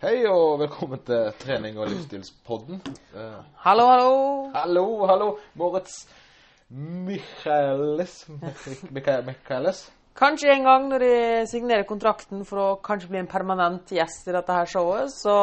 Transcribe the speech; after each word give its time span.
Hei 0.00 0.22
og 0.30 0.58
velkommen 0.62 1.00
til 1.04 1.26
trening- 1.42 1.76
og 1.78 1.90
livsstilspodden. 1.90 2.78
Uh, 3.12 3.42
Hallo, 3.66 3.84
hallo. 3.90 4.12
hallo, 4.54 4.84
hallo, 5.06 5.26
Moritz 5.60 6.06
Michaelis. 6.70 8.14
Michael- 8.90 9.24
Michaelis. 9.26 9.90
Kanskje 10.16 10.52
en 10.54 10.64
gang 10.64 10.88
når 10.88 10.98
de 11.04 11.12
signerer 11.50 11.84
kontrakten 11.88 12.44
for 12.48 12.58
å 12.58 12.80
kanskje 12.82 13.08
bli 13.12 13.18
en 13.20 13.26
permanent 13.30 13.86
gjest 13.92 14.28
i 14.28 14.32
dette 14.34 14.52
her 14.56 14.66
showet, 14.66 15.12
så 15.12 15.36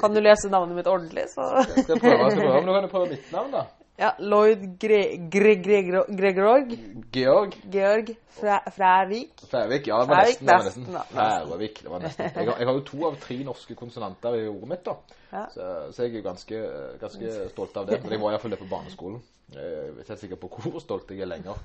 kan 0.00 0.14
du 0.14 0.20
lese 0.20 0.48
navnet 0.50 0.76
mitt 0.76 0.86
ordentlig, 0.88 1.28
så 1.34 1.62
Skal 1.62 1.94
jeg 1.94 2.00
prøve, 2.00 2.30
skal 2.30 2.40
jeg 2.40 2.48
prøve, 2.48 2.54
men 2.60 2.66
du 2.66 2.72
kan 2.72 2.88
jo 2.88 2.92
prøve 2.96 3.08
mitt 3.12 3.32
navn, 3.32 3.50
da. 3.52 3.64
Ja, 3.98 4.10
Lloyd 4.18 4.62
Gre 4.82 5.00
Gre 5.30 5.52
Gre 5.62 5.82
Gregorg. 6.18 6.72
Georg 7.14 7.52
Georg 7.70 8.08
Fra- 8.34 8.64
Frævik. 8.74 9.44
Færvik. 9.50 9.86
Ja, 9.86 10.00
det 10.02 10.08
var 10.08 10.24
nesten. 10.26 10.48
Det 10.86 10.94
var. 10.94 11.06
Færøvik. 11.12 11.82
Det 11.82 11.90
var 11.92 12.00
nesten. 12.02 12.24
Jeg 12.24 12.48
har, 12.48 12.56
jeg 12.58 12.66
har 12.66 12.74
jo 12.74 12.80
to 12.88 13.04
av 13.06 13.18
tre 13.22 13.36
norske 13.46 13.76
konsonanter 13.78 14.34
i 14.40 14.48
ordet 14.50 14.68
mitt, 14.72 14.82
da. 14.88 14.96
Ja. 15.32 15.44
Så, 15.54 15.68
så 15.94 16.02
jeg 16.08 16.16
er 16.18 16.24
ganske, 16.26 16.62
ganske 17.00 17.34
stolt 17.52 17.76
av 17.78 17.86
det. 17.86 18.00
Men 18.02 18.16
jeg 18.16 18.22
var 18.24 18.34
iallfall 18.34 18.56
det 18.56 18.58
på 18.64 18.70
barneskolen. 18.70 19.20
Jeg 19.54 19.68
er 19.92 20.00
ikke 20.02 20.16
sikker 20.24 20.40
på 20.42 20.50
hvor 20.56 20.80
stolt 20.82 21.10
jeg 21.14 21.22
er 21.22 21.30
lenger. 21.30 21.60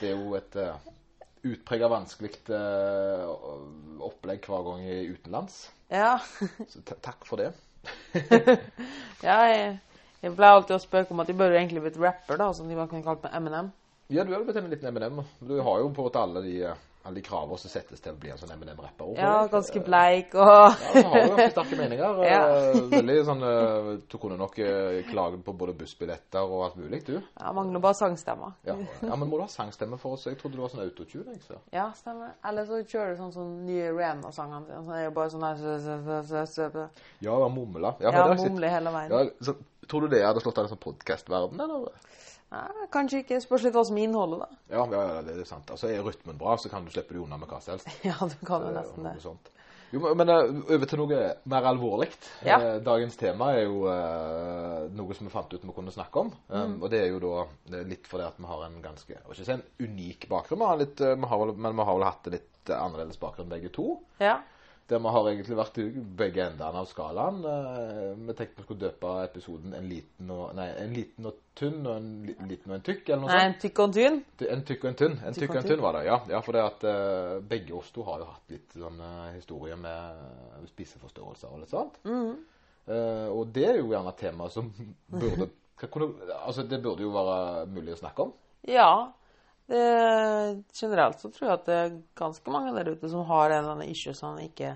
Det 0.00 0.10
er 0.10 0.16
jo 0.16 0.34
et 0.38 0.56
uh, 0.58 0.74
utprega 1.46 1.86
vanskelig 1.92 2.32
uh, 2.50 3.30
opplegg 4.08 4.46
hver 4.50 4.66
gang 4.66 4.82
jeg 4.88 5.04
er 5.04 5.12
utenlands. 5.14 5.60
Ja. 5.90 6.16
Så 6.74 6.82
takk 6.98 7.22
for 7.28 7.38
det. 7.44 7.52
ja 9.22 9.38
jeg, 9.46 9.78
jeg 10.20 10.36
pleier 10.36 10.58
alltid 10.58 10.76
å 10.76 10.82
spøke 10.82 11.14
om 11.14 11.22
at 11.22 11.30
jeg 11.30 11.38
burde 11.38 11.56
egentlig 11.56 11.82
blitt 11.86 12.00
rapper, 12.00 12.36
da, 12.40 12.50
som 12.56 12.68
de 12.68 12.76
bare 12.76 12.90
kunne 12.90 13.06
kalt 13.06 13.22
meg 13.24 13.36
Eminem. 13.38 13.70
Ja, 14.12 14.24
du 14.26 14.32
har 14.34 14.44
blitt 14.44 14.58
en 14.60 14.70
liten 14.72 14.90
Eminem. 14.90 15.22
Du 15.40 15.54
har 15.64 15.80
jo 15.80 15.88
på 15.88 16.02
en 16.02 16.08
måte 16.10 16.24
alle 16.24 16.42
de, 16.44 16.54
eh, 16.68 16.86
alle 17.02 17.14
de 17.16 17.22
kravene 17.24 17.58
som 17.58 17.70
settes 17.72 18.02
til 18.04 18.12
å 18.12 18.18
bli 18.20 18.30
en 18.32 18.38
sånn 18.40 18.50
M&M-rapper. 18.54 19.14
Ja, 19.16 19.46
ganske 19.50 19.80
bleik 19.84 20.34
og 20.36 20.50
Ja, 20.50 20.66
så 20.76 21.02
har 21.08 21.22
du 21.22 21.30
ganske 21.32 21.50
sterke 21.54 21.78
meninger. 21.80 22.20
Ja. 22.30 22.40
Eh, 22.70 22.80
Veldig 22.92 23.16
sånn 23.26 23.44
eh, 23.46 23.88
Du 24.10 24.18
kunne 24.20 24.36
nok 24.40 24.58
klaget 25.08 25.44
på 25.46 25.54
både 25.56 25.74
bussbilletter 25.80 26.44
og 26.44 26.66
alt 26.66 26.76
mulig, 26.80 27.00
du. 27.06 27.16
Ja, 27.40 27.52
mangler 27.56 27.82
bare 27.82 27.96
sangstemmer. 27.98 28.52
Ja, 28.68 28.76
ja 29.00 29.16
men 29.16 29.28
må 29.30 29.40
du 29.40 29.44
ha 29.46 29.48
sangstemme 29.50 29.98
for 30.00 30.18
oss? 30.18 30.26
Jeg 30.28 30.38
trodde 30.40 30.58
du 30.58 30.62
var 30.62 30.72
sånn 30.74 30.84
autotune. 30.84 31.38
Så. 31.46 31.56
Ja, 31.72 31.88
stemmer. 31.96 32.36
Eller 32.46 32.68
så 32.68 32.82
kjører 32.84 33.16
du 33.16 33.22
sånn 33.24 33.34
som 33.34 33.56
nye 33.66 33.90
Rihanna-sangene 33.96 34.68
sine. 34.68 34.84
Så 34.84 34.96
er 34.98 35.08
det 35.08 35.14
bare 35.16 35.32
sånn 35.32 35.46
her. 35.48 35.56
Ja, 37.24 37.36
var. 37.40 37.96
Ja, 38.00 38.10
Ja, 38.10 38.12
for 38.12 38.12
det 38.12 38.22
har 38.22 38.34
jeg 38.34 38.40
sett. 38.44 38.52
mumle 38.52 38.70
hele 38.76 38.94
veien. 38.94 39.12
Ja, 39.12 39.46
så, 39.48 39.56
tror 39.90 40.06
du 40.06 40.12
det 40.12 40.22
hadde 40.24 40.42
slått 40.44 40.60
an 40.60 40.68
i 40.68 40.72
sånn 40.72 40.84
podkastverden, 40.84 41.60
eller? 41.64 41.88
Ja, 42.50 42.64
kanskje 42.90 43.22
ikke. 43.22 43.38
Spørs 43.44 43.62
litt 43.66 43.76
hva 43.76 43.84
som 43.86 43.98
er 44.00 44.08
innholdet, 44.08 44.42
da. 44.42 44.58
Ja, 44.74 44.84
ja, 44.90 45.22
det 45.22 45.36
er 45.38 45.46
sant. 45.48 45.70
Altså, 45.70 45.88
Er 45.90 46.02
rytmen 46.02 46.38
bra, 46.38 46.56
så 46.58 46.70
kan 46.72 46.84
du 46.84 46.90
slippe 46.90 47.14
deg 47.14 47.22
unna 47.22 47.38
med 47.38 47.50
hva 47.50 47.60
som 47.62 47.76
helst. 47.76 47.90
Ja, 48.08 48.16
du 48.20 48.36
kan 48.46 48.66
jo 48.66 48.72
Eh, 48.72 48.76
nesten 48.80 49.06
det. 49.06 49.14
Jo, 49.90 50.02
men 50.14 50.28
eh, 50.30 50.50
over 50.74 50.86
til 50.86 51.00
noe 51.00 51.20
mer 51.50 51.66
alvorlig. 51.70 52.10
Ja. 52.46 52.58
Eh, 52.58 52.76
Dagens 52.86 53.16
tema 53.18 53.52
er 53.58 53.64
jo 53.68 53.86
eh, 53.90 54.84
noe 54.98 55.16
som 55.18 55.26
vi 55.26 55.32
fant 55.34 55.50
ut 55.54 55.64
vi 55.66 55.74
kunne 55.76 55.94
snakke 55.94 56.26
om. 56.26 56.32
Um, 56.48 56.60
Mm. 56.60 56.76
Og 56.82 56.90
det 56.90 57.00
er 57.04 57.08
jo 57.10 57.18
da 57.22 57.46
det 57.74 57.86
litt 57.90 58.06
fordi 58.10 58.26
at 58.26 58.38
vi 58.38 58.46
har 58.50 58.64
en 58.66 58.78
ganske 58.82 59.16
ikke 59.18 59.44
si 59.44 59.52
en 59.54 59.66
unik 59.80 60.28
bakgrunn, 60.30 60.60
vi 60.62 60.70
har 60.70 60.78
litt, 60.82 61.00
vi 61.00 61.30
har 61.34 61.52
men 61.54 61.76
vi 61.76 61.86
har 61.86 61.98
vel 61.98 62.06
hatt 62.06 62.26
en 62.30 62.36
litt 62.38 62.70
annerledes 62.70 63.18
bakgrunn 63.18 63.50
begge 63.50 63.70
to. 63.74 63.96
Ja. 64.22 64.40
Der 64.90 64.98
vi 64.98 65.10
har 65.14 65.26
egentlig 65.30 65.56
vært 65.58 65.76
i 65.78 65.84
begge 66.18 66.42
endene 66.50 66.80
av 66.80 66.86
skalaen. 66.90 67.36
Eh, 67.46 68.14
Vi 68.26 68.34
tenkte 68.34 68.58
vi 68.58 68.64
skulle 68.66 68.80
døpe 68.88 69.12
episoden 69.24 69.74
en 69.78 69.86
liten 69.88 70.30
og, 70.34 70.48
nei, 70.58 70.66
en 70.82 70.92
liten 70.96 71.28
og 71.30 71.36
tynn 71.60 71.78
og 71.86 71.92
en 71.96 72.08
li- 72.26 72.34
liten 72.50 72.72
og 72.72 72.76
en 72.80 72.84
tykk, 72.88 73.04
eller 73.08 73.20
noe 73.22 73.30
Nei, 73.30 73.40
sånt. 73.44 73.54
en 73.54 73.60
tykk 73.62 73.78
og 73.78 73.84
en 73.86 73.94
tynn. 73.98 74.18
En 74.56 74.64
tykk 74.66 74.84
og 74.84 74.88
en 74.90 74.98
tynn. 75.02 75.14
En 75.28 75.38
tykk 75.38 75.50
og 75.54 75.60
en 75.62 75.68
tynn 75.70 75.84
var 75.84 75.92
det, 75.98 76.02
ja. 76.08 76.18
ja 76.34 76.40
for 76.42 76.58
det 76.58 76.64
at 76.66 76.86
uh, 76.90 77.40
begge 77.54 77.76
oss 77.78 77.90
to 77.94 78.02
har 78.08 78.18
jo 78.24 78.28
hatt 78.32 78.50
litt 78.56 78.74
sånn 78.82 78.98
eh, 79.06 79.30
historie 79.36 79.76
med 79.78 80.66
spiseforstyrrelser 80.74 81.54
og 81.54 81.62
litt 81.62 81.70
sånt. 81.72 82.00
Eh, 82.90 83.28
og 83.30 83.52
det 83.54 83.66
er 83.68 83.78
jo 83.80 83.90
gjerne 83.92 84.10
et 84.14 84.20
tema 84.24 84.48
som 84.50 84.72
burde 85.10 85.48
kunne, 85.90 86.10
Altså, 86.42 86.64
det 86.68 86.82
burde 86.82 87.04
jo 87.06 87.12
være 87.14 87.66
mulig 87.70 87.94
å 87.94 88.00
snakke 88.02 88.26
om. 88.26 88.32
Ja. 88.68 88.90
Det, 89.70 90.64
generelt 90.74 91.20
så 91.22 91.30
tror 91.30 91.46
jeg 91.46 91.56
at 91.60 91.66
det 91.68 91.74
er 91.78 91.98
ganske 92.18 92.50
mange 92.50 92.72
der 92.74 92.90
ute 92.90 93.10
som 93.10 93.26
har 93.28 93.50
en 93.50 93.60
eller 93.60 93.76
annen 93.76 93.92
issue 93.92 94.14
som 94.18 94.34
man 94.34 94.48
ikke 94.48 94.74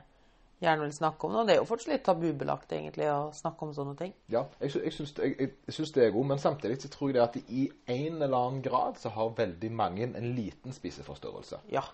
gjerne 0.62 0.87
vil 0.87 0.94
snakke 0.94 1.27
om. 1.27 1.34
Og 1.41 1.49
det 1.49 1.55
er 1.56 1.60
jo 1.60 1.69
fortsatt 1.69 1.93
litt 1.93 2.05
tabubelagt, 2.06 2.72
egentlig, 2.72 3.09
å 3.10 3.33
snakke 3.34 3.66
om 3.66 3.72
sånne 3.77 3.97
ting. 3.99 4.15
Ja, 4.33 4.44
jeg, 4.60 4.75
jeg, 4.78 4.94
syns, 4.97 5.15
jeg, 5.19 5.34
jeg, 5.41 5.75
syns 5.77 5.93
det 5.97 6.06
er 6.06 6.15
god, 6.15 6.28
men 6.31 6.43
samtidig 6.43 6.78
så 6.83 6.93
tror 6.93 7.10
jeg 7.10 7.19
det 7.19 7.25
at 7.25 7.38
i 7.43 7.66
en 7.97 8.22
eller 8.22 8.38
annen 8.38 8.62
grad 8.65 9.00
så 9.00 9.12
har 9.15 9.34
veldig 9.37 9.72
mange 9.75 10.09
en 10.09 10.31
liten 10.37 10.77
spiseforstyrrelse. 10.77 11.65
Ja. 11.75 11.84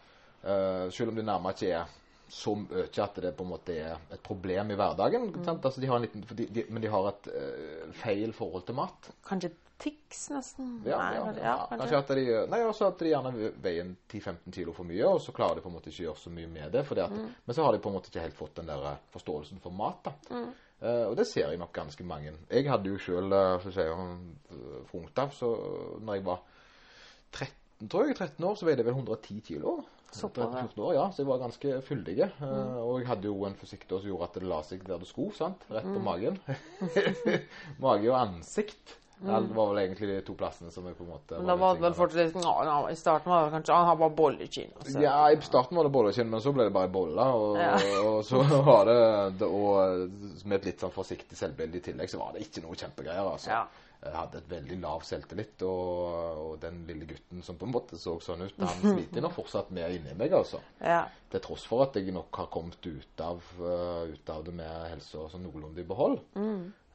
Uh, 0.40 0.86
selv 0.92 1.12
om 1.12 1.18
det 1.18 1.26
nærmere 1.28 1.56
ikke 1.56 1.72
er 1.82 1.96
så 2.30 2.54
mye 2.56 2.86
at 2.86 3.18
det 3.22 3.32
på 3.36 3.44
en 3.46 3.50
måte 3.50 3.74
er 3.74 3.96
et 4.14 4.22
problem 4.22 4.70
i 4.70 4.76
hverdagen. 4.78 5.30
sant? 5.44 5.64
Altså, 5.64 5.80
de 5.82 5.88
har 5.90 5.98
en 5.98 6.06
liten, 6.06 6.22
fordi 6.26 6.46
de, 6.46 6.64
men 6.70 6.82
de 6.82 6.92
har 6.92 7.08
et 7.10 7.28
uh, 7.34 7.90
feil 8.02 8.32
forhold 8.36 8.64
til 8.68 8.78
mat. 8.78 9.10
Kanskje 9.26 9.50
tics, 9.80 10.26
nesten? 10.30 10.72
Ja, 10.84 10.98
Nei, 11.00 11.14
ja, 11.16 11.22
kanskje, 11.24 11.42
ja, 11.42 11.52
ja, 11.56 11.76
kanskje 11.80 12.00
at 12.00 12.10
de, 12.18 12.24
nei, 12.52 12.60
også 12.68 12.88
at 12.90 13.00
de 13.00 13.12
gjerne 13.12 13.52
veier 13.64 13.92
10-15 14.12 14.56
kilo 14.56 14.74
for 14.76 14.88
mye, 14.88 15.06
og 15.08 15.20
så 15.24 15.34
klarer 15.36 15.58
de 15.58 15.64
på 15.64 15.70
en 15.72 15.76
måte 15.78 15.92
ikke 15.92 16.04
å 16.04 16.08
gjøre 16.10 16.22
så 16.24 16.32
mye 16.36 16.50
med 16.52 16.74
det. 16.74 16.84
At, 17.00 17.14
Men 17.46 17.56
så 17.56 17.64
har 17.64 17.72
de 17.72 17.80
på 17.82 17.92
en 17.92 17.96
måte 17.96 18.12
ikke 18.12 18.26
helt 18.26 18.36
fått 18.36 18.60
den 18.60 18.68
der 18.68 18.90
eh, 18.92 19.00
forståelsen 19.14 19.62
for 19.64 19.76
mat. 19.76 20.10
da. 20.10 20.42
Eh, 20.80 21.06
og 21.08 21.16
det 21.16 21.26
ser 21.30 21.48
jeg 21.48 21.60
nok 21.60 21.72
ganske 21.76 22.06
mange. 22.08 22.34
Jeg 22.50 22.68
hadde 22.68 22.92
jo 22.92 23.00
sjøl 23.00 23.32
fra 23.64 23.88
ungdom, 23.96 25.34
så 25.36 25.54
når 26.04 26.20
jeg 26.20 26.28
var 26.28 26.44
13, 27.80 27.88
tror 27.88 28.06
jeg, 28.06 28.16
13 28.20 28.44
år, 28.50 28.54
så 28.60 28.68
veide 28.68 28.82
jeg 28.84 28.86
vel 28.90 28.94
110 29.00 29.40
kilo. 29.46 29.78
Såpass, 30.10 30.50
13-14 30.74 30.80
år, 30.82 30.94
ja, 30.96 31.04
så 31.14 31.22
jeg 31.22 31.28
var 31.28 31.38
ganske 31.38 31.74
fyldig. 31.86 32.16
Eh, 32.26 32.78
og 32.82 32.96
jeg 32.98 33.06
hadde 33.06 33.28
jo 33.30 33.44
en 33.46 33.54
fysikk 33.54 33.84
da 33.88 34.00
som 34.02 34.10
gjorde 34.10 34.26
at 34.26 34.38
det 34.40 34.48
la 34.50 34.62
seg 34.66 34.80
der 34.88 34.98
det 34.98 35.06
skulle, 35.06 35.36
sant? 35.38 35.62
rett 35.70 35.86
på 35.86 36.00
magen. 36.02 36.40
Mage 37.84 38.10
og 38.10 38.16
ansikt. 38.18 38.96
Det 39.20 39.52
var 39.52 39.66
vel 39.68 39.78
egentlig 39.82 40.08
de 40.08 40.20
to 40.24 40.32
plassene 40.32 40.70
som 40.72 40.86
jeg 40.88 40.94
på 40.96 41.04
en 41.04 41.10
måte 41.12 41.36
Men 41.36 41.50
da 41.50 41.54
var 41.60 41.74
det 41.76 41.82
vel 41.84 41.96
fortsatt 41.98 42.38
no, 42.40 42.54
ja, 42.64 42.76
I 42.88 42.94
starten 42.96 43.28
var 43.28 43.42
det 43.44 43.50
kanskje 43.52 43.74
Han 43.76 43.88
har 43.90 43.98
bare 44.00 44.14
bollekinn. 44.16 44.70
altså. 44.80 45.02
Ja, 45.04 45.16
i 45.28 45.36
starten 45.44 45.76
var 45.76 45.84
det 45.84 45.92
bollekinn, 45.92 46.30
men 46.32 46.40
så 46.40 46.54
ble 46.56 46.64
det 46.70 46.72
bare 46.72 46.88
bolle. 46.88 47.26
Og, 47.36 47.58
Ja. 47.60 47.74
og 48.08 48.24
så 48.24 48.40
var 48.64 48.88
det, 48.88 48.96
det 49.42 49.50
Og 49.60 50.16
med 50.48 50.56
et 50.56 50.70
litt 50.70 50.80
sånn 50.86 50.94
forsiktig 50.94 51.36
selvbilde 51.36 51.82
i 51.82 51.84
tillegg, 51.90 52.08
så 52.08 52.22
var 52.22 52.32
det 52.32 52.46
ikke 52.48 52.64
noe 52.64 52.80
kjempegreier. 52.80 53.28
altså. 53.34 53.52
Ja. 53.52 53.60
Jeg 54.00 54.16
hadde 54.16 54.40
et 54.40 54.48
veldig 54.48 54.76
lav 54.80 55.02
selvtillit, 55.04 55.60
og, 55.68 56.04
og 56.40 56.52
den 56.62 56.78
lille 56.88 57.04
gutten 57.10 57.42
som 57.44 57.58
på 57.60 57.66
en 57.68 57.74
måte 57.74 57.98
så 58.00 58.14
sånn 58.24 58.46
ut, 58.46 58.62
han 58.62 58.80
sliter 58.80 59.20
nok 59.20 59.34
fortsatt 59.36 59.72
med 59.76 59.98
inni 59.98 60.14
meg, 60.16 60.32
altså. 60.32 60.62
Ja. 60.80 61.02
Til 61.30 61.42
tross 61.44 61.66
for 61.68 61.84
at 61.84 61.98
jeg 62.00 62.14
nok 62.16 62.40
har 62.40 62.48
kommet 62.52 62.80
ut 62.86 63.24
av, 63.24 63.44
eh, 63.60 64.14
ut 64.14 64.32
av 64.32 64.46
det 64.46 64.54
med 64.56 64.86
helse 64.94 65.26
sånn 65.34 65.44
noenlunde 65.44 65.84
i 65.84 65.88
behold. 65.90 66.22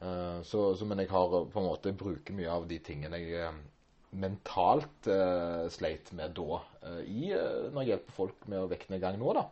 Eh, 0.02 0.42
så, 0.42 0.66
så, 0.74 0.88
men 0.88 1.04
jeg 1.04 1.12
har 1.14 1.38
eh, 1.38 1.46
på 1.52 1.62
en 1.62 1.68
måte 1.70 1.94
bruker 1.96 2.36
mye 2.36 2.50
av 2.52 2.66
de 2.68 2.80
tingene 2.84 3.22
jeg 3.22 3.38
eh, 3.46 3.62
mentalt 4.16 5.08
uh, 5.10 5.66
sleit 5.68 6.08
med 6.16 6.32
da, 6.36 6.60
uh, 6.86 7.00
i, 7.04 7.32
uh, 7.34 7.66
når 7.72 7.82
jeg 7.82 7.90
hjelper 7.90 8.14
folk 8.16 8.46
med 8.48 8.62
å 8.62 8.68
vekke 8.70 8.94
i 8.96 9.02
gang 9.02 9.18
nå. 9.20 9.32
da. 9.36 9.42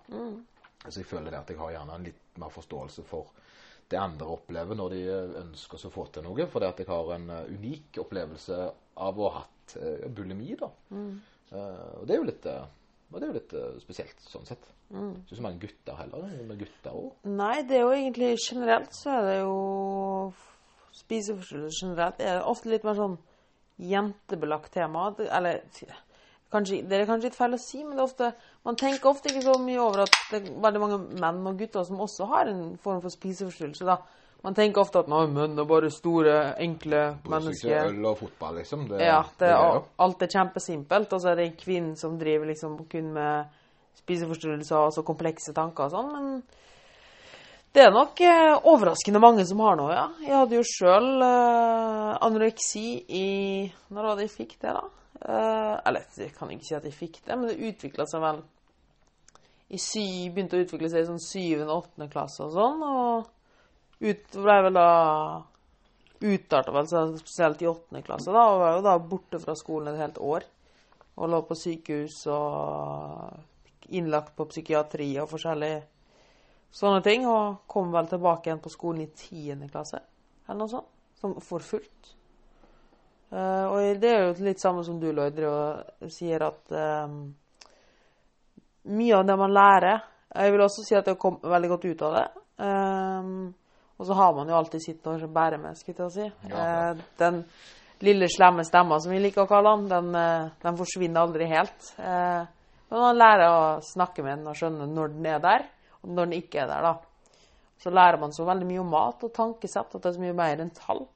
Så 0.86 1.00
jeg 1.00 1.08
føler 1.08 1.32
det 1.32 1.40
at 1.40 1.50
jeg 1.52 1.60
har 1.60 1.74
gjerne 1.74 1.96
en 1.98 2.06
litt 2.06 2.38
mer 2.40 2.52
forståelse 2.54 3.04
for 3.08 3.32
det 3.94 4.00
andre 4.02 4.26
opplever 4.34 4.76
når 4.78 4.94
de 4.96 5.02
eh, 5.06 5.34
ønsker 5.44 5.86
å 5.86 5.92
få 5.94 6.08
til 6.12 6.26
noe. 6.26 6.46
Fordi 6.50 6.66
at 6.68 6.82
jeg 6.82 6.90
har 6.90 7.14
en 7.16 7.28
eh, 7.30 7.50
unik 7.54 8.00
opplevelse 8.04 8.60
av 9.06 9.18
å 9.22 9.28
ha 9.30 9.44
hatt 9.44 9.76
eh, 9.80 10.06
bulimi. 10.10 10.54
da. 10.60 10.68
Eh, 10.90 11.90
og 12.00 12.06
det 12.08 12.16
er 12.16 12.20
jo 12.20 12.28
litt, 12.28 12.46
og 12.50 13.18
det 13.20 13.22
er 13.22 13.30
jo 13.30 13.36
litt 13.38 13.54
spesielt 13.84 14.24
sånn 14.26 14.46
sett. 14.48 14.70
Ikke 14.94 15.38
så 15.38 15.42
mange 15.46 15.62
gutter 15.62 15.96
heller. 15.98 16.26
Med 16.46 16.58
gutter 16.60 16.92
også. 16.98 17.30
Nei, 17.38 17.54
det 17.66 17.78
er 17.78 17.86
jo 17.86 17.94
egentlig 17.96 18.32
generelt 18.44 18.92
så 18.94 19.14
er 19.20 19.28
det 19.30 19.38
jo 19.40 19.54
Spiseforstyrrelser 20.94 21.86
generelt 21.88 22.20
er 22.22 22.36
det 22.38 22.44
ofte 22.46 22.70
litt 22.70 22.84
mer 22.86 22.94
sånn 22.98 23.16
jentebelagt 23.82 24.72
tema. 24.76 25.08
Det- 25.16 25.26
Eller 25.34 25.62
kanskje, 26.52 26.82
det 26.88 26.98
er 27.00 27.06
kanskje 27.08 27.30
litt 27.30 27.38
feil 27.38 27.56
å 27.56 27.60
si, 27.60 27.84
men 27.84 27.96
det 27.98 28.04
ofte, 28.04 28.32
man 28.66 28.76
tenker 28.80 29.10
ofte 29.10 29.30
ikke 29.30 29.44
så 29.44 29.56
mye 29.62 29.80
over 29.82 30.04
at 30.04 30.18
det 30.30 30.42
er 30.42 30.60
veldig 30.64 30.82
mange 30.82 30.98
menn 31.22 31.40
og 31.50 31.58
gutter 31.58 31.86
som 31.88 32.02
også 32.04 32.28
har 32.30 32.52
en 32.52 32.76
form 32.82 33.00
for 33.04 33.14
spiseforstyrrelse. 33.14 33.84
da. 33.88 33.98
Man 34.44 34.54
tenker 34.54 34.82
ofte 34.82 35.00
at 35.00 35.08
menn 35.08 35.58
er 35.58 35.68
bare 35.68 35.90
store, 35.90 36.54
enkle 36.60 37.04
mennesker. 37.24 37.88
øl 37.88 38.06
og 38.10 38.18
fotball, 38.18 38.58
liksom. 38.60 38.88
Det, 38.88 39.00
Ja, 39.00 39.22
det 39.38 39.48
det 39.48 39.52
er, 39.56 39.82
alt 39.98 40.22
er 40.22 40.32
kjempesimpelt, 40.34 41.12
og 41.12 41.20
så 41.20 41.32
er 41.32 41.36
det 41.40 41.46
en 41.48 41.56
kvinne 41.64 41.96
som 41.96 42.18
driver 42.18 42.46
liksom 42.52 42.76
kun 42.90 43.12
med 43.14 43.44
spiseforstyrrelser 44.02 44.76
og 44.76 44.92
så 44.92 45.02
komplekse 45.06 45.54
tanker 45.56 45.86
og 45.86 45.94
sånn, 45.94 46.12
men 46.12 46.42
det 47.74 47.82
er 47.82 47.90
nok 47.90 48.20
eh, 48.22 48.66
overraskende 48.70 49.18
mange 49.22 49.46
som 49.48 49.58
har 49.64 49.78
noe, 49.80 49.94
ja. 49.94 50.04
Jeg 50.22 50.36
hadde 50.36 50.58
jo 50.60 50.66
sjøl 50.68 51.08
eh, 51.26 52.10
anoreksi 52.22 52.84
i 53.08 53.24
Når 53.90 54.06
var 54.06 54.20
det 54.20 54.28
jeg 54.28 54.34
fikk 54.36 54.52
det, 54.60 54.76
da? 54.76 54.84
Eh, 55.24 55.76
eller 55.88 56.04
jeg 56.18 56.34
kan 56.36 56.50
ikke 56.52 56.66
si 56.68 56.76
at 56.76 56.84
jeg 56.84 56.96
fikk 56.96 57.22
det, 57.24 57.36
men 57.38 57.48
det 57.48 57.70
utvikla 57.70 58.04
seg 58.08 58.20
vel 58.24 58.42
i 59.72 59.80
sy, 59.80 60.28
Begynte 60.34 60.58
å 60.58 60.64
utvikle 60.64 60.90
seg 60.92 61.04
i 61.04 61.08
sånn 61.08 61.22
syvende 61.22 61.72
og 61.72 61.86
åttende 61.86 62.10
klasse 62.12 62.44
og 62.44 62.52
sånn, 62.52 62.82
og 62.84 64.04
ut, 64.04 64.26
ble 64.36 64.56
vel 64.66 64.76
da 64.76 64.90
utarta 66.24 66.74
vel 66.74 66.90
seg 66.90 67.16
spesielt 67.20 67.62
i 67.64 67.70
åttende 67.70 68.04
klasse, 68.04 68.32
da, 68.34 68.44
og 68.52 68.60
var 68.60 68.76
jo 68.76 68.84
da 68.84 68.98
borte 69.00 69.40
fra 69.40 69.56
skolen 69.58 69.94
et 69.94 70.02
helt 70.02 70.20
år. 70.20 70.46
Og 71.14 71.30
lå 71.30 71.40
på 71.46 71.56
sykehus 71.56 72.24
og 72.32 73.92
innlagt 73.94 74.32
på 74.34 74.48
psykiatri 74.50 75.12
og 75.22 75.28
forskjellige 75.30 75.84
sånne 76.74 77.04
ting. 77.06 77.28
Og 77.30 77.62
kom 77.70 77.92
vel 77.94 78.08
tilbake 78.10 78.50
igjen 78.50 78.62
på 78.64 78.72
skolen 78.72 79.04
i 79.04 79.12
tiende 79.14 79.70
klasse, 79.70 80.00
eller 80.48 80.64
noe 80.64 80.72
sånt. 80.72 80.90
Som 81.20 81.36
for 81.40 81.62
fullt. 81.62 82.10
Eh, 83.32 83.66
og 83.66 84.00
det 84.00 84.10
er 84.10 84.26
jo 84.26 84.46
litt 84.46 84.62
samme 84.62 84.84
som 84.86 84.98
du, 85.00 85.08
Lloyd, 85.12 85.40
og 85.48 86.10
sier 86.12 86.44
at 86.46 86.74
um, 86.74 87.20
mye 88.94 89.16
av 89.16 89.24
det 89.26 89.36
man 89.40 89.54
lærer 89.54 90.02
Jeg 90.34 90.52
vil 90.52 90.64
også 90.64 90.84
si 90.84 90.96
at 90.98 91.06
det 91.08 91.16
kom 91.20 91.38
veldig 91.42 91.70
godt 91.70 91.86
ut 91.86 92.02
av 92.08 92.18
det. 92.18 92.24
Um, 92.58 93.54
og 93.94 94.08
så 94.08 94.16
har 94.18 94.34
man 94.34 94.50
jo 94.50 94.56
alltid 94.58 94.82
sitt 94.82 95.06
når 95.06 95.22
som 95.22 95.32
bærer 95.34 95.60
med, 95.62 95.78
skulle 95.78 96.08
jeg 96.08 96.14
si. 96.14 96.50
Ja. 96.50 96.64
Eh, 96.90 97.02
den 97.22 97.44
lille 98.04 98.26
slemme 98.28 98.64
stemma, 98.66 98.98
som 99.00 99.14
vi 99.14 99.20
liker 99.22 99.44
å 99.44 99.50
kalle 99.50 99.76
den, 99.78 99.86
den, 99.92 100.10
uh, 100.18 100.50
den 100.64 100.78
forsvinner 100.80 101.22
aldri 101.22 101.46
helt. 101.48 101.92
Men 102.02 103.00
man 103.00 103.16
lærer 103.18 103.46
å 103.48 103.62
snakke 103.86 104.22
med 104.26 104.40
den 104.40 104.50
og 104.50 104.58
skjønne 104.58 104.88
når 104.90 105.14
den 105.14 105.30
er 105.30 105.38
der, 105.42 105.64
og 106.02 106.10
når 106.10 106.28
den 106.28 106.42
ikke 106.42 106.64
er 106.64 106.68
der, 106.70 106.90
da. 106.90 107.38
Så 107.82 107.90
lærer 107.94 108.20
man 108.20 108.34
så 108.34 108.46
veldig 108.46 108.66
mye 108.68 108.82
om 108.82 108.92
mat 108.92 109.24
og 109.26 109.32
tankesett, 109.34 109.94
at 109.94 110.02
det 110.02 110.10
er 110.10 110.18
så 110.18 110.22
mye 110.22 110.36
mer 110.36 110.62
enn 110.62 110.74
tall. 110.74 111.06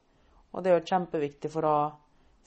Og 0.53 0.63
det 0.65 0.71
er 0.73 0.79
jo 0.81 0.87
kjempeviktig 0.89 1.51
for 1.53 1.67
å, 1.69 1.77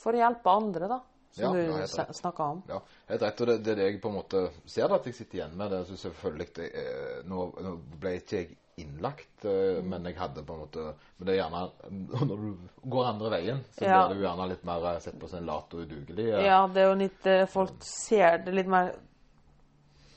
for 0.02 0.12
å 0.16 0.22
hjelpe 0.22 0.50
andre, 0.50 0.88
da. 0.90 1.00
Som 1.32 1.54
Ja, 1.56 1.86
du 1.88 2.12
snakka 2.12 2.44
om. 2.44 2.58
Ja, 2.68 2.80
helt 3.08 3.22
rett. 3.22 3.38
Og 3.40 3.46
det, 3.48 3.54
det 3.64 3.70
er 3.72 3.76
det 3.76 3.84
jeg 3.92 4.00
på 4.02 4.10
en 4.10 4.18
måte 4.18 4.40
ser 4.68 4.88
da, 4.90 4.98
at 4.98 5.06
jeg 5.08 5.14
sitter 5.16 5.38
igjen 5.38 5.54
med. 5.56 5.70
det 5.72 5.86
så 5.88 5.96
selvfølgelig 5.96 6.48
det, 6.58 6.66
eh, 6.76 7.22
nå, 7.24 7.46
nå 7.64 7.72
ble 8.02 8.16
ikke 8.18 8.36
jeg 8.42 8.50
innlagt, 8.82 9.44
eh, 9.44 9.78
Mm. 9.80 9.88
men 9.88 10.04
jeg 10.10 10.16
hadde 10.18 10.42
på 10.44 10.52
en 10.54 10.60
måte 10.66 10.84
Men 11.18 11.26
det 11.26 11.32
er 11.34 11.38
gjerne 11.42 11.62
Når 12.28 12.36
du 12.42 12.68
går 12.88 13.06
andre 13.08 13.30
veien, 13.30 13.64
så 13.76 13.84
Ja. 13.84 14.06
blir 14.08 14.16
du 14.16 14.22
gjerne 14.26 14.48
litt 14.48 14.64
mer 14.64 14.84
eh, 14.94 14.98
sett 15.00 15.18
på 15.20 15.28
som 15.28 15.46
lat 15.46 15.74
og 15.74 15.80
udugelig. 15.86 16.28
Ja, 16.44 16.66
det 16.68 16.82
er 16.82 16.88
jo 16.90 16.94
litt 17.00 17.28
Folk 17.52 17.80
ser 17.84 18.38
det 18.44 18.54
litt 18.54 18.68
mer 18.68 18.92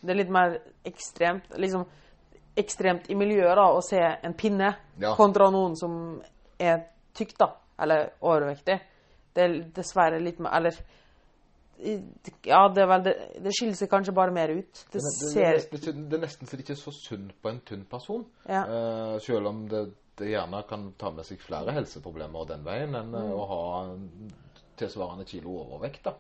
Det 0.02 0.12
er 0.12 0.20
litt 0.20 0.30
mer 0.32 0.58
ekstremt 0.88 1.52
Liksom 1.56 1.86
ekstremt 2.56 3.10
i 3.12 3.16
miljøet 3.20 3.56
da, 3.60 3.66
å 3.76 3.82
se 3.84 4.00
en 4.24 4.34
pinne 4.34 4.74
Ja. 5.00 5.16
kontra 5.16 5.50
noen 5.52 5.76
som 5.76 6.22
er 6.60 6.86
tykk, 7.14 7.34
da. 7.38 7.50
Eller 7.80 8.10
overvektig. 8.22 8.80
Det 9.36 9.44
er 9.44 9.56
dessverre 9.76 10.20
litt 10.24 10.40
mer 10.40 10.54
Eller 10.56 10.78
Ja, 12.48 12.62
det 12.72 12.86
vel 12.88 13.02
det, 13.04 13.14
det 13.44 13.52
skiller 13.52 13.76
seg 13.76 13.90
kanskje 13.92 14.14
bare 14.16 14.32
mer 14.32 14.54
ut. 14.56 14.84
Det 14.94 15.02
er 15.02 15.10
ser 15.34 15.58
det 15.84 16.16
er 16.16 16.22
nesten 16.24 16.48
så 16.48 16.56
det 16.56 16.64
ikke 16.64 16.76
er 16.78 16.80
så 16.80 16.94
synd 16.96 17.34
på 17.44 17.52
en 17.52 17.60
tynn 17.68 17.84
person. 17.92 18.24
Ja. 18.48 18.62
Uh, 18.64 19.18
selv 19.20 19.50
om 19.52 19.66
det, 19.68 19.82
det 20.16 20.30
gjerne 20.32 20.62
kan 20.70 20.86
ta 20.98 21.12
med 21.12 21.28
seg 21.28 21.42
flere 21.44 21.76
helseproblemer 21.76 22.48
den 22.54 22.64
veien 22.64 22.96
enn 22.96 23.12
Mm. 23.12 23.18
eh, 23.20 23.34
å 23.36 23.44
ha 23.50 23.62
tilsvarende 24.80 25.26
kilo 25.28 25.58
overvekt. 25.66 26.04
da. 26.08 26.14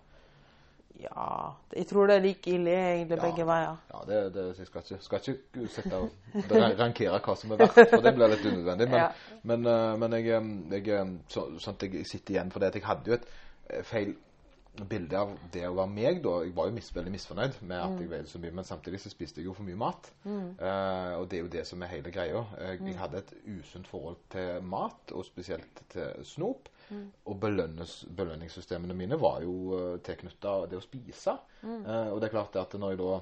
Ja 1.00 1.51
Jeg 1.75 1.88
tror 1.88 2.07
det 2.07 2.15
er 2.15 2.24
like 2.24 2.50
ille 2.51 2.71
egentlig 2.71 3.18
Ja. 3.18 3.24
begge 3.30 3.45
veier. 3.47 3.77
Ja, 3.94 4.00
det, 4.07 4.33
det, 4.33 4.45
jeg 4.57 4.68
skal 4.68 4.81
ikke, 4.81 5.03
skal 5.03 5.19
ikke 5.19 5.68
sette 5.68 6.01
rankere 6.80 7.19
hva 7.19 7.36
som 7.38 7.51
er 7.51 7.57
verst, 7.63 7.81
for 7.92 8.01
det 8.06 8.15
blir 8.15 8.27
litt 8.31 8.45
unødvendig. 8.45 8.89
Men, 8.89 9.00
Ja. 9.00 9.09
men, 9.44 9.65
eh, 9.65 9.97
men 9.97 10.12
jeg, 10.13 10.27
eh, 10.27 10.77
jeg, 10.77 10.88
eh, 10.88 11.18
så, 11.30 11.47
sånn 11.59 11.81
jeg 11.81 12.06
sitter 12.07 12.33
igjen 12.38 12.51
for 12.51 12.59
det 12.59 12.68
at 12.68 12.75
jeg 12.80 12.83
hadde 12.88 13.12
jo 13.12 13.13
et 13.19 13.27
feil 13.86 14.15
bilde 14.89 15.15
av 15.18 15.30
det 15.53 15.62
å 15.69 15.75
være 15.75 15.88
meg. 15.88 16.18
da. 16.24 16.42
Jeg 16.44 16.56
var 16.56 16.65
jo 16.68 16.71
mis, 16.75 16.89
veldig 16.95 17.12
misfornøyd 17.12 17.62
med 17.62 17.77
at 17.80 18.00
jeg 18.01 18.09
veide 18.12 18.27
så 18.27 18.39
mye, 18.44 18.51
men 18.51 18.63
samtidig 18.68 19.00
så 19.00 19.09
spiste 19.09 19.39
jeg 19.39 19.45
jo 19.48 19.53
for 19.53 19.63
mye 19.63 19.75
mat. 19.80 20.09
Eh, 20.25 21.13
og 21.15 21.30
det 21.31 21.39
er 21.39 21.44
jo 21.44 21.48
det 21.53 21.65
som 21.68 21.81
er 21.81 21.88
hele 21.94 22.12
greia. 22.12 22.44
Jeg, 22.59 22.81
jeg 22.88 22.98
hadde 23.00 23.18
et 23.18 23.33
usunt 23.59 23.88
forhold 23.88 24.18
til 24.30 24.62
mat, 24.63 25.12
og 25.13 25.25
spesielt 25.25 25.83
til 25.89 26.12
snop. 26.24 26.68
Og 27.25 27.37
belønnes, 27.41 27.97
belønningssystemene 28.15 28.95
mine 28.97 29.17
var 29.21 29.41
jo 29.45 29.55
uh, 29.73 29.97
tilknytta 30.05 30.57
det 30.69 30.79
å 30.79 30.83
spise. 30.83 31.37
Eh, 31.65 32.09
og 32.13 32.19
det 32.21 32.29
er 32.29 32.35
klart 32.35 32.57
at 32.61 32.75
når, 32.79 32.97
da, 32.99 33.19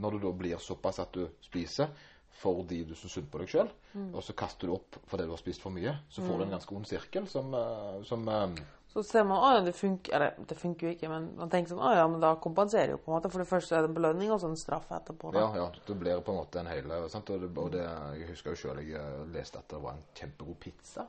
når 0.00 0.16
du 0.16 0.22
da 0.26 0.36
blir 0.44 0.62
såpass 0.62 1.02
at 1.04 1.16
du 1.16 1.26
spiser 1.44 1.92
fordi 2.36 2.82
du 2.84 2.94
syns 2.94 3.14
synd 3.16 3.28
på 3.32 3.40
deg 3.40 3.48
sjøl, 3.48 3.68
og 4.12 4.22
så 4.24 4.34
kaster 4.36 4.68
du 4.68 4.74
opp 4.76 4.98
fordi 5.08 5.24
du 5.24 5.30
har 5.32 5.40
spist 5.40 5.62
for 5.64 5.72
mye, 5.72 5.94
så 6.12 6.24
får 6.24 6.36
du 6.36 6.44
en 6.44 6.56
ganske 6.56 6.74
ond 6.76 6.88
sirkel 6.88 7.28
som, 7.32 7.54
uh, 7.56 8.02
som 8.04 8.26
eh, 8.28 8.58
Så 8.92 9.04
ser 9.08 9.24
man 9.28 9.40
at 9.44 9.64
det 9.64 9.72
funker 9.76 10.14
Eller 10.16 10.36
det 10.48 10.56
funker 10.56 10.88
jo 10.88 10.92
ikke, 10.92 11.08
men 11.08 11.30
man 11.38 11.52
tenker 11.52 11.72
sånn 11.72 11.96
ja, 11.96 12.04
men 12.08 12.20
da 12.20 12.34
kompenserer 12.40 12.92
jo 12.92 13.00
på 13.00 13.10
en 13.10 13.16
måte. 13.16 13.30
For 13.32 13.40
det 13.40 13.48
første 13.48 13.76
er 13.76 13.84
det 13.84 13.90
en 13.92 13.96
belønning, 13.96 14.32
og 14.32 14.40
så 14.40 14.50
en 14.52 14.60
straff 14.60 14.92
etterpå. 14.92 15.32
Da. 15.32 15.46
Ja, 15.46 15.62
ja, 15.62 15.84
det 15.88 15.96
blir 16.00 16.20
på 16.24 16.34
en 16.34 16.40
måte 16.42 16.60
en 16.60 16.70
hel 16.70 16.92
sant? 17.12 17.32
Og, 17.32 17.40
det, 17.40 17.52
og 17.56 17.72
det, 17.72 17.86
Jeg 18.20 18.30
husker 18.34 18.52
jo 18.52 18.62
sjøl 18.66 18.82
jeg 18.84 19.00
eh, 19.00 19.22
leste 19.32 19.60
at 19.60 19.72
det 19.72 19.80
var 19.80 19.96
en 19.96 20.04
kjempegod 20.16 20.60
pizza 20.60 21.08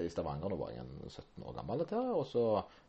i 0.00 0.08
Stavanger. 0.12 0.48
Nå 0.52 0.56
var 0.60 0.70
jeg 0.74 0.80
en 0.84 0.92
17 1.10 1.44
år 1.44 1.54
gammel. 1.58 1.78
Dette, 1.84 1.98
og 2.14 2.26
så 2.30 2.44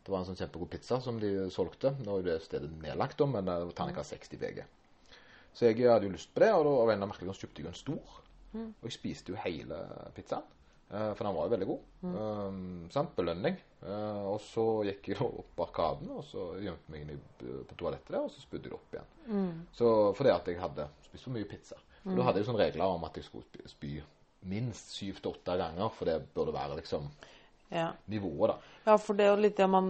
Det 0.06 0.12
var 0.14 0.20
en 0.22 0.26
sånn 0.28 0.38
kjempegod 0.38 0.70
pizza 0.70 1.00
som 1.02 1.20
de 1.20 1.50
solgte. 1.50 1.96
Nå 2.06 2.14
er 2.14 2.20
jo 2.22 2.28
det 2.28 2.42
stedet 2.46 2.70
nedlagt, 2.82 3.18
da, 3.18 3.26
men 3.26 3.48
uh, 3.50 3.72
terningkast 3.74 4.14
60 4.14 4.38
VG. 4.44 4.60
Så 5.56 5.66
jeg 5.72 5.88
hadde 5.90 6.06
jo 6.06 6.12
lyst 6.14 6.34
på 6.36 6.44
det, 6.44 6.52
og 6.54 6.66
da 6.68 6.70
av 6.70 6.76
en 6.76 6.84
eller 6.84 6.94
annen 7.00 7.10
merkelig 7.14 7.34
kjøpte 7.40 7.64
jeg 7.64 7.72
en 7.72 7.80
stor. 7.80 8.20
Og 8.56 8.86
jeg 8.86 8.92
spiste 8.96 9.32
jo 9.34 9.40
hele 9.42 9.80
pizzaen. 10.16 10.44
eh, 10.92 11.14
For 11.16 11.24
den 11.26 11.36
var 11.36 11.48
jo 11.48 11.54
veldig 11.56 11.68
god. 11.68 11.80
Um, 12.04 12.90
sant? 12.94 13.16
Belønning. 13.18 13.58
Uh, 13.82 14.36
og 14.36 14.38
så 14.42 14.66
gikk 14.86 15.10
jeg 15.10 15.18
da 15.20 15.26
opp 15.26 15.60
Arkaden, 15.66 16.12
og 16.12 16.24
så 16.24 16.46
gjemte 16.62 16.92
meg 16.94 17.02
inn 17.08 17.20
på 17.42 17.76
toalettet 17.80 18.14
der, 18.14 18.22
og 18.22 18.32
så 18.32 18.42
spydde 18.46 18.70
jeg 18.70 18.72
det 18.72 18.78
opp 18.78 18.94
igjen. 18.96 19.10
Så 19.74 19.90
fordi 20.16 20.30
at 20.36 20.48
jeg 20.48 20.60
hadde 20.62 20.88
spist 21.08 21.24
for 21.28 21.34
mye 21.36 21.50
pizza. 21.50 21.76
For 22.04 22.16
Da 22.16 22.28
hadde 22.30 22.38
jeg 22.44 22.46
sånne 22.52 22.62
regler 22.62 22.86
om 22.94 23.04
at 23.10 23.16
jeg 23.18 23.26
skulle 23.26 23.68
spy 23.74 23.96
minst 24.46 24.92
syv 24.96 25.20
til 25.22 25.32
åtte 25.34 25.58
ganger, 25.60 25.90
for 25.94 26.06
det 26.10 26.20
burde 26.36 26.54
være 26.54 26.76
liksom 26.82 27.10
Ja. 27.72 27.88
nivået, 28.08 28.52
da. 28.52 28.58
ja, 28.92 28.96
for 29.02 29.14
det 29.18 29.26
er 29.26 29.32
jo 29.36 29.42
litt 29.42 29.58
det 29.58 29.68
man 29.70 29.88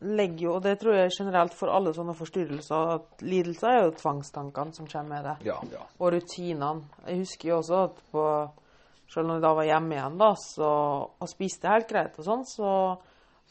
legger 0.00 0.42
jo 0.44 0.50
Og 0.56 0.62
det 0.62 0.74
tror 0.78 0.92
jeg 0.94 1.10
generelt 1.16 1.54
for 1.56 1.72
alle 1.72 1.94
sånne 1.96 2.12
forstyrrelser 2.14 2.90
at 2.98 3.22
lidelser 3.24 3.68
er 3.70 3.84
jo 3.86 3.94
tvangstankene 3.96 4.74
som 4.76 4.86
kommer 4.86 5.08
med 5.14 5.24
det. 5.24 5.46
Ja, 5.48 5.56
ja. 5.72 5.86
Og 5.98 6.12
rutinene. 6.12 6.82
Jeg 7.06 7.22
husker 7.22 7.48
jo 7.48 7.56
også 7.62 7.78
at 7.86 8.02
på 8.12 8.24
Selv 9.08 9.26
når 9.28 9.34
jeg 9.38 9.42
da 9.46 9.52
var 9.54 9.64
hjemme 9.68 9.94
igjen 9.94 10.18
da, 10.18 10.28
så, 10.34 10.68
og 11.22 11.28
spiste 11.30 11.68
helt 11.70 11.86
greit 11.88 12.16
og 12.18 12.24
sånn, 12.26 12.40
så 12.44 12.70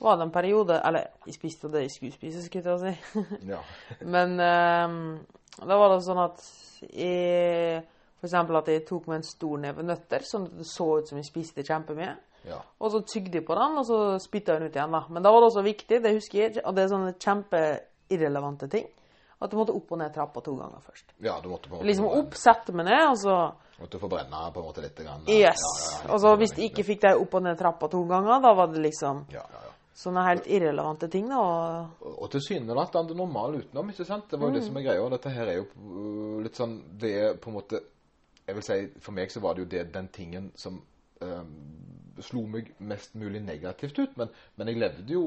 var 0.04 0.18
det 0.20 0.26
en 0.28 0.32
periode 0.36 0.82
Eller 0.86 1.06
jeg 1.26 1.34
spiste 1.38 1.66
jo 1.68 1.72
det 1.74 1.82
jeg 1.86 1.92
skulle 1.96 2.12
spise, 2.18 2.44
skulle 2.44 2.62
jeg 2.62 2.68
til 2.68 2.76
å 2.76 2.82
si. 2.84 3.50
ja. 3.50 3.62
Men 4.14 4.36
um, 4.36 4.98
da 5.66 5.78
var 5.80 5.96
det 5.96 6.02
sånn 6.06 6.20
at 6.26 6.44
jeg 6.92 7.84
Eksempel 8.26 8.60
at 8.60 8.72
jeg 8.74 8.86
tok 8.88 9.08
med 9.12 9.22
en 9.22 9.28
stor 9.28 9.62
neve 9.62 9.86
nøtter, 9.86 10.26
sånn 10.28 10.50
at 10.50 10.58
det 10.60 10.68
så 10.70 10.90
ut 11.00 11.12
som 11.12 11.22
jeg 11.22 11.30
spiste 11.30 11.66
kjempemye. 11.66 12.16
ja. 12.50 12.60
Og 12.80 12.92
så 12.92 13.02
tygde 13.08 13.40
jeg 13.40 13.46
på 13.48 13.56
den, 13.58 13.80
og 13.82 13.88
så 13.88 14.02
spytta 14.22 14.54
jeg 14.54 14.62
den 14.62 14.70
ut 14.70 14.76
igjen. 14.78 14.92
da. 15.00 15.04
Men 15.10 15.24
da 15.24 15.32
var 15.32 15.42
det 15.42 15.52
også 15.54 15.66
viktig, 15.66 16.02
det 16.04 16.14
husker 16.18 16.42
jeg, 16.44 16.62
og 16.66 16.76
det 16.76 16.84
er 16.84 16.94
sånne 16.94 17.16
kjempeirrelevante 17.18 18.70
ting, 18.70 18.90
at 19.40 19.52
du 19.52 19.58
måtte 19.60 19.76
opp 19.76 19.92
og 19.92 20.00
ned 20.00 20.14
trappa 20.16 20.42
to 20.42 20.56
ganger 20.56 20.82
først. 20.82 21.14
ja 21.20 21.36
du 21.44 21.50
måtte 21.52 21.70
på 21.70 21.76
en 21.76 21.80
måte 21.82 21.88
Liksom 21.90 22.06
opp, 22.08 22.36
sette 22.40 22.74
meg 22.74 22.88
ned, 22.88 23.04
og 23.12 23.18
så 23.20 23.36
Måtte 23.76 24.00
forbrenne 24.00 24.30
brenne 24.32 24.52
på 24.56 24.62
en 24.62 24.68
måte 24.70 24.82
litt. 24.86 25.00
Grann, 25.04 25.26
Yes! 25.28 25.60
Ja, 25.60 26.06
ja, 26.06 26.14
Og 26.14 26.22
så 26.24 26.36
hvis 26.40 26.54
jeg 26.56 26.70
ikke 26.72 26.86
fikk 26.88 27.02
deg 27.04 27.20
opp 27.20 27.34
og 27.36 27.44
ned 27.44 27.58
trappa 27.60 27.90
to 27.92 28.06
ganger, 28.08 28.40
da 28.40 28.54
var 28.56 28.70
det 28.72 28.84
liksom 28.86 29.26
ja, 29.34 29.42
ja, 29.52 29.64
ja. 29.68 29.74
sånne 30.00 30.24
helt 30.30 30.48
irrelevante 30.48 31.10
ting, 31.12 31.28
da. 31.28 31.42
Og 32.00 32.22
Og 32.24 32.32
tilsynelatende 32.32 33.18
normal 33.20 33.60
utenom, 33.60 33.92
ikke 33.92 34.08
sant? 34.08 34.30
Det 34.32 34.40
var 34.40 34.48
jo 34.54 34.56
det 34.56 34.64
som 34.70 34.80
er 34.80 34.88
greia. 34.88 35.10
Dette 35.18 35.36
her 35.36 35.52
er 35.52 35.60
jo 35.60 35.68
uh, 35.68 36.40
litt 36.46 36.56
sånn 36.56 36.78
Det 37.04 37.12
er 37.26 37.36
på 37.36 37.52
en 37.52 37.58
måte 37.60 37.84
Jeg 38.46 38.58
vil 38.58 38.66
si, 38.66 38.80
for 39.02 39.18
meg 39.18 39.32
så 39.34 39.42
var 39.42 39.56
det 39.56 39.66
jo 39.66 39.72
det, 39.74 39.86
den 39.94 40.08
tingen 40.14 40.52
som 40.60 40.78
um, 41.22 41.54
slo 42.24 42.46
meg 42.50 42.72
mest 42.84 43.16
mulig 43.18 43.42
negativt 43.44 44.00
ut. 44.00 44.18
Men, 44.20 44.34
men 44.56 44.72
jeg 44.72 44.82
levde 44.82 45.16
jo 45.16 45.24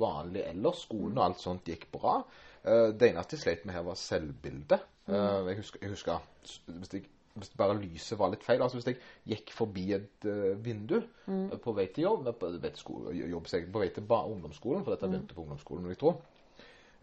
vanlig 0.00 0.44
ellers. 0.46 0.86
Skolen 0.86 1.18
og 1.18 1.26
alt 1.28 1.42
sånt 1.42 1.68
gikk 1.68 1.88
bra. 1.92 2.20
Uh, 2.66 2.88
det 2.96 3.10
eneste 3.10 3.36
jeg 3.36 3.44
sleit 3.44 3.66
med 3.66 3.76
her, 3.76 3.84
var 3.86 3.98
selvbildet. 4.00 4.88
Uh, 5.06 5.44
jeg, 5.50 5.60
husker, 5.60 5.82
jeg 5.84 5.92
husker 5.92 6.24
hvis, 6.42 6.94
jeg, 6.96 7.04
hvis 7.36 7.52
bare 7.58 7.76
lyset 7.78 8.18
var 8.18 8.32
litt 8.32 8.42
feil 8.42 8.58
Altså 8.64 8.80
hvis 8.80 8.88
jeg 8.88 8.96
gikk 9.30 9.52
forbi 9.54 9.84
et 9.94 10.26
uh, 10.26 10.56
vindu 10.58 10.96
mm. 11.28 11.60
på 11.62 11.74
vei 11.76 11.84
til 11.94 12.08
jobb 12.08 12.32
på, 12.40 12.50
vei 12.56 12.72
til 12.72 12.82
skole, 12.82 13.12
jobb 13.14 13.46
på 13.46 13.84
vei 13.84 13.92
til 13.94 14.16
ungdomsskolen, 14.16 14.82
for 14.82 14.96
dette 14.96 15.12
begynte 15.12 15.36
på 15.36 15.44
ungdomsskolen, 15.44 15.86
vil 15.86 15.94
jeg 15.94 16.02
tro. 16.02 16.16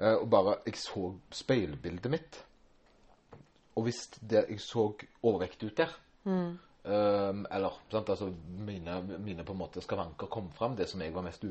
Og 0.04 0.26
bare 0.28 0.56
Jeg 0.66 0.80
så 0.82 1.14
speilbildet 1.32 2.12
mitt. 2.12 2.40
Og 3.76 3.88
hvis 3.88 4.06
det, 4.22 4.46
jeg 4.50 4.62
så 4.62 4.86
overvektig 5.24 5.72
ut 5.72 5.80
der 5.82 5.94
um, 6.28 7.46
Eller 7.52 7.78
sant, 7.92 8.10
altså 8.10 8.30
mine, 8.68 8.98
mine 9.24 9.46
på 9.48 9.56
en 9.56 9.62
måte 9.64 9.82
skavanker 9.82 10.28
kom 10.32 10.50
fram, 10.52 10.76
det 10.76 10.90
som 10.92 11.02
jeg 11.02 11.14
var 11.16 11.26
mest 11.26 11.46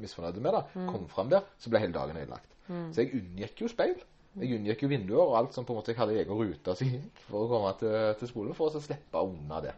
misfornøyd 0.00 0.38
med, 0.40 0.54
da, 0.54 0.62
kom 0.90 1.08
fram 1.10 1.32
der, 1.32 1.48
så 1.58 1.72
ble 1.72 1.82
hele 1.82 1.96
dagen 1.96 2.20
ødelagt. 2.20 2.52
Så 2.94 3.02
jeg 3.02 3.18
unngikk 3.18 3.64
jo 3.64 3.70
speil. 3.70 3.96
Jeg 4.36 4.58
unngikk 4.58 4.84
jo 4.84 4.90
vinduer 4.90 5.22
og 5.22 5.36
alt 5.38 5.56
som 5.56 5.64
på 5.64 5.72
en 5.72 5.80
måte 5.80 5.92
jeg 5.92 5.98
hadde 6.00 6.16
i 6.16 6.20
egen 6.20 6.36
rute 6.36 6.74
som 6.76 6.90
gikk 6.90 7.20
for 7.26 7.44
å 7.44 7.50
komme 7.50 7.72
til, 7.80 7.96
til 8.20 8.30
skolen, 8.30 8.56
for 8.58 8.68
å 8.68 8.74
så 8.74 8.82
slippe 8.84 9.22
unna 9.24 9.62
det. 9.64 9.74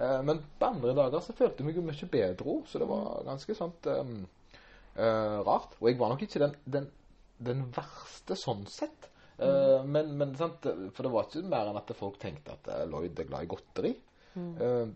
Uh, 0.00 0.20
men 0.26 0.40
på 0.58 0.70
andre 0.70 0.96
dager 0.96 1.22
så 1.24 1.36
følte 1.36 1.62
jeg 1.62 1.68
meg 1.68 1.78
jo 1.78 1.84
mye 1.86 2.10
bedre 2.14 2.54
òg, 2.54 2.64
så 2.70 2.80
det 2.82 2.88
var 2.90 3.22
ganske 3.28 3.56
sånt 3.58 3.90
um, 3.92 4.16
uh, 4.96 5.38
rart. 5.46 5.76
Og 5.78 5.90
jeg 5.90 6.00
var 6.00 6.12
nok 6.14 6.24
ikke 6.26 6.42
den, 6.42 6.56
den, 6.78 6.90
den 7.50 7.62
verste 7.76 8.38
sånn 8.38 8.66
sett. 8.70 9.09
Eh, 9.40 9.84
men, 9.88 10.10
men 10.20 10.34
sant, 10.36 10.66
For 10.92 11.02
det 11.06 11.12
var 11.14 11.24
ikke 11.28 11.42
mer 11.48 11.70
enn 11.70 11.78
at 11.80 11.92
folk 11.96 12.18
tenkte 12.20 12.52
at 12.58 12.68
eh, 12.74 12.82
Lloyd 12.90 13.18
er 13.22 13.28
glad 13.30 13.46
i 13.46 13.50
godteri. 13.50 13.92
Eh, 14.60 14.86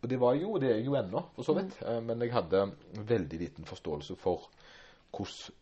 og 0.00 0.08
det 0.08 0.16
var 0.22 0.34
jo, 0.40 0.54
det 0.62 0.70
er 0.72 0.78
jo 0.86 0.94
ennå, 0.96 1.20
for 1.36 1.44
så 1.44 1.52
vidt. 1.58 1.76
Eh, 1.84 2.00
men 2.00 2.20
jeg 2.24 2.32
hadde 2.32 2.62
veldig 3.10 3.40
liten 3.42 3.64
forståelse 3.68 4.16
for 4.16 4.48
hvordan 5.12 5.56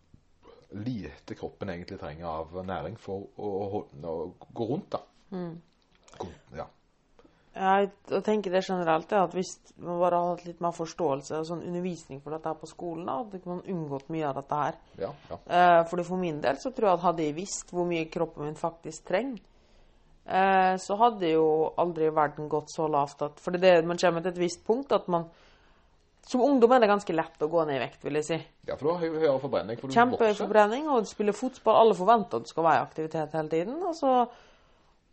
lite 0.84 1.34
kroppen 1.34 1.70
egentlig 1.72 1.96
trenger 1.98 2.26
av 2.28 2.50
næring 2.68 2.98
for 3.00 3.22
å, 3.40 3.50
å, 3.72 3.78
å 4.04 4.16
gå 4.54 4.66
rundt. 4.68 4.90
da. 4.92 5.00
Gå- 6.18 6.28
Ja. 6.58 6.66
Jeg 7.58 8.22
tenker 8.22 8.52
det 8.54 8.62
generelt, 8.62 9.10
er 9.12 9.24
at 9.26 9.34
hvis 9.34 9.50
man 9.82 9.98
bare 9.98 10.18
hadde 10.20 10.34
hatt 10.36 10.46
litt 10.46 10.60
mer 10.62 10.74
forståelse 10.76 11.40
og 11.40 11.46
sånn 11.48 11.64
undervisning 11.66 12.20
for 12.22 12.34
dette 12.34 12.52
her 12.52 12.58
på 12.60 12.68
skolen, 12.70 13.08
da, 13.08 13.16
hadde 13.18 13.40
man 13.50 13.64
unngått 13.66 14.12
mye 14.14 14.28
av 14.28 14.38
dette 14.38 14.58
her. 14.60 14.78
Ja, 15.00 15.10
ja. 15.30 15.38
Eh, 15.42 15.80
fordi 15.90 16.04
for 16.06 16.22
min 16.22 16.38
del 16.44 16.60
så 16.62 16.70
tror 16.74 16.90
jeg 16.92 17.00
at 17.00 17.06
hadde 17.08 17.26
jeg 17.26 17.36
visst 17.40 17.74
hvor 17.74 17.88
mye 17.88 18.06
kroppen 18.14 18.46
min 18.46 18.58
faktisk 18.58 19.08
trenger, 19.10 19.42
eh, 20.28 20.76
så 20.78 20.98
hadde 21.02 21.32
jo 21.32 21.48
aldri 21.82 22.12
verden 22.14 22.50
gått 22.52 22.70
så 22.74 22.86
lavt 22.86 23.26
at 23.26 23.42
For 23.42 23.58
det, 23.58 23.74
man 23.88 23.98
kommer 23.98 24.22
til 24.22 24.36
et 24.36 24.42
visst 24.46 24.62
punkt 24.66 24.94
at 24.94 25.08
man 25.08 25.26
Som 26.28 26.42
ungdom 26.44 26.72
er 26.76 26.82
det 26.82 26.90
ganske 26.90 27.14
lett 27.14 27.40
å 27.40 27.48
gå 27.48 27.62
ned 27.64 27.78
i 27.78 27.80
vekt, 27.80 28.02
vil 28.04 28.18
jeg 28.20 28.24
si. 28.26 28.36
ja 28.68 28.74
for 28.76 28.84
du 28.84 28.90
har 28.92 29.00
høyere 29.00 29.38
forbrenning. 29.40 29.78
For 29.80 29.88
du 29.88 29.94
Kjempehøy 29.94 30.34
forbrenning, 30.36 30.88
og 30.92 31.06
du 31.06 31.08
spiller 31.08 31.32
fotball. 31.32 31.78
Alle 31.80 31.94
forventer 31.96 32.36
at 32.36 32.44
du 32.44 32.50
skal 32.50 32.66
være 32.66 32.82
i 32.82 32.84
aktivitet 32.84 33.36
hele 33.38 33.48
tiden. 33.48 33.78
Og 33.80 33.94
så 33.96 34.10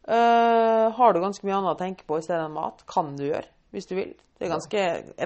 eh, 0.07 0.85
har 0.97 1.13
du 1.13 1.21
ganske 1.23 1.47
mye 1.47 1.57
annet 1.57 1.75
å 1.75 1.79
tenke 1.79 2.07
på 2.07 2.19
i 2.19 2.25
stedet 2.25 2.45
enn 2.45 2.55
mat. 2.55 2.85
Kan 2.89 3.15
du 3.19 3.25
gjøre, 3.27 3.49
hvis 3.75 3.89
du 3.89 3.95
vil. 3.97 4.15
Det 4.35 4.47
er 4.47 4.51
ganske 4.51 4.81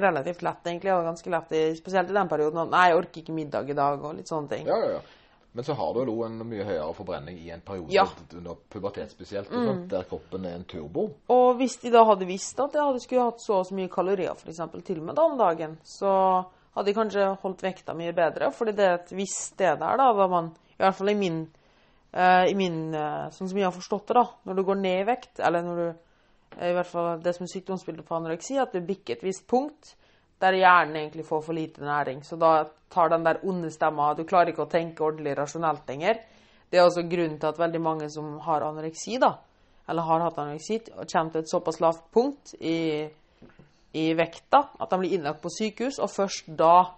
relativt 0.05 0.43
lett, 0.45 0.65
egentlig. 0.67 0.91
Og 0.93 1.07
ganske 1.07 1.31
lett, 1.33 1.55
i, 1.57 1.63
spesielt 1.77 2.11
i 2.11 2.17
den 2.17 2.29
perioden. 2.29 2.67
Nei, 2.69 2.89
jeg 2.91 2.99
orker 2.99 3.23
ikke 3.23 3.37
middag 3.37 3.71
i 3.71 3.77
dag, 3.77 4.03
og 4.03 4.19
litt 4.19 4.29
sånne 4.29 4.51
ting. 4.51 4.69
Ja, 4.69 4.77
ja, 4.83 4.99
ja. 4.99 5.07
Men 5.51 5.65
så 5.65 5.73
har 5.73 5.93
du 5.93 6.11
jo 6.11 6.21
en 6.23 6.37
mye 6.45 6.65
høyere 6.65 6.93
forbrenning 6.93 7.39
i 7.41 7.49
en 7.49 7.61
periode 7.65 7.93
Ja. 7.93 8.05
Under 8.37 8.57
pubertet 8.69 9.11
spesielt, 9.11 9.49
mm. 9.49 9.87
der 9.89 10.05
kroppen 10.05 10.45
er 10.45 10.59
en 10.59 10.65
turbo. 10.69 11.07
Og 11.33 11.57
hvis 11.57 11.79
de 11.81 11.89
da 11.93 12.03
hadde 12.05 12.27
visst 12.29 12.59
at 12.61 12.77
jeg 12.77 12.85
hadde 12.85 13.01
skulle 13.01 13.25
hatt 13.31 13.41
så 13.41 13.57
og 13.63 13.65
så 13.65 13.77
mye 13.77 13.89
kalorier 13.89 14.37
for 14.37 14.51
eksempel, 14.53 14.85
til 14.85 15.01
meg 15.01 15.17
om 15.19 15.39
dagen, 15.39 15.79
så 15.83 16.11
hadde 16.77 16.85
de 16.91 16.95
kanskje 16.95 17.25
holdt 17.41 17.65
vekta 17.65 17.97
mye 17.97 18.13
bedre. 18.13 18.51
fordi 18.53 18.75
det 18.77 18.85
er 18.85 18.99
et 18.99 19.11
visst 19.17 19.55
sted 19.55 19.81
der, 19.81 19.97
da, 19.97 20.11
da 20.13 20.27
man 20.29 20.53
I 20.77 20.83
hvert 20.83 20.95
fall 20.95 21.09
i 21.09 21.17
min, 21.17 21.41
i 22.13 22.55
min 22.57 22.93
eh, 22.97 23.29
Sånn 23.33 23.49
som 23.51 23.57
jeg 23.59 23.67
har 23.67 23.75
forstått 23.75 24.09
det, 24.09 24.17
da. 24.17 24.25
Når 24.49 24.57
du 24.57 24.63
går 24.65 24.79
ned 24.81 25.01
i 25.03 25.07
vekt, 25.11 25.39
eller 25.45 25.65
når 25.65 25.79
du 25.81 25.87
eh, 26.57 26.71
I 26.71 26.73
hvert 26.77 26.89
fall 26.89 27.21
det 27.21 27.35
som 27.35 27.45
er 27.45 27.53
sykdomsbildet 27.53 28.07
på 28.07 28.17
anoreksi, 28.17 28.57
at 28.61 28.73
du 28.73 28.81
bikker 28.85 29.17
et 29.17 29.25
visst 29.27 29.45
punkt 29.49 29.95
der 30.39 30.55
hjernen 30.55 30.95
egentlig 30.95 31.25
får 31.27 31.41
for 31.43 31.53
lite 31.53 31.83
næring. 31.83 32.23
Så 32.23 32.37
da 32.39 32.63
tar 32.89 33.11
den 33.11 33.25
der 33.25 33.41
onde 33.43 33.69
stemma 33.71 34.13
Du 34.15 34.23
klarer 34.23 34.53
ikke 34.53 34.63
å 34.63 34.71
tenke 34.71 35.03
ordentlig 35.03 35.35
rasjonelt 35.37 35.89
lenger. 35.89 36.21
Det 36.71 36.79
er 36.79 36.85
også 36.85 37.03
grunnen 37.09 37.39
til 37.41 37.49
at 37.49 37.59
veldig 37.59 37.81
mange 37.81 38.09
som 38.13 38.37
har 38.45 38.63
anoreksi, 38.63 39.17
da, 39.19 39.33
eller 39.89 40.05
har 40.05 40.21
hatt 40.21 40.37
anoreksi, 40.37 40.79
kommer 41.11 41.33
til 41.33 41.41
et 41.41 41.51
såpass 41.51 41.79
lavt 41.81 42.05
punkt 42.13 42.53
i, 42.61 43.09
i 43.97 44.05
vekta 44.13 44.61
at 44.79 44.89
de 44.91 44.99
blir 45.01 45.17
innlagt 45.17 45.41
på 45.41 45.51
sykehus, 45.51 45.97
og 45.99 46.13
først 46.13 46.51
da 46.57 46.91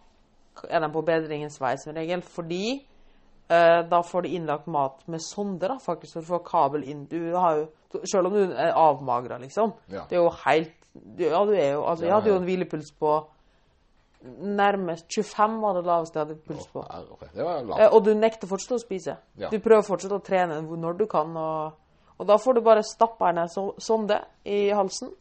er 0.70 0.84
de 0.84 0.92
på 0.92 1.06
bedringens 1.08 1.58
vei 1.64 1.78
som 1.80 1.96
regel. 1.96 2.22
Fordi 2.22 2.66
eh, 2.76 2.91
da 3.92 3.98
får 4.08 4.24
de 4.24 4.30
innlagt 4.38 4.68
mat 4.72 5.02
med 5.12 5.20
sonde, 5.24 5.68
da, 5.68 5.76
faktisk, 5.82 6.14
for 6.14 6.22
å 6.22 6.30
få 6.30 6.38
kabel 6.46 6.86
inn. 6.88 7.02
Du 7.12 7.34
har 7.36 7.58
jo, 7.60 7.66
selv 8.08 8.30
om 8.30 8.38
du 8.38 8.54
er 8.54 8.72
avmagra, 8.72 9.40
liksom. 9.42 9.74
Ja. 9.92 10.06
Det 10.10 10.16
er 10.16 10.24
jo 10.24 10.32
helt 10.46 10.78
Ja, 11.20 11.42
du 11.48 11.54
er 11.56 11.70
jo 11.74 11.84
Altså, 11.88 12.06
jeg 12.06 12.14
hadde 12.14 12.30
jo 12.32 12.38
en 12.40 12.48
hvilepuls 12.48 12.90
på 13.00 13.12
nærmest 14.42 15.06
25 15.16 15.62
var 15.62 15.74
det 15.74 15.86
laveste 15.86 16.20
jeg 16.20 16.26
hadde 16.26 16.42
puls 16.48 16.68
på. 16.68 16.84
Ja, 16.90 17.00
ok. 17.12 17.24
Det 17.34 17.46
var 17.46 17.64
lavt. 17.64 17.82
Eh, 17.82 17.94
og 17.94 18.06
du 18.06 18.14
nekter 18.14 18.50
fortsatt 18.50 18.78
å 18.78 18.82
spise. 18.82 19.16
Ja. 19.40 19.50
Du 19.50 19.58
prøver 19.64 19.86
fortsatt 19.86 20.14
å 20.16 20.22
trene 20.26 20.60
når 20.62 21.00
du 21.00 21.06
kan. 21.10 21.34
Og, 21.38 21.72
og 22.18 22.30
da 22.30 22.38
får 22.42 22.58
du 22.58 22.62
bare 22.66 22.84
stappa 22.86 23.32
en 23.32 23.50
sonde 23.82 24.20
i 24.46 24.68
halsen 24.70 25.12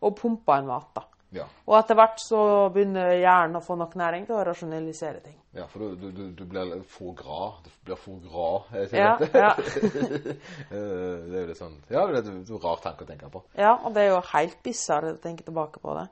og 0.00 0.16
pumpa 0.18 0.58
en 0.58 0.70
mat. 0.72 0.90
da. 0.94 1.06
Ja. 1.30 1.44
Og 1.66 1.74
etter 1.76 1.94
hvert 1.98 2.20
så 2.24 2.38
begynner 2.72 3.10
hjernen 3.20 3.58
å 3.58 3.60
få 3.60 3.74
nok 3.76 3.94
næring 4.00 4.24
til 4.26 4.38
å 4.38 4.44
rasjonalisere 4.48 5.20
ting. 5.20 5.34
ja, 5.52 5.66
for 5.68 5.78
du, 5.84 6.06
du, 6.10 6.22
du, 6.32 6.44
blir 6.48 6.70
for 6.88 7.12
grad. 7.18 7.66
Du 7.66 7.84
blir 7.84 7.96
for 8.00 8.22
grad, 8.24 8.70
er 8.72 8.86
ikke 8.86 8.96
Ja, 8.96 9.18
ja. 9.34 9.50
Eh, 10.72 11.26
det 11.28 11.34
er 11.36 11.42
jo 11.42 11.48
litt 11.50 11.60
sånn 11.60 11.76
Ja, 11.92 12.06
det 12.08 12.22
er 12.22 12.30
en 12.32 12.60
rar 12.62 12.80
tanke 12.84 13.04
å 13.04 13.08
tenke 13.08 13.28
på. 13.32 13.42
ja, 13.58 13.74
og 13.84 13.92
det 13.94 14.06
er 14.06 14.14
jo 14.14 14.22
helt 14.32 14.62
bisarr 14.64 15.10
å 15.12 15.16
tenke 15.20 15.44
tilbake 15.44 15.80
på 15.84 15.94
det. 15.98 16.06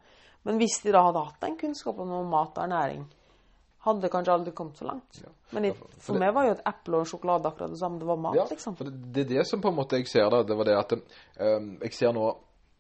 Men 0.45 0.61
hvis 0.61 0.83
de 0.85 0.93
da 0.95 1.03
hadde 1.09 1.25
hatt 1.31 1.41
den 1.43 1.57
kunnskapen 1.59 2.13
om 2.13 2.29
mat 2.31 2.53
og 2.59 2.65
ernæring, 2.67 3.07
hadde 3.87 4.03
det 4.05 4.11
kanskje 4.13 4.35
aldri 4.35 4.53
kommet 4.59 4.77
så 4.79 4.85
langt. 4.91 5.23
Ja. 5.23 5.33
Men 5.57 5.71
for 5.75 5.89
for 5.99 6.13
det- 6.13 6.21
meg 6.21 6.35
var 6.35 6.45
jo 6.45 6.53
et 6.59 6.63
eple 6.67 6.97
og 6.97 7.01
en 7.07 7.11
sjokolade 7.11 7.49
akkurat 7.49 7.71
det 7.71 7.79
samme. 7.79 7.99
Det 7.99 8.07
var 8.07 8.17
mat, 8.17 8.35
Ja, 8.35 8.45
liksom. 8.51 8.77
for 8.77 8.85
det, 8.85 9.13
det 9.15 9.25
er 9.25 9.33
det 9.39 9.47
som 9.47 9.61
på 9.63 9.69
en 9.69 9.77
måte 9.81 9.97
jeg 9.97 10.09
ser 10.09 10.29
da, 10.31 10.43
det 10.43 10.57
var 10.57 10.65
det 10.65 10.77
at 10.77 10.93
um, 10.93 11.79
jeg 11.83 11.93
ser 11.95 12.13
nå 12.13 12.37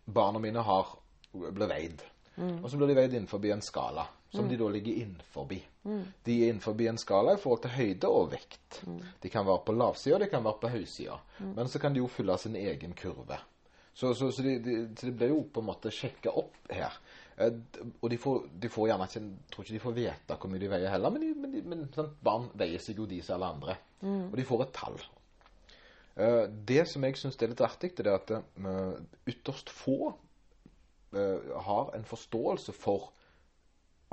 barna 0.06 0.38
mine 0.38 0.62
har 0.62 0.86
blir 1.32 1.68
veid. 1.68 2.02
Og 2.36 2.70
så 2.70 2.76
blir 2.76 2.90
de 2.90 2.98
veid 2.98 3.14
innenfor 3.14 3.44
en 3.48 3.64
skala, 3.64 4.06
som 4.34 4.48
de 4.48 4.58
da 4.60 4.68
ligger 4.68 5.02
innenfor. 5.02 5.48
De 6.26 6.36
er 6.36 6.50
innenfor 6.50 6.80
en 6.84 6.98
skala 7.00 7.34
i 7.34 7.40
forhold 7.40 7.62
til 7.64 7.76
høyde 7.76 8.10
og 8.12 8.32
vekt. 8.34 8.80
De 9.22 9.32
kan 9.32 9.46
være 9.46 9.64
på 9.64 9.76
lavsida, 9.76 10.18
de 10.20 10.30
kan 10.32 10.44
være 10.44 10.60
på 10.62 10.72
høysida. 10.74 11.18
Men 11.54 11.68
så 11.72 11.80
kan 11.82 11.94
de 11.94 12.02
jo 12.02 12.10
fylle 12.12 12.38
sin 12.38 12.56
egen 12.60 12.96
kurve. 12.98 13.38
Så, 13.96 14.14
så, 14.14 14.28
så, 14.30 14.42
de, 14.44 14.58
de, 14.60 14.72
så 14.92 15.06
de 15.08 15.12
blir 15.16 15.30
jo 15.32 15.38
på 15.48 15.62
en 15.62 15.70
måte 15.70 15.88
sjekka 15.94 16.34
opp 16.36 16.68
her. 16.68 16.92
Eh, 17.40 17.54
og 18.00 18.10
de 18.12 18.18
får, 18.20 18.42
de 18.60 18.68
får 18.68 18.90
gjerne 18.90 19.06
ikke 19.08 19.22
tror 19.52 19.64
ikke 19.64 19.74
de 19.76 19.80
får 19.80 19.94
vite 19.96 20.36
hvor 20.36 20.52
mye 20.52 20.60
de 20.60 20.68
veier 20.68 20.92
heller, 20.92 21.14
men, 21.14 21.24
de, 21.24 21.30
men, 21.40 21.54
men 21.72 21.86
sånn, 21.94 22.10
barn 22.24 22.50
veier 22.60 22.82
seg 22.84 23.00
jo 23.00 23.06
de 23.08 23.22
som 23.24 23.38
alle 23.38 23.48
andre. 23.56 23.78
Og 24.28 24.36
de 24.36 24.44
får 24.44 24.66
et 24.66 24.74
tall. 24.76 24.98
Eh, 26.16 26.42
det 26.68 26.84
som 26.92 27.04
jeg 27.08 27.16
syns 27.20 27.40
er 27.40 27.52
litt 27.52 27.64
artig, 27.64 27.94
det 27.96 28.04
er 28.04 28.18
at 28.20 28.34
eh, 28.36 29.00
ytterst 29.32 29.72
få 29.72 30.12
eh, 31.14 31.52
har 31.66 31.92
en 31.96 32.04
forståelse 32.04 32.72
for 32.72 33.10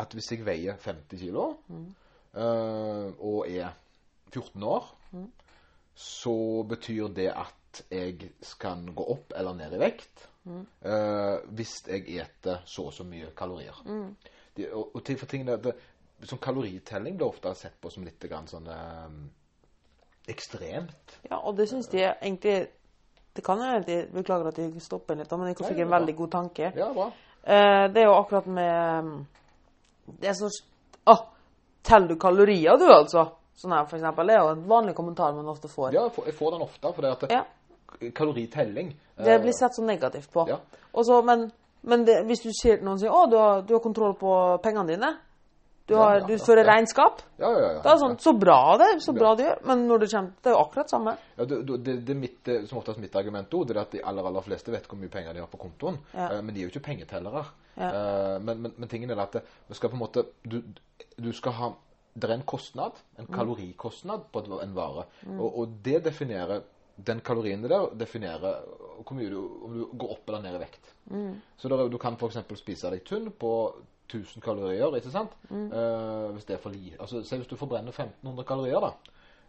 at 0.01 0.13
hvis 0.13 0.31
jeg 0.33 0.45
veier 0.45 0.77
50 0.81 1.19
kilo 1.21 1.45
uh, 1.69 3.09
og 3.21 3.45
er 3.45 3.69
14 4.33 4.63
år, 4.65 4.88
så 5.93 6.35
betyr 6.65 7.12
det 7.13 7.27
at 7.29 7.83
jeg 7.93 8.31
kan 8.62 8.88
gå 8.95 9.05
opp 9.13 9.35
eller 9.38 9.53
ned 9.57 9.75
i 9.77 9.81
vekt 9.81 10.23
eh, 10.50 11.35
hvis 11.53 11.75
jeg 11.88 12.07
eter 12.17 12.65
så 12.65 12.88
og 12.89 12.95
så 12.97 13.05
mye 13.05 13.29
kalorier. 13.38 13.77
De, 14.57 14.65
og, 14.71 14.95
og 14.95 15.05
til 15.05 15.17
for 15.21 15.29
tingene, 15.29 15.59
det, 15.62 15.75
som 16.25 16.41
Kaloritelling 16.41 17.17
blir 17.17 17.29
ofte 17.29 17.53
sett 17.57 17.77
på 17.81 17.91
som 17.93 18.05
litt 18.05 18.25
grann 18.29 18.50
sånn 18.50 18.69
ekstremt. 20.29 21.17
Ja, 21.29 21.39
og 21.41 21.57
det 21.57 21.67
syns 21.71 21.89
de 21.91 22.03
egentlig 22.05 22.57
Det 23.34 23.42
kan 23.46 23.62
hende 23.62 23.86
de 23.88 24.00
Beklager 24.13 24.52
at 24.52 24.60
jeg 24.62 24.82
stopper 24.82 25.18
litt, 25.18 25.32
men 25.32 25.50
jeg 25.52 25.58
fikk 25.62 25.80
en 25.86 25.94
veldig 25.94 26.16
god 26.16 26.32
tanke. 26.36 26.72
Ja, 26.78 26.90
bra. 26.94 27.08
Eh, 27.44 27.86
det 27.94 28.04
er 28.04 28.06
jo 28.08 28.18
akkurat 28.18 28.46
med 28.48 29.08
mm, 29.08 29.16
Det 30.22 30.30
er 30.32 30.38
så 30.38 30.52
Å, 31.12 31.16
teller 31.84 32.13
du 32.13 32.20
kalorier, 32.20 32.78
du, 32.80 32.86
altså? 32.94 33.25
Sånn 33.60 33.74
her, 33.75 33.84
for 33.90 33.98
eksempel. 34.00 34.30
Det 34.30 34.38
er 34.38 34.46
jo 34.46 34.54
en 34.54 34.62
vanlig 34.70 34.94
kommentar 34.96 35.34
man 35.36 35.50
ofte 35.52 35.68
får. 35.68 35.92
Ja, 35.98 36.06
jeg 36.08 36.36
får, 36.38 36.54
den 36.56 36.63
ofte. 36.63 36.94
For 36.94 37.04
det 37.04 37.12
at 37.18 37.34
Ja. 37.34 37.44
kaloritelling 38.16 38.94
Det 39.18 39.34
eh, 39.34 39.42
blir 39.42 39.54
sett 39.54 39.75
så 39.75 39.84
negativt 39.84 40.32
på. 40.32 40.48
Ja. 40.50 40.62
Også, 40.94 41.22
men 41.22 41.52
men 41.84 42.06
det, 42.08 42.22
hvis 42.25 42.40
du 42.46 42.52
sier 42.56 42.78
til 42.80 42.88
noen 42.88 43.00
sier, 43.00 43.12
å, 43.12 43.25
du 43.28 43.36
har, 43.36 43.63
du 43.68 43.74
har 43.75 43.82
kontroll 43.84 44.13
på 44.16 44.34
pengene 44.63 44.94
dine, 44.94 45.10
du, 45.88 45.94
Ja, 45.94 46.00
har, 46.04 46.20
ja, 46.22 46.25
du 46.28 46.38
fører 46.40 46.63
ja. 46.66 46.74
regnskap, 46.74 47.22
Ja, 47.40 47.50
ja, 47.52 47.72
ja. 47.74 47.82
det 47.84 47.92
er 47.92 47.98
sånn, 48.00 48.13
så 48.24 48.32
bra 48.40 48.78
det, 48.80 48.88
så 49.04 49.13
bra 49.13 49.34
det 49.36 49.46
gjør. 49.50 49.60
Men 49.68 49.82
når 49.90 50.00
det 50.06 50.10
kommer, 50.13 50.32
det 50.42 50.50
er 50.52 50.56
jo 50.56 50.62
akkurat 50.63 50.90
samme. 50.94 51.13
Ja, 51.38 51.46
det, 51.46 51.58
det, 51.84 51.96
det 52.08 52.16
mitt, 52.16 52.52
som 52.70 52.78
oftest 52.80 53.00
mitt 53.04 53.16
argument 53.20 53.52
også, 53.54 53.68
det 53.68 53.75
er 53.78 53.82
at 53.82 53.92
de 53.98 54.02
aller, 54.04 54.24
aller 54.30 54.46
fleste 54.46 54.72
vet 54.72 54.88
hvor 54.88 54.98
mye 55.02 55.12
penger 55.12 55.34
de 55.34 55.44
har 55.44 55.52
på 55.52 55.60
kontoen. 55.66 55.98
Ja. 56.13 56.30
eh, 56.38 56.42
men 56.42 56.56
de 56.56 56.62
er 56.63 56.70
jo 56.70 56.74
ikke 56.74 56.86
pengetellere. 56.88 57.44
Ja. 57.75 57.90
Eh, 57.90 58.40
men, 58.42 58.62
men, 58.63 58.74
men 58.78 58.90
tingen 58.90 59.12
er 59.12 59.20
at 59.25 59.34
det, 59.40 59.44
du 59.68 59.74
skal 59.75 59.90
på 59.92 59.98
en 60.00 60.04
måte 60.06 60.24
du, 60.48 60.62
du 61.18 61.32
skal 61.34 61.52
ha 61.60 61.72
Det 62.16 62.30
er 62.30 62.34
en 62.36 62.44
kostnad, 62.46 62.92
en 63.18 63.25
Mm. 63.25 63.34
kalorikostnad 63.34 64.28
på 64.32 64.44
en 64.62 64.75
vare. 64.75 65.08
Og, 65.40 65.58
og 65.60 65.68
det 65.84 66.04
definerer 66.06 66.62
Den 66.96 67.20
kaloriene 67.25 67.68
der 67.68 67.88
definerer 67.98 68.60
hvor 69.04 69.16
mye 69.18 69.30
du, 69.32 69.40
om 69.66 69.74
du 69.74 69.86
går 69.98 70.12
opp 70.13 70.30
eller 70.30 70.44
ned 70.44 70.56
i 70.56 70.60
vekt. 70.62 70.92
Mm. 71.10 71.42
Så 71.58 71.68
der, 71.68 71.88
du 71.90 71.98
kan 71.98 72.13
f.eks. 72.22 72.38
spise 72.60 72.92
deg 72.94 73.02
tynn 73.04 73.32
på 73.32 73.50
1000 74.13 74.43
kalorier, 74.43 74.96
ikke 75.00 75.12
sant? 75.13 75.34
Mm. 75.50 75.67
Uh, 75.74 76.29
hvis 76.36 76.48
det 76.50 76.58
er 76.58 76.62
for 76.63 76.75
li. 76.75 76.93
Altså, 77.00 77.24
Se 77.25 77.39
hvis 77.39 77.50
du 77.50 77.58
forbrenner 77.60 77.91
1500 77.91 78.48
kalorier, 78.48 78.79
da 78.84 78.93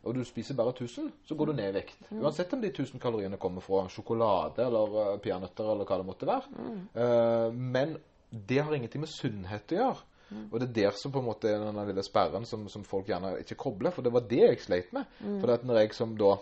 og 0.04 0.12
du 0.12 0.25
spiser 0.28 0.56
bare 0.56 0.75
1000, 0.75 1.06
så 1.25 1.35
går 1.35 1.49
du 1.49 1.52
ned 1.56 1.71
i 1.71 1.76
vekt. 1.78 2.09
Uansett 2.12 2.52
om 2.52 2.61
de 2.61 2.68
1000 2.68 3.00
kaloriene 3.00 3.38
kommer 3.40 3.64
fra 3.64 3.87
sjokolade 3.88 4.66
eller 4.66 4.97
uh, 4.99 5.12
peanøtter 5.25 5.71
eller 5.73 5.88
hva 5.88 6.00
det 6.00 6.09
måtte 6.09 6.28
være. 6.28 6.64
Eh, 6.92 7.54
men 7.54 7.94
det 8.28 8.61
har 8.61 8.75
ingenting 8.76 9.00
med 9.04 9.12
sunnhet 9.12 9.73
å 9.73 9.78
gjøre. 9.78 10.02
Og 10.50 10.59
det 10.59 10.66
er 10.66 10.75
der 10.76 10.97
som 10.99 11.12
på 11.14 11.21
en 11.23 11.28
måte 11.28 11.49
er 11.49 11.62
den 11.62 11.78
lille 11.88 12.02
sperren 12.02 12.44
som, 12.49 12.64
som 12.68 12.85
folk 12.85 13.09
gjerne 13.09 13.37
ikke 13.40 13.59
kobler. 13.61 13.94
For 13.94 14.04
det 14.04 14.12
var 14.12 14.25
det 14.28 14.40
jeg 14.42 14.61
sleit 14.64 14.92
med. 14.97 15.06
For 15.23 15.52
at 15.54 15.64
når 15.64 15.80
jeg 15.80 15.97
som 15.97 16.16
da 16.18 16.35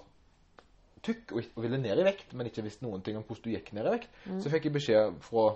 tykk 1.04 1.34
og, 1.34 1.50
ville 1.62 1.80
ned 1.82 2.00
i 2.00 2.06
vekt, 2.06 2.32
men 2.38 2.48
ikke 2.48 2.64
visste 2.64 2.86
noen 2.86 3.02
ting 3.04 3.18
om 3.18 3.26
hvordan 3.26 3.44
du 3.44 3.52
gikk 3.52 3.72
ned 3.76 3.86
i 3.86 3.94
vekt, 3.98 4.16
så 4.42 4.52
fikk 4.52 4.68
jeg 4.68 4.76
beskjed 4.78 5.18
fra 5.26 5.48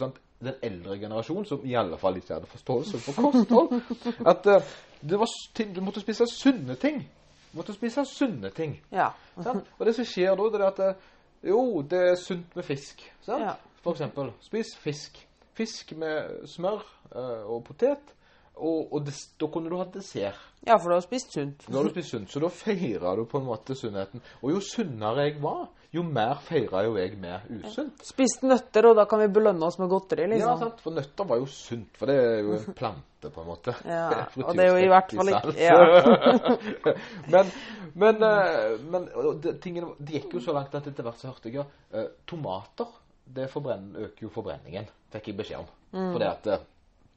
sant, 0.00 0.20
den 0.40 0.54
eldre 0.62 0.98
generasjonen, 0.98 1.44
som 1.46 1.64
i 1.64 1.74
alle 1.76 1.98
fall 2.00 2.16
ikke 2.16 2.34
hadde 2.34 2.48
forståelse 2.50 3.00
for 3.04 3.30
kosthold, 3.30 3.80
at 4.32 4.46
uh, 4.46 4.70
det 5.00 5.18
var, 5.20 5.32
ting, 5.54 5.74
du 5.76 5.80
måtte 5.84 6.00
spise 6.00 6.26
sunne 6.26 6.76
ting. 6.80 7.02
Du 7.50 7.58
måtte 7.58 7.74
spise 7.74 8.04
sunne 8.08 8.50
ting. 8.56 8.76
Ja. 8.92 9.10
Og 9.36 9.86
det 9.86 9.94
som 9.96 10.06
skjer 10.06 10.36
da, 10.38 10.46
det 10.52 10.60
er 10.60 10.66
at 10.68 10.80
eh, 10.84 11.08
jo, 11.50 11.82
det 11.82 12.00
er 12.12 12.14
sunt 12.20 12.56
med 12.56 12.64
fisk. 12.64 13.02
Sant? 13.24 13.42
Ja. 13.42 13.56
For 13.80 13.96
eksempel, 13.96 14.32
spis 14.44 14.74
fisk. 14.78 15.18
Fisk 15.56 15.92
med 15.98 16.46
smør 16.48 16.84
uh, 17.16 17.50
og 17.50 17.64
potet. 17.64 18.14
Og, 18.60 18.92
og 18.92 19.04
det, 19.06 19.14
da 19.40 19.48
kunne 19.52 19.70
du 19.72 19.76
hatt 19.80 19.94
dessert. 19.94 20.38
Ja, 20.66 20.76
for 20.76 20.90
du 20.92 20.98
har 20.98 21.04
spist 21.04 21.32
sunt. 21.32 21.62
Da 21.66 21.78
har 21.78 21.86
du 21.86 21.92
spist 21.94 22.12
sunt, 22.12 22.28
så 22.32 22.42
da 22.42 22.50
feira 22.52 23.14
du 23.16 23.22
på 23.28 23.40
en 23.40 23.46
måte 23.46 23.76
sunnheten. 23.78 24.20
Og 24.42 24.52
jo 24.52 24.60
sunnere 24.64 25.28
jeg 25.30 25.38
var, 25.40 25.68
jo 25.94 26.02
mer 26.04 26.42
feira 26.44 26.82
jo 26.84 26.98
jeg 26.98 27.16
med 27.22 27.46
usunt. 27.62 28.02
Spist 28.04 28.44
nøtter, 28.44 28.90
og 28.90 28.98
da 29.00 29.06
kan 29.08 29.22
vi 29.22 29.30
belønne 29.32 29.64
oss 29.64 29.80
med 29.80 29.88
godteri, 29.90 30.26
Ja, 30.28 30.34
liksom. 30.34 30.60
sant? 30.60 30.84
For 30.84 30.98
nøtter 30.98 31.30
var 31.30 31.40
jo 31.40 31.48
sunt, 31.54 31.96
for 31.96 32.12
det 32.12 32.18
er 32.20 32.38
jo 32.44 32.58
en 32.58 32.76
plante, 32.76 33.32
på 33.32 33.40
en 33.40 33.48
måte. 33.48 33.74
Ja, 33.88 34.06
og 34.44 34.52
det 34.58 34.66
er 34.66 34.70
jo 34.74 34.84
i 34.84 34.92
hvert 34.92 35.16
fall 35.16 35.32
ikke- 35.32 35.56
ja. 35.64 36.94
men 37.34 37.54
men, 37.94 38.22
eh, 38.22 38.78
men 38.86 39.08
det, 39.42 39.56
tingene, 39.62 39.94
det 39.98 40.20
gikk 40.20 40.36
jo 40.36 40.40
så 40.44 40.52
langt 40.54 40.74
at 40.78 40.86
etter 40.86 41.02
hvert 41.02 41.18
så 41.18 41.32
hørte 41.32 41.50
jeg 41.50 41.58
ja, 41.58 41.64
uh, 41.96 42.04
tomater 42.28 42.86
det 43.30 43.48
øker 43.50 44.22
jo 44.22 44.28
forbrenningen, 44.28 44.86
fikk 45.12 45.28
jeg 45.28 45.36
beskjed 45.38 45.58
om. 45.58 45.66
Mm. 45.92 46.12
Fordi 46.14 46.24
at 46.26 46.46
eh, 46.46 46.64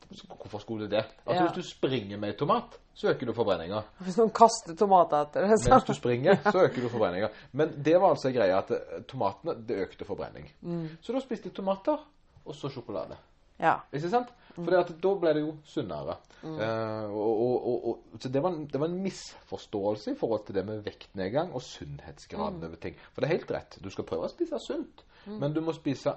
Hvorfor 0.09 0.59
skulle 0.59 0.87
det? 0.91 1.03
Altså 1.25 1.43
Ja. 1.43 1.47
Hvis 1.47 1.55
du 1.65 1.69
springer 1.69 2.17
med 2.17 2.29
en 2.29 2.37
tomat, 2.37 2.79
så 2.93 3.09
øker 3.09 3.25
du 3.25 3.33
forbrenninga. 3.33 3.81
Hvis 3.99 4.17
noen 4.17 4.29
kaster 4.35 4.75
tomater 4.75 5.21
etter 5.25 5.47
det, 5.47 5.59
så 5.63 5.69
Mens 5.69 5.83
du 5.87 5.93
springer, 5.93 6.35
så 6.51 6.65
øker 6.67 6.81
du 6.81 6.89
forbrenninga. 6.89 7.29
Men 7.51 7.73
det 7.83 7.95
var 8.01 8.09
altså 8.13 8.31
greia 8.31 8.57
at 8.59 8.71
eh, 8.71 9.03
tomatene 9.09 9.55
det 9.67 9.79
økte 9.87 10.05
forbrenning. 10.05 10.51
Mm. 10.61 10.89
Så 11.01 11.13
da 11.13 11.19
spiste 11.23 11.49
jeg 11.49 11.55
tomater, 11.55 11.97
og 12.45 12.55
så 12.55 12.69
sjokolade. 12.69 13.17
Ja. 13.59 13.77
Ikke 13.93 14.09
sant? 14.09 14.27
For 14.53 14.61
mm. 14.69 14.97
da 15.01 15.13
ble 15.21 15.33
det 15.33 15.41
jo 15.41 15.53
sunnere. 15.65 16.17
Mm. 16.43 16.59
Eh, 16.59 17.13
og, 17.15 17.41
og, 17.41 17.87
og, 17.89 18.19
så 18.19 18.29
det 18.29 18.43
var, 18.43 18.53
en, 18.53 18.67
det 18.67 18.79
var 18.81 18.87
en 18.91 18.99
misforståelse 19.01 20.11
i 20.11 20.19
forhold 20.19 20.45
til 20.45 20.55
det 20.55 20.65
med 20.67 20.83
vektnedgang 20.85 21.53
og 21.53 21.61
sunnhetsgraden 21.61 22.59
Mm. 22.59 22.67
over 22.67 22.75
ting. 22.75 22.95
For 23.13 23.21
det 23.21 23.29
er 23.29 23.37
helt 23.37 23.51
rett. 23.51 23.79
Du 23.83 23.89
skal 23.89 24.05
prøve 24.05 24.27
å 24.27 24.31
spise 24.33 24.59
sunt, 24.59 25.03
men 25.25 25.53
du 25.53 25.61
må 25.61 25.73
spise 25.73 26.13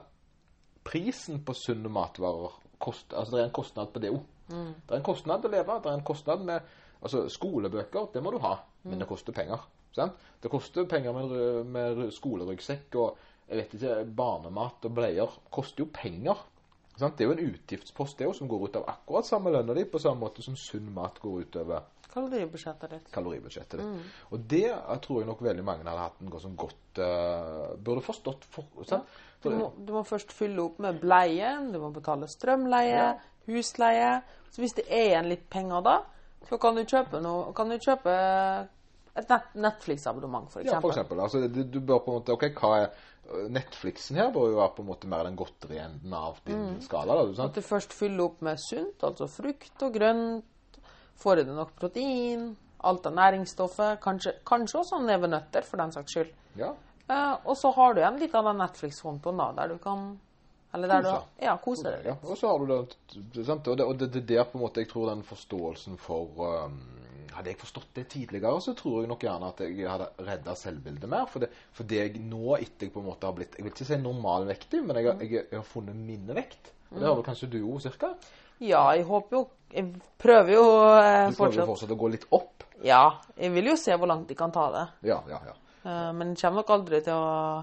prisen 0.87 1.43
på 1.45 1.55
sunne 1.59 1.91
matvarer. 1.93 2.57
Kost, 2.79 3.13
altså 3.13 3.37
Det 3.37 3.43
er 3.43 3.49
en 3.51 3.57
kostnad 3.57 3.93
på 3.93 4.03
det 4.03 4.11
òg. 4.13 4.23
Mm. 4.49 4.75
Det 4.87 4.93
er 4.95 5.01
en 5.01 5.07
kostnad 5.07 5.45
å 5.45 5.51
leve. 5.53 5.79
Det 5.83 5.91
er 5.91 5.99
en 5.99 6.05
kostnad 6.07 6.45
med 6.47 6.61
altså 7.03 7.27
Skolebøker, 7.29 8.11
det 8.13 8.23
må 8.23 8.31
du 8.33 8.39
ha, 8.43 8.57
men 8.85 8.95
Mm. 8.95 8.99
det 9.01 9.09
koster 9.09 9.33
penger. 9.33 9.59
Sant? 9.93 10.13
Det 10.43 10.51
koster 10.51 10.85
penger 10.85 11.13
med, 11.13 11.65
med 11.67 12.13
skoleryggsekk 12.13 12.95
og 13.01 13.17
jeg 13.49 13.59
vet 13.59 13.75
ikke, 13.75 14.05
barnemat 14.17 14.85
og 14.85 14.95
bleier. 14.95 15.29
koster 15.51 15.85
jo 15.85 15.91
penger. 15.93 16.37
Sant? 16.99 17.17
Det 17.19 17.25
er 17.25 17.29
jo 17.31 17.37
en 17.37 17.53
utgiftspost 17.55 18.19
det 18.19 18.27
også, 18.27 18.39
som 18.39 18.49
går 18.49 18.69
ut 18.69 18.77
av 18.77 18.89
akkurat 18.89 19.27
samme 19.27 19.51
lønna 19.51 19.75
di, 19.75 19.85
på 19.85 19.99
samme 19.99 20.21
måte 20.21 20.43
som 20.43 20.57
sunn 20.57 20.93
mat 20.95 21.21
går 21.21 21.41
ut 21.41 21.57
over 21.57 21.81
Kaloribudsjettet 22.17 22.93
ditt. 22.95 23.09
kaloribudsjettet 23.13 23.81
ditt. 23.81 23.87
Mm. 23.87 24.27
Og 24.33 24.45
det 24.51 24.63
jeg 24.65 25.01
tror 25.05 25.21
jeg 25.21 25.29
nok 25.29 25.43
veldig 25.45 25.65
mange 25.67 25.85
hadde 25.85 26.05
hatt 26.07 26.23
en 26.25 26.37
sånn 26.43 26.59
godt 26.59 27.01
uh, 27.05 27.77
Burde 27.77 28.05
forstått 28.05 28.47
for, 28.51 28.69
sant? 28.89 29.17
Du 29.45 29.51
må, 29.53 29.71
du 29.77 29.93
må 29.95 30.03
først 30.09 30.33
fylle 30.35 30.65
opp 30.65 30.81
med 30.83 30.99
bleien, 31.03 31.69
du 31.75 31.79
må 31.83 31.93
betale 31.95 32.27
strømleie, 32.31 32.97
Ja. 32.97 33.11
husleie. 33.47 34.23
Så 34.51 34.65
hvis 34.65 34.75
det 34.79 34.87
er 34.89 35.11
igjen 35.13 35.29
litt 35.31 35.45
penger 35.53 35.85
da, 35.85 35.99
så 36.49 36.59
kan 36.63 36.79
du 36.79 36.83
kjøpe 36.87 37.21
noe 37.21 37.53
Kan 37.55 37.69
du 37.71 37.77
kjøpe 37.79 38.15
et 39.17 39.31
net 39.33 39.55
Netflix-abonnement, 39.55 40.49
f.eks. 40.53 40.67
ja, 40.69 40.81
for 40.81 40.93
eksempel. 40.93 41.21
Altså, 41.25 41.47
du, 41.49 41.63
du 41.65 41.79
bør 41.81 42.03
på 42.05 42.13
en 42.13 42.19
måte 42.19 42.35
OK, 42.37 42.51
hva 42.59 42.73
er 42.83 42.91
Netflixen 43.51 44.21
her 44.21 44.29
bør 44.35 44.53
jo 44.53 44.59
være 44.61 44.75
på 44.77 44.85
en 44.85 44.89
måte 44.91 45.09
mer 45.11 45.25
den 45.27 45.39
godterienden 45.39 46.13
av 46.15 46.37
din 46.47 46.77
skala. 46.85 47.17
da, 47.17 47.25
du, 47.27 47.33
sant? 47.35 47.51
At 47.51 47.59
du 47.59 47.67
først 47.67 47.97
fyller 47.97 48.29
opp 48.29 48.45
med 48.47 48.61
sunt, 48.63 49.03
altså 49.07 49.27
frukt 49.31 49.83
og 49.83 49.97
grønt. 49.97 50.53
Får 51.23 51.37
du 51.45 51.53
nok 51.57 51.71
protein, 51.81 52.51
alt 52.87 53.07
av 53.09 53.15
næringsstoffet. 53.17 54.01
Kanskje, 54.05 54.35
kanskje 54.47 54.81
også 54.83 54.99
nevenøtter, 55.05 55.65
for 55.65 55.81
den 55.81 55.93
saks 55.95 56.13
skyld. 56.13 56.33
Ja. 56.61 56.73
Uh, 57.09 57.37
og 57.47 57.55
så 57.57 57.71
har 57.77 57.95
du 57.95 58.01
igjen 58.03 58.19
litt 58.19 58.35
av 58.35 58.45
den 58.49 58.59
Netflix-kontoen 58.59 59.39
der 59.57 59.69
du 59.71 59.77
kan 59.79 60.19
Eller 60.75 60.89
der 60.91 61.03
Kose. 61.07 61.21
du 61.39 61.45
Ja, 61.47 61.57
kose 61.63 61.83
deg. 61.87 62.05
Ja, 62.11 62.15
og 62.27 62.37
så 62.37 62.49
har 62.51 62.59
du 62.59 62.67
det, 63.33 63.45
sant? 63.47 63.69
Og 63.71 63.77
det, 63.79 63.85
og 63.87 63.97
det, 64.01 64.09
det 64.13 64.25
der 64.29 64.45
på 64.45 64.59
en 64.59 64.65
måte 64.65 64.83
jeg 64.83 64.89
tror 64.91 65.07
den 65.13 65.23
forståelsen 65.25 65.97
for 66.03 66.27
um, 66.67 66.81
Hadde 67.37 67.51
jeg 67.53 67.59
forstått 67.61 67.91
det 67.95 68.07
tidligere, 68.09 68.61
så 68.65 68.73
tror 68.75 69.03
jeg 69.03 69.09
nok 69.11 69.21
gjerne 69.23 69.49
at 69.53 69.59
jeg 69.61 69.87
hadde 69.89 70.07
redda 70.25 70.55
selvbildet 70.57 71.09
mer. 71.13 71.27
For 71.29 71.45
det, 71.45 71.51
for 71.77 71.85
det 71.85 71.99
jeg 72.01 72.21
nå, 72.25 72.57
etter 72.57 72.87
jeg 72.89 72.93
på 72.95 73.03
en 73.03 73.09
måte 73.11 73.29
har 73.29 73.35
blitt 73.37 73.57
Jeg 73.59 73.65
vil 73.67 73.73
ikke 73.75 73.85
si 73.91 73.99
normalvektig, 74.01 74.81
men 74.87 74.97
jeg, 74.97 75.07
har- 75.11 75.21
jeg, 75.23 75.33
jeg 75.51 75.59
har 75.61 75.67
funnet 75.69 75.97
min 76.01 76.27
vekt. 76.35 76.73
Og 76.91 76.99
det 77.01 77.07
har 77.09 77.15
vel 77.19 77.27
kanskje 77.27 77.51
du 77.53 77.59
òg, 77.61 77.81
cirka? 77.85 78.15
Ja, 78.61 78.95
jeg 78.97 79.05
håper 79.05 79.37
jo 79.37 79.43
Jeg 79.75 80.01
prøver 80.19 80.53
jo 80.55 80.65
eh, 80.97 81.29
Du 81.31 81.37
prøver 81.37 81.39
fortsatt 81.41 81.67
fortsatt 81.69 81.91
å 81.93 81.99
gå 82.01 82.11
litt 82.15 82.27
opp? 82.31 82.65
Ja, 82.85 83.03
jeg 83.37 83.53
vil 83.55 83.73
jo 83.73 83.77
se 83.81 83.97
hvor 83.97 84.09
langt 84.09 84.29
de 84.29 84.37
kan 84.37 84.53
ta 84.53 84.67
det. 84.73 84.85
Ja, 85.09 85.23
ja, 85.29 85.41
ja. 85.49 85.55
Eh, 85.85 86.13
men 86.13 86.35
det 86.35 86.41
kommer 86.43 86.63
nok 86.63 86.73
aldri 86.77 87.01
til 87.05 87.17
å 87.17 87.63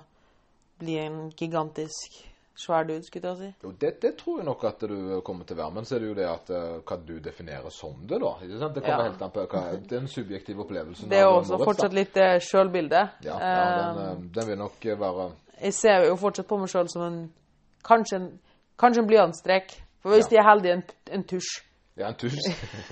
bli 0.82 0.98
en 1.00 1.20
gigantisk 1.38 2.18
svær 2.58 2.86
dude, 2.86 3.04
skulle 3.06 3.30
jeg 3.32 3.38
si. 3.40 3.50
Jo, 3.64 3.72
det, 3.82 3.92
det 4.02 4.12
tror 4.20 4.42
jeg 4.42 4.48
nok 4.48 4.66
at 4.70 4.84
du 4.90 5.22
kommer 5.26 5.46
til 5.46 5.58
å 5.58 5.62
være. 5.64 5.74
Men 5.78 5.86
så 5.90 5.96
er 5.96 6.04
det 6.04 6.10
jo 6.10 6.18
det 6.18 6.28
at 6.30 6.50
eh, 6.54 6.74
hva 6.82 6.98
du 7.06 7.14
definerer 7.24 7.74
som 7.74 7.96
det, 8.10 8.20
da. 8.22 8.34
Ikke 8.42 8.60
sant? 8.62 8.76
Det 8.76 8.84
kommer 8.84 9.06
Ja. 9.06 9.12
helt 9.12 9.24
an 9.26 9.34
på 9.38 9.46
hva, 9.54 9.64
den 9.94 10.10
subjektive 10.12 10.66
opplevelsen. 10.66 11.10
Det 11.14 11.22
er 11.22 11.26
jo 11.28 11.32
av 11.32 11.40
også 11.44 11.54
Moritz, 11.56 11.64
da. 11.64 11.70
fortsatt 11.72 11.98
litt 11.98 12.14
det 12.18 12.28
sjølbilde. 12.50 13.06
Ja, 13.26 13.38
ja 13.40 13.64
den, 13.80 14.04
eh, 14.04 14.28
den 14.38 14.52
vil 14.52 14.62
nok 14.66 14.92
være 15.06 15.32
jeg 15.64 15.74
ser 15.78 16.08
jo 16.10 16.16
fortsatt 16.20 16.48
på 16.50 16.58
meg 16.60 16.72
sjøl 16.72 16.90
som 16.92 17.04
en 17.06 17.20
kanskje 17.88 18.18
en, 18.20 18.28
kanskje 18.80 19.04
en 19.04 19.08
blyantstrek. 19.08 19.76
For 20.04 20.12
hvis 20.18 20.28
Ja. 20.28 20.36
de 20.36 20.42
er 20.42 20.50
heldige, 20.50 20.74
en, 20.74 20.84
en 21.18 21.24
tusj. 21.24 21.62
Ja, 21.98 22.08
en 22.10 22.16
tusj. 22.18 22.38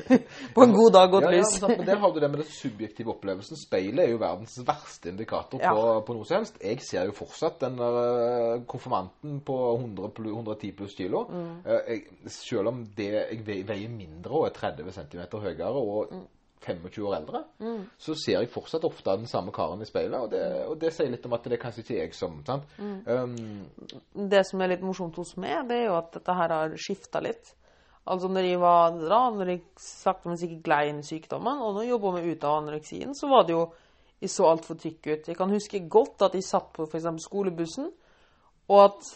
På 0.55 0.61
en 0.63 0.73
god 0.77 0.91
dag, 0.93 1.07
godt 1.09 1.23
ja, 1.25 1.31
lys. 1.39 1.55
men 1.65 1.85
der 1.87 1.97
har 1.97 2.11
du 2.13 2.19
det 2.21 2.29
med 2.29 2.39
den 2.43 2.47
subjektive 2.53 3.09
opplevelsen. 3.15 3.57
Speilet 3.57 4.03
er 4.05 4.11
jo 4.11 4.19
verdens 4.21 4.59
verste 4.67 5.09
indikator 5.09 5.57
på, 5.57 5.85
på 6.05 6.13
noe 6.17 6.27
som 6.29 6.37
helst. 6.37 6.59
Jeg 6.61 6.83
ser 6.85 7.07
jo 7.09 7.15
fortsatt 7.17 7.57
den 7.63 7.79
der, 7.81 7.97
eh, 8.01 8.61
konfirmanten 8.69 9.39
på 9.47 9.57
100 9.79 10.11
plu- 10.19 10.35
110 10.35 10.71
pluss 10.77 10.93
kilo. 10.99 11.23
Mm. 11.33 11.49
Eh, 11.65 11.81
jeg, 11.87 12.03
selv 12.29 12.69
om 12.69 12.83
det, 12.97 13.09
jeg 13.15 13.41
veier 13.67 13.89
mindre 13.89 14.31
og 14.43 14.45
er 14.51 14.53
30 14.59 14.93
cm 14.99 15.25
høyere 15.47 15.73
og 15.81 16.13
Mm. 16.13 16.27
25 16.61 17.05
år 17.07 17.15
eldre, 17.17 17.39
så 17.97 18.13
ser 18.15 18.39
jeg 18.39 18.49
fortsatt 18.53 18.83
ofte 18.85 19.15
den 19.17 19.27
samme 19.29 19.51
karen 19.55 19.81
i 19.81 19.85
speilet. 19.89 20.19
Og 20.21 20.29
det, 20.31 20.41
og 20.67 20.77
det 20.81 20.91
sier 20.93 21.09
litt 21.09 21.25
om 21.25 21.33
at 21.33 21.43
det 21.43 21.57
er 21.57 21.61
kanskje 21.63 21.81
ikke 21.83 21.97
jeg 21.97 22.13
som 22.17 22.37
sant? 22.45 22.63
Mm. 22.77 22.99
Um, 23.07 24.27
Det 24.29 24.43
som 24.47 24.61
er 24.61 24.73
litt 24.75 24.83
morsomt 24.85 25.17
hos 25.17 25.35
meg, 25.41 25.67
det 25.69 25.79
er 25.81 25.85
jo 25.89 25.97
at 25.97 26.11
dette 26.13 26.35
her 26.37 26.53
har 26.55 26.75
skifta 26.77 27.21
litt. 27.25 27.53
Altså 28.05 28.29
når 28.33 28.47
jeg 28.49 28.59
var 28.61 28.95
da, 28.97 29.21
når 29.29 29.49
jeg 29.53 29.61
sakte, 29.77 30.29
men 30.29 30.37
sikkert 30.41 30.63
glei 30.65 30.83
inn 30.89 31.01
i 31.03 31.05
sykdommen, 31.05 31.59
og 31.61 31.75
nå 31.77 31.83
jobber 31.85 32.15
vi 32.21 32.31
ut 32.33 32.43
av 32.49 32.59
anoreksien, 32.63 33.13
så 33.17 33.29
var 33.29 33.45
det 33.49 33.57
jo 33.57 33.71
Jeg 34.21 34.29
så 34.29 34.45
altfor 34.45 34.77
tykk 34.77 35.07
ut. 35.07 35.27
Jeg 35.31 35.35
kan 35.35 35.49
huske 35.49 35.79
godt 35.89 36.21
at 36.21 36.35
jeg 36.37 36.43
satt 36.45 36.67
på 36.75 36.85
f.eks. 36.85 37.07
skolebussen, 37.23 37.87
og 38.69 38.79
at 38.83 39.07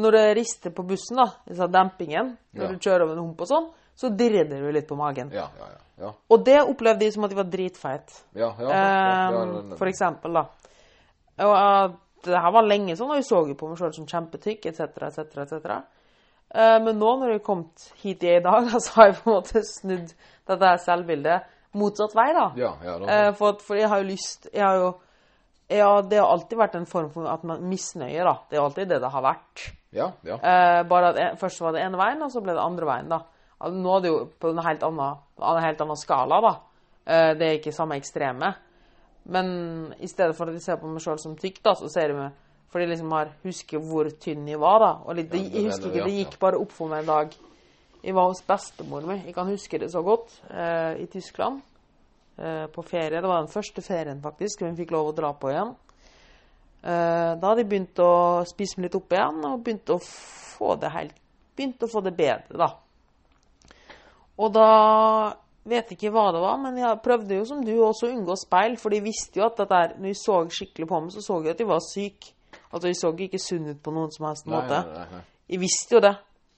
når 0.00 0.10
det 0.16 0.22
rister 0.38 0.72
på 0.72 0.82
bussen, 0.88 1.16
da, 1.20 1.26
disse 1.46 1.66
dempingen, 1.68 2.38
når 2.56 2.64
Ja. 2.64 2.68
du 2.72 2.78
kjører 2.78 3.02
over 3.04 3.12
en 3.12 3.26
hump 3.26 3.42
og 3.44 3.46
sånn, 3.50 3.66
så 3.96 4.10
dirrer 4.10 4.48
du 4.50 4.70
litt 4.72 4.88
på 4.88 4.96
magen. 4.98 5.30
ja, 5.32 5.48
ja, 5.58 5.66
ja. 5.70 5.80
ja. 6.06 6.12
Og 6.30 6.44
det 6.44 6.56
opplevde 6.62 7.04
jeg 7.06 7.12
som 7.14 7.24
at 7.24 7.30
jeg 7.30 7.38
var 7.38 7.50
dritfeit. 7.52 8.16
ja, 8.34 8.48
Ehm, 8.58 9.74
for 9.78 9.86
eksempel, 9.90 10.34
da. 10.34 10.44
Og 11.44 11.54
at 11.58 12.00
det 12.24 12.40
her 12.40 12.52
var 12.54 12.62
lenge 12.66 12.96
sånn, 12.96 13.10
og 13.12 13.16
jeg 13.20 13.26
så 13.28 13.42
jo 13.48 13.54
på 13.58 13.68
meg 13.68 13.78
sjøl 13.78 13.92
som 13.94 14.06
kjempetykk, 14.08 14.66
etc., 14.70 14.80
etc., 15.10 15.36
etc. 15.44 15.80
Uh, 16.54 16.78
Men 16.84 16.98
nå 16.98 17.10
når 17.18 17.32
jeg 17.32 17.38
har 17.40 17.44
kommet 17.46 17.88
hit 18.02 18.22
jeg 18.22 18.36
er 18.36 18.40
i 18.40 18.44
dag, 18.44 18.68
da, 18.70 18.78
så 18.84 18.92
har 19.00 19.06
jeg 19.10 19.16
på 19.22 19.30
en 19.30 19.36
måte 19.40 19.62
snudd 19.66 20.12
dette 20.46 20.70
selvbildet 20.84 21.50
motsatt 21.74 22.14
vei, 22.14 22.28
da. 22.36 22.44
ja, 22.56 22.72
ja, 22.84 22.98
da- 22.98 23.08
Eh, 23.10 23.32
For, 23.34 23.58
for 23.60 23.74
jeg 23.76 23.88
har 23.90 23.98
jo 23.98 24.06
lyst 24.12 24.46
Jeg 24.52 24.62
har 24.62 24.76
jo 24.78 24.92
ja, 25.74 25.88
det 26.06 26.18
har 26.20 26.28
alltid 26.28 26.58
vært 26.60 26.74
en 26.76 26.84
form 26.86 27.08
for 27.10 27.26
at 27.26 27.42
man 27.48 27.62
misnøye, 27.66 28.20
da. 28.22 28.34
Det 28.50 28.58
er 28.58 28.62
alltid 28.62 28.88
det 28.92 28.98
det 29.00 29.10
har 29.10 29.22
vært. 29.24 29.62
ja, 29.96 30.10
ja. 30.22 30.36
Uh, 30.36 30.82
bare 30.86 31.08
at 31.08 31.16
en, 31.22 31.36
først 31.40 31.60
var 31.64 31.72
det 31.72 31.80
ene 31.82 31.96
veien, 31.98 32.20
og 32.22 32.30
så 32.30 32.42
ble 32.44 32.52
det 32.52 32.60
andre 32.62 32.86
veien, 32.86 33.08
da. 33.08 33.18
Nå 33.60 33.96
er 33.96 34.04
det 34.04 34.12
jo 34.12 34.20
på 34.40 34.50
en 34.50 34.62
helt 34.64 34.82
annen, 34.86 35.20
en 35.40 35.64
helt 35.64 35.82
annen 35.84 36.00
skala, 36.00 36.40
da. 36.44 36.54
Eh, 37.04 37.32
det 37.38 37.46
er 37.46 37.58
ikke 37.58 37.74
samme 37.74 37.98
ekstreme. 38.00 38.54
Men 39.24 39.48
i 40.00 40.08
stedet 40.10 40.36
for 40.36 40.50
at 40.50 40.58
jeg 40.58 40.66
ser 40.66 40.80
på 40.80 40.90
meg 40.90 41.04
sjøl 41.04 41.20
som 41.22 41.36
tykk, 41.38 41.62
da, 41.64 41.76
så 41.78 41.88
ser 41.92 42.12
jeg 42.12 42.18
meg 42.18 42.40
fordi 42.74 42.88
jeg 42.88 42.90
liksom 42.90 43.12
har 43.14 43.28
husker 43.44 43.82
hvor 43.86 44.08
tynn 44.18 44.48
jeg 44.50 44.58
var, 44.58 44.80
da. 44.82 44.88
Og 45.06 45.14
litt, 45.14 45.30
jeg 45.30 45.68
husker 45.68 45.92
ikke, 45.92 46.08
det 46.08 46.16
gikk 46.16 46.32
bare 46.42 46.58
opp 46.58 46.72
for 46.74 46.90
meg 46.90 47.04
en 47.04 47.12
dag. 47.12 47.36
Jeg 48.02 48.16
var 48.16 48.26
hos 48.26 48.42
bestemor 48.42 49.06
min, 49.06 49.22
Jeg 49.28 49.34
kan 49.36 49.46
huske 49.46 49.78
det 49.78 49.92
så 49.92 50.02
godt. 50.02 50.34
Eh, 50.50 51.04
I 51.04 51.06
Tyskland. 51.06 51.62
Eh, 52.36 52.66
på 52.66 52.82
ferie. 52.82 53.20
Det 53.20 53.28
var 53.30 53.44
den 53.44 53.52
første 53.52 53.82
ferien, 53.82 54.20
faktisk, 54.22 54.64
vi 54.64 54.74
fikk 54.82 54.90
lov 54.90 55.12
å 55.12 55.14
dra 55.14 55.30
på 55.38 55.52
igjen. 55.52 55.68
Eh, 56.82 57.30
da 57.38 57.46
hadde 57.46 57.62
jeg 57.62 57.68
begynt 57.70 58.00
å 58.02 58.42
spise 58.48 58.80
meg 58.80 58.88
litt 58.88 58.96
opp 58.98 59.14
igjen, 59.14 59.38
og 59.46 59.62
begynt 59.62 59.92
å 59.94 60.00
få 60.02 60.74
det 60.80 60.90
helt 60.96 61.20
Begynt 61.54 61.84
å 61.86 61.86
få 61.86 62.00
det 62.02 62.10
bedre, 62.18 62.56
da. 62.58 62.66
Og 64.40 64.52
da 64.54 64.68
vet 65.64 65.92
ikke 65.94 66.10
hva 66.12 66.28
det 66.34 66.42
var, 66.42 66.58
men 66.60 66.78
jeg 66.80 67.00
prøvde 67.04 67.38
jo 67.38 67.46
som 67.48 67.62
du 67.64 67.72
også 67.78 68.08
å 68.08 68.14
unngå 68.14 68.36
speil, 68.36 68.76
for 68.80 68.92
de 68.92 69.00
visste 69.04 69.40
jo 69.40 69.46
at 69.46 69.60
dette 69.60 69.80
her 69.80 69.94
Når 69.98 70.10
jeg 70.12 70.20
så 70.20 70.38
skikkelig 70.58 70.88
på 70.90 71.00
meg, 71.00 71.14
så 71.14 71.24
så 71.24 71.40
jeg 71.44 71.54
at 71.54 71.62
de 71.62 71.68
var 71.68 71.82
syk. 71.84 72.30
Altså, 72.72 72.88
de 72.88 72.94
så 72.98 73.12
ikke 73.14 73.38
sunn 73.38 73.70
ut 73.70 73.82
på 73.82 73.94
noen 73.94 74.12
som 74.12 74.26
helst 74.28 74.48
måte. 74.50 74.80
Nei, 74.82 74.98
nei, 74.98 75.06
nei. 75.12 75.24
Jeg 75.54 75.60
visste 75.62 75.96
jo 75.96 76.00
det. 76.02 76.14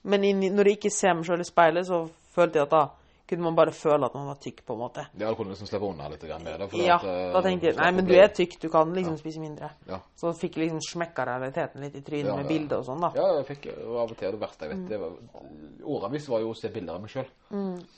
Men 0.07 0.23
når 0.23 0.69
jeg 0.69 0.79
ikke 0.79 0.93
ser 0.93 1.13
meg 1.17 1.27
sjøl 1.27 1.43
i 1.43 1.47
speilet, 1.47 1.87
så 1.87 2.05
følte 2.33 2.59
jeg 2.59 2.67
at 2.67 2.73
da 2.73 2.83
kunne 3.27 3.43
man 3.43 3.55
bare 3.57 3.73
føle 3.75 4.07
at 4.07 4.13
man 4.15 4.27
var 4.29 4.37
tykk, 4.41 4.61
på 4.65 4.75
en 4.75 4.79
måte. 4.79 5.03
Ja, 5.19 5.29
du 5.29 5.35
kunne 5.35 5.51
liksom 5.51 5.67
slippe 5.67 5.87
unna 5.89 6.07
litt 6.11 6.23
med 6.23 6.61
det. 6.61 6.67
Ja, 6.79 6.95
at, 6.95 7.07
eh, 7.11 7.31
da 7.33 7.41
tenkte 7.43 7.67
jeg 7.69 7.77
nei, 7.79 7.89
men 7.97 8.07
du 8.07 8.13
er 8.15 8.29
tykk, 8.33 8.55
du 8.61 8.69
kan 8.71 8.93
liksom 8.95 9.17
spise 9.19 9.41
mindre. 9.43 9.71
Ja. 9.89 9.99
Så 10.15 10.31
fikk 10.37 10.57
jeg 10.57 10.67
liksom 10.67 10.83
smekka 10.85 11.25
realiteten 11.27 11.83
litt 11.83 11.97
i 11.99 12.03
trynet 12.05 12.31
Ja, 12.31 12.37
med 12.39 12.47
ja. 12.47 12.51
bilder 12.53 12.83
og 12.83 12.87
sånn, 12.87 13.03
da. 13.03 13.11
Ja, 13.17 13.27
jeg 13.39 13.49
fikk 13.49 13.67
av 13.75 14.05
og 14.05 14.15
til 14.15 14.31
det 14.37 14.41
verste 14.41 14.67
jeg 14.69 14.75
vet. 14.75 14.85
Mm. 14.87 15.01
var, 15.01 15.43
årevis 15.97 16.29
var 16.31 16.45
jo 16.45 16.53
å 16.53 16.57
se 16.57 16.71
bilder 16.71 16.95
av 16.95 17.03
meg 17.03 17.11
sjøl. 17.11 17.27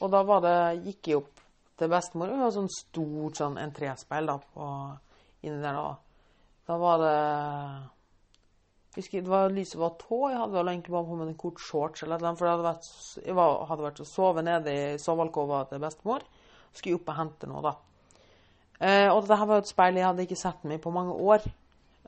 Og 0.02 0.12
da 0.16 0.24
var 0.32 0.44
det, 0.48 0.58
gikk 0.90 1.12
jeg 1.12 1.22
opp 1.22 1.46
til 1.80 1.94
bestemor. 1.94 2.34
Hun 2.34 2.44
har 2.44 2.52
sånn 2.56 2.74
stort 2.74 3.40
sånn 3.40 3.62
entréspeil 3.62 4.30
da, 4.30 4.38
på, 4.42 4.74
inni 5.46 5.62
der 5.62 5.78
da. 5.78 5.96
Da 6.70 6.78
var 6.78 7.02
det 7.02 7.16
husker, 8.96 9.22
det 9.22 9.32
var 9.32 9.54
lyset 9.54 9.80
var 9.80 9.96
tå. 10.02 10.20
Jeg 10.32 10.40
hadde 10.40 10.58
vel 10.58 10.72
egentlig 10.72 10.96
bare 10.96 11.08
på 11.10 11.20
meg 11.20 11.32
en 11.32 11.40
kort 11.44 11.62
shorts 11.64 12.04
eller 12.06 12.24
noe. 12.24 12.36
For 12.40 12.48
jeg 12.48 12.56
hadde 12.56 12.68
vært, 12.68 12.90
jeg 13.26 13.38
var, 13.38 13.56
hadde 13.70 13.86
vært 13.86 14.02
og 14.04 14.10
sovet 14.10 14.48
nede 14.48 14.74
i 14.76 14.98
sovealkova 15.02 15.64
til 15.70 15.84
bestemor. 15.84 16.26
Skulle 16.74 17.00
opp 17.00 17.14
og 17.14 17.20
hente 17.20 17.50
noe, 17.50 17.64
da. 17.66 17.76
Eh, 18.80 19.08
og 19.12 19.26
dette 19.28 19.40
var 19.44 19.60
jo 19.60 19.66
et 19.66 19.74
speil 19.74 20.00
jeg 20.00 20.08
hadde 20.08 20.26
ikke 20.26 20.40
sett 20.40 20.68
meg 20.70 20.82
på 20.84 20.94
mange 20.96 21.14
år. 21.14 21.46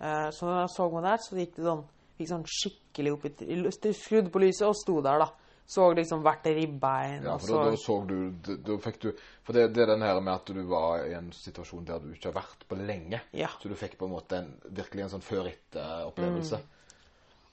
Eh, 0.01 0.29
så 0.33 0.47
når 0.47 0.61
jeg 0.61 0.73
så 0.75 0.89
meg 0.93 1.07
der, 1.09 1.23
så 1.25 1.37
gikk 1.37 1.55
det 1.57 1.67
sånn, 1.67 1.85
gikk 2.17 2.31
sånn 2.31 2.49
skikkelig 2.57 3.15
opp 3.17 3.27
i 3.27 3.93
skrudde 3.97 4.31
på 4.33 4.43
lyset 4.43 4.69
og 4.69 4.77
sto 4.79 4.99
der, 5.03 5.25
da. 5.25 5.29
Så 5.65 5.85
liksom 5.95 6.23
hvert 6.25 6.45
ribbein. 6.51 7.23
Ja, 7.23 7.37
for 7.39 7.53
da, 7.53 7.71
da 7.71 7.77
så 7.79 7.97
du 8.07 8.15
da, 8.43 8.57
da 8.67 8.77
fikk 8.83 8.97
du 9.05 9.09
For 9.45 9.55
det, 9.55 9.69
det 9.75 9.85
er 9.85 9.93
den 9.93 10.03
her 10.03 10.19
med 10.19 10.33
at 10.33 10.51
du 10.51 10.61
var 10.67 11.05
i 11.07 11.13
en 11.15 11.31
situasjon 11.35 11.85
der 11.87 12.01
du 12.03 12.11
ikke 12.11 12.31
har 12.31 12.41
vært 12.41 12.65
på 12.67 12.79
lenge. 12.79 13.21
Ja. 13.31 13.51
Så 13.61 13.71
du 13.71 13.77
fikk 13.79 13.95
på 13.99 14.09
en 14.09 14.15
måte 14.15 14.41
en, 14.41 14.51
virkelig 14.67 15.05
en 15.05 15.13
sånn 15.15 15.25
før-etter-opplevelse. 15.25 16.59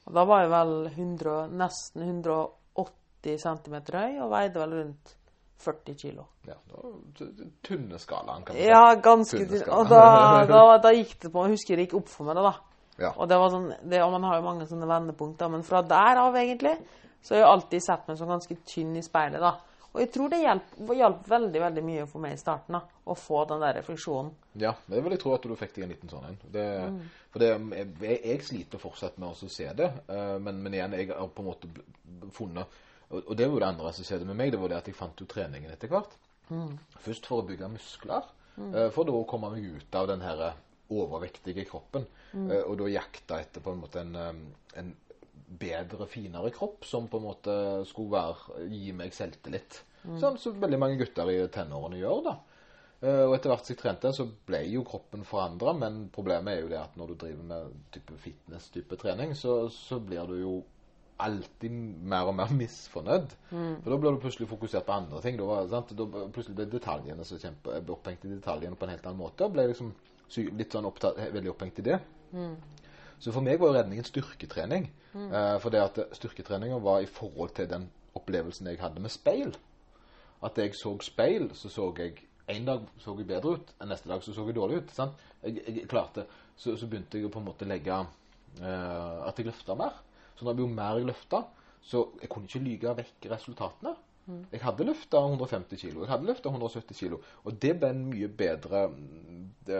Og 0.09 0.17
da 0.17 0.25
var 0.25 0.43
jeg 0.43 0.51
vel 0.55 0.75
100, 0.89 1.39
nesten 1.61 2.05
180 2.07 3.41
cm 3.45 3.79
høy 3.93 4.21
og 4.25 4.31
veide 4.33 4.63
vel 4.63 4.77
rundt 4.81 5.15
40 5.59 5.99
kilo. 5.99 6.25
Ja, 6.47 6.55
tynne 7.67 7.99
skalaen, 7.99 8.45
kan 8.47 8.55
man 8.55 8.65
Ja, 8.65 8.95
ganske 9.03 9.43
tynn. 9.43 9.67
Og 9.75 9.91
da, 9.91 10.03
da, 10.53 10.63
da 10.83 10.93
gikk 10.95 11.17
det 11.25 11.33
på 11.35 11.45
Jeg 11.45 11.57
husker 11.57 11.77
det 11.77 11.89
gikk 11.89 11.99
opp 11.99 12.13
for 12.13 12.29
meg, 12.29 12.39
da. 12.39 12.55
Ja. 12.99 13.11
Og 13.15 13.29
det 13.31 13.39
var 13.39 13.53
sånn, 13.53 13.69
det, 13.91 14.01
og 14.03 14.15
man 14.15 14.27
har 14.27 14.39
jo 14.39 14.47
mange 14.47 14.67
sånne 14.71 14.87
vendepunkter, 14.91 15.51
men 15.53 15.67
fra 15.67 15.83
der 15.87 16.23
av, 16.23 16.39
egentlig, 16.39 16.75
så 17.23 17.35
jeg 17.35 17.45
har 17.45 17.53
alltid 17.53 17.83
sett 17.85 18.07
meg 18.09 18.19
som 18.21 18.31
ganske 18.31 18.57
tynn 18.69 18.97
i 18.97 19.05
speilet, 19.05 19.43
da. 19.43 19.57
Og 19.89 20.03
jeg 20.03 20.11
tror 20.13 20.31
det 20.31 20.39
hjalp, 20.43 21.23
veldig 21.29 21.61
veldig 21.63 21.83
mye 21.83 22.05
for 22.07 22.23
meg 22.23 22.37
i 22.37 22.41
starten, 22.41 22.77
da, 22.77 22.83
å 23.09 23.17
få 23.19 23.41
den 23.49 23.63
der 23.65 23.79
refleksjonen. 23.81 24.31
Ja, 24.61 24.75
det 24.87 25.01
vil 25.03 25.15
jeg 25.17 25.23
tro 25.23 25.33
at 25.35 25.47
du 25.49 25.55
fikk 25.59 25.75
deg 25.75 25.87
en 25.87 25.95
liten 25.95 26.13
sånn 26.13 26.29
en. 26.29 26.37
Mm. 26.53 27.01
For 27.33 27.43
det, 27.43 27.49
jeg, 28.05 28.19
jeg 28.21 28.45
sliter 28.47 28.83
fortsatt 28.83 29.19
med 29.19 29.33
å 29.33 29.51
se 29.51 29.67
det, 29.81 29.89
eh, 30.13 30.37
men, 30.45 30.61
men 30.63 30.77
igjen, 30.77 30.95
jeg 31.01 31.11
har 31.15 31.33
på 31.33 31.45
en 31.45 31.49
måte 31.49 31.73
funnet 32.37 32.79
Og 33.09 33.33
det 33.37 33.47
var 33.47 33.55
jo 33.55 33.61
det 33.63 33.69
andre 33.71 33.93
som 33.97 34.05
skjedde 34.05 34.29
med 34.29 34.37
meg, 34.37 34.53
det 34.53 34.61
var 34.61 34.69
det 34.69 34.79
at 34.83 34.89
jeg 34.91 34.97
fant 34.99 35.21
jo 35.21 35.27
treningen 35.29 35.73
etter 35.73 35.89
hvert. 35.89 36.13
Først 37.01 37.29
for 37.29 37.41
å 37.41 37.49
bygge 37.49 37.71
muskler, 37.73 38.29
eh, 38.69 38.89
for 38.93 39.09
da 39.09 39.17
å 39.17 39.27
komme 39.29 39.51
meg 39.55 39.65
ut 39.81 39.97
av 39.97 40.11
den 40.13 40.25
her 40.25 40.51
overvektige 40.93 41.65
kroppen. 41.69 42.05
Mm. 42.33 42.51
Og 42.67 42.75
da 42.81 42.89
jakta 42.93 43.41
etter 43.41 43.65
på 43.65 43.73
en 43.73 43.81
måte 43.81 44.05
en, 44.05 44.15
eh, 44.17 44.81
en 44.81 44.93
bedre, 45.49 46.07
finere 46.07 46.51
kropp 46.53 46.85
som 46.85 47.07
på 47.09 47.17
en 47.21 47.25
måte 47.25 47.55
skulle 47.89 48.11
være, 48.13 48.69
gi 48.71 48.93
meg 48.93 49.13
selvtillit. 49.17 49.83
Sånn 50.21 50.37
som 50.39 50.61
veldig 50.61 50.79
mange 50.79 50.99
gutter 51.01 51.29
i 51.33 51.39
tenårene 51.53 51.99
gjør, 52.01 52.23
da. 52.25 52.37
Eh, 53.03 53.25
Og 53.29 53.35
etter 53.35 53.51
hvert 53.51 53.65
som 53.67 53.75
jeg 53.75 53.81
trente, 53.83 54.13
så 54.15 54.27
ble 54.47 54.61
jo 54.73 54.83
kroppen 54.85 55.25
forandra, 55.25 55.73
men 55.77 56.09
problemet 56.15 56.53
er 56.57 56.61
jo 56.63 56.69
det 56.69 56.79
at 56.81 56.97
når 56.97 57.07
du 57.09 57.15
driver 57.15 57.45
med 57.45 57.73
type 57.95 58.17
fitness-type 58.19 58.97
trening, 58.99 59.35
så, 59.39 59.69
så 59.71 59.99
blir 60.01 60.27
du 60.27 60.37
jo 60.41 60.55
alltid 61.19 61.71
mer 62.07 62.29
og 62.31 62.35
mer 62.39 62.53
misfornøyd. 62.55 63.33
For 63.83 63.91
da 63.91 63.97
blir 63.99 64.15
du 64.15 64.21
plutselig 64.23 64.49
fokusert 64.51 64.87
på 64.87 64.93
andre 64.95 65.21
ting. 65.25 65.37
Da, 65.41 65.45
var- 65.49 65.69
sant? 65.69 65.91
da 65.99 66.07
plutselig 66.31 66.55
ble 66.61 66.67
detaljene 66.77 67.25
så 67.27 67.39
kjempe, 67.43 67.81
opphengt 67.91 68.25
i 68.25 68.35
detaljene 68.37 68.77
på 68.79 68.87
en 68.87 68.93
helt 68.95 69.07
annen 69.07 69.19
måte. 69.25 69.45
Og 69.49 69.53
ble 69.57 69.67
liksom 69.73 69.91
litt 70.59 70.73
sånn 70.77 70.87
opptatt, 70.87 71.19
veldig 71.35 71.51
opphengt 71.55 71.79
i 71.83 71.87
det. 71.91 71.99
Så 73.19 73.33
for 73.35 73.45
meg 73.45 73.59
var 73.61 73.73
jo 73.73 73.79
redningen 73.79 74.07
styrketrening. 74.07 74.89
Eh, 75.15 75.57
for 75.63 75.75
det 75.75 75.83
at 75.83 75.99
styrketreninga 76.19 76.79
var 76.83 77.03
i 77.03 77.11
forhold 77.11 77.55
til 77.57 77.69
den 77.71 77.89
opplevelsen 78.15 78.67
jeg 78.71 78.81
hadde 78.81 79.03
med 79.03 79.11
speil. 79.11 79.55
At 80.45 80.59
jeg 80.59 80.75
så 80.79 80.95
speil, 81.03 81.51
så 81.55 81.69
så 81.69 81.93
jeg 81.99 82.25
En 82.49 82.65
dag 82.65 82.81
så 82.99 83.13
jeg 83.19 83.27
bedre 83.29 83.59
ut, 83.59 83.73
enn 83.77 83.91
neste 83.93 84.09
dag 84.09 84.23
så 84.25 84.33
så 84.33 84.47
jeg 84.47 84.55
dårlig 84.57 84.77
ut. 84.79 84.91
sant? 84.97 85.13
Jeg, 85.43 85.61
jeg 85.67 85.89
klarte, 85.89 86.25
så, 86.57 86.77
så 86.81 86.87
begynte 86.87 87.19
jeg 87.19 87.27
å 87.29 87.33
på 87.35 87.43
en 87.43 87.45
måte 87.45 87.69
legge 87.69 87.93
eh, 87.93 89.27
At 89.29 89.37
jeg 89.37 89.51
løfta 89.51 89.75
mer. 89.77 89.99
Så 90.39 90.47
når 90.47 90.63
jo 90.63 90.69
mer 90.73 90.97
jeg 90.97 91.11
løfta, 91.11 91.43
så 91.83 92.07
jeg 92.23 92.31
kunne 92.33 92.49
ikke 92.49 92.65
lyge 92.65 92.95
vekk 93.03 93.29
resultatene. 93.35 93.93
Jeg 94.53 94.61
hadde 94.61 94.85
løfta 94.85 95.21
150 95.25 95.81
kilo, 95.81 96.03
jeg 96.05 96.11
hadde 96.11 96.29
løfta 96.29 96.51
170 96.53 96.97
kilo, 96.99 97.21
og 97.45 97.55
det 97.63 97.75
ble 97.81 97.89
en 97.95 98.03
mye 98.11 98.29
bedre 98.29 98.83
mm, 98.93 99.45
det, 99.67 99.79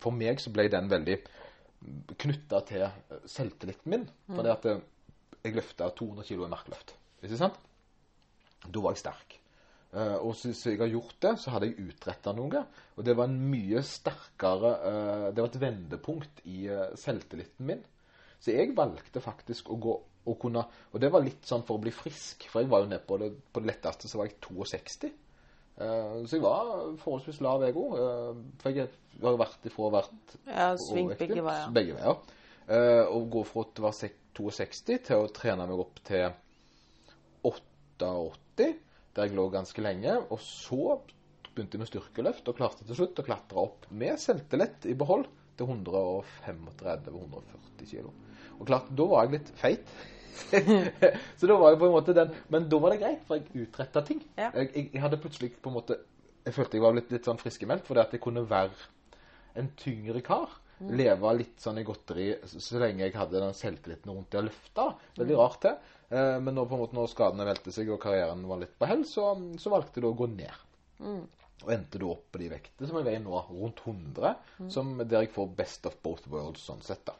For 0.00 0.12
meg 0.12 0.42
så 0.42 0.52
ble 0.52 0.66
den 0.72 0.90
veldig 0.92 1.16
knytta 2.18 2.60
til 2.68 2.84
selvtilliten 3.30 3.92
min. 3.92 4.06
For 4.30 4.46
det 4.46 4.54
at 4.54 4.68
eh, 4.70 4.84
jeg 5.44 5.56
løfta 5.56 5.90
200 5.94 6.28
kilo 6.28 6.46
i 6.46 6.52
markløft. 6.52 6.94
Ikke 7.22 7.40
sant? 7.40 7.58
Da 8.66 8.82
var 8.82 8.96
jeg 8.96 9.02
sterk. 9.04 9.36
Eh, 9.96 10.16
og 10.16 10.34
så 10.38 10.52
jeg 10.52 10.80
har 10.82 10.90
gjort 10.90 11.18
det, 11.22 11.34
så 11.42 11.54
hadde 11.54 11.70
jeg 11.70 11.90
utretta 11.90 12.34
noe. 12.36 12.64
Og 12.96 13.06
det 13.06 13.16
var 13.18 13.30
en 13.30 13.38
mye 13.52 13.82
sterkere 13.86 14.72
eh, 14.90 15.28
Det 15.30 15.44
var 15.44 15.52
et 15.52 15.62
vendepunkt 15.62 16.42
i 16.50 16.66
selvtilliten 16.98 17.70
min. 17.70 17.84
Så 18.40 18.52
jeg 18.52 18.76
valgte 18.76 19.22
faktisk 19.24 19.70
å 19.72 19.80
gå 19.80 19.96
og 20.26 20.34
kunne 20.42 20.64
Og 20.90 20.98
det 21.00 21.08
var 21.14 21.22
litt 21.22 21.46
sånn 21.46 21.62
for 21.62 21.78
å 21.78 21.82
bli 21.84 21.92
frisk, 21.94 22.48
for 22.50 22.64
jeg 22.64 22.70
var 22.72 22.82
jo 22.82 22.90
nede 22.90 23.04
på 23.06 23.18
det, 23.22 23.30
på 23.52 23.62
det 23.62 23.70
letteste, 23.70 24.10
så 24.10 24.18
var 24.18 24.26
jeg 24.26 24.40
62. 24.42 25.12
Eh, 25.76 26.22
så 26.26 26.38
jeg 26.38 26.42
var 26.42 26.70
forholdsvis 27.02 27.40
lav, 27.44 27.62
jeg 27.66 27.74
òg. 27.76 27.96
for 28.62 28.70
jeg 28.70 28.88
har 29.22 29.36
vært 29.36 29.66
ifra 29.68 29.90
vært 29.92 30.36
Ja, 30.46 30.70
svingt 30.80 31.18
begge 31.18 31.42
veier. 31.44 31.68
Begge 31.72 31.94
veier. 31.98 32.16
Eh, 32.68 33.04
og 33.12 33.28
gå 33.30 33.44
fra 33.46 33.60
å 33.66 33.82
være 33.88 33.92
sek- 34.02 34.22
62 34.36 34.98
til 35.06 35.16
å 35.16 35.30
trene 35.32 35.64
meg 35.66 35.78
opp 35.80 36.00
til 36.04 36.26
88, 37.46 38.66
der 39.16 39.28
jeg 39.28 39.36
lå 39.36 39.46
ganske 39.52 39.82
lenge. 39.84 40.16
Og 40.30 40.40
så 40.44 40.98
begynte 41.54 41.76
jeg 41.78 41.84
med 41.84 41.88
styrkeløft 41.88 42.48
og 42.50 42.58
klarte 42.58 42.84
til 42.84 42.98
slutt 42.98 43.22
å 43.22 43.24
klatre 43.24 43.62
opp 43.62 43.86
med 43.90 44.18
selvtillit 44.20 44.84
i 44.90 44.94
behold 44.98 45.24
til 45.56 45.66
135-140 45.72 47.88
kilo. 47.88 48.12
Og 48.58 48.66
klart, 48.68 48.90
da 48.96 49.06
var 49.08 49.24
jeg 49.26 49.38
litt 49.38 49.50
feit. 49.56 49.88
så 51.38 51.48
da 51.48 51.56
var 51.60 51.72
jeg 51.72 51.80
på 51.80 51.88
en 51.88 51.94
måte 51.94 52.14
den 52.16 52.34
Men 52.52 52.68
da 52.70 52.78
var 52.82 52.92
det 52.92 53.00
greit, 53.00 53.24
for 53.28 53.38
jeg 53.40 53.66
utretta 53.66 54.02
ting. 54.06 54.20
Ja. 54.36 54.50
Jeg, 54.52 54.70
jeg, 54.74 54.90
jeg 54.92 55.02
hadde 55.02 55.20
plutselig 55.22 55.52
på 55.62 55.72
en 55.72 55.78
måte 55.78 55.98
Jeg 56.46 56.54
følte 56.56 56.78
jeg 56.78 56.84
var 56.84 56.96
litt, 56.96 57.10
litt 57.14 57.26
sånn 57.26 57.40
friskemeldt, 57.40 57.86
fordi 57.88 58.02
at 58.04 58.14
jeg 58.14 58.22
kunne 58.22 58.44
være 58.46 58.92
en 59.56 59.72
tyngre 59.80 60.20
kar. 60.24 60.52
Leve 60.76 61.32
litt 61.38 61.62
sånn 61.62 61.80
i 61.80 61.84
godteri 61.88 62.26
så, 62.44 62.60
så 62.60 62.80
lenge 62.82 63.06
jeg 63.06 63.14
hadde 63.16 63.40
den 63.40 63.54
selvtilliten 63.56 64.12
rundt 64.12 64.28
det 64.34 64.42
å 64.42 64.44
løfte. 64.44 64.84
Veldig 65.16 65.38
rart 65.40 65.62
det. 65.64 65.72
Eh, 66.10 66.36
men 66.44 66.54
nå 66.54 66.66
på 66.68 66.76
en 66.76 66.82
måte, 66.84 66.96
når 66.98 67.08
skadene 67.10 67.48
velte 67.48 67.72
seg 67.74 67.90
og 67.90 68.00
karrieren 68.02 68.44
var 68.46 68.60
litt 68.60 68.76
på 68.78 68.88
hell, 68.90 69.06
så, 69.08 69.30
så 69.58 69.72
valgte 69.72 69.98
jeg 69.98 70.06
da 70.06 70.12
å 70.12 70.18
gå 70.20 70.28
ned. 70.34 70.62
Og 71.64 71.72
endte 71.72 72.00
da 72.02 72.10
opp 72.12 72.26
på 72.34 72.42
de 72.42 72.50
vektene 72.52 72.88
som 72.90 72.98
jeg 73.00 73.08
veier 73.08 73.22
nå, 73.24 73.40
rundt 73.48 73.80
100, 73.86 74.34
som, 74.72 74.92
der 75.00 75.24
jeg 75.24 75.32
får 75.34 75.54
best 75.56 75.88
of 75.88 75.96
both 76.04 76.28
worlds 76.30 76.66
sånn 76.68 76.84
sett. 76.84 77.06
da. 77.08 77.16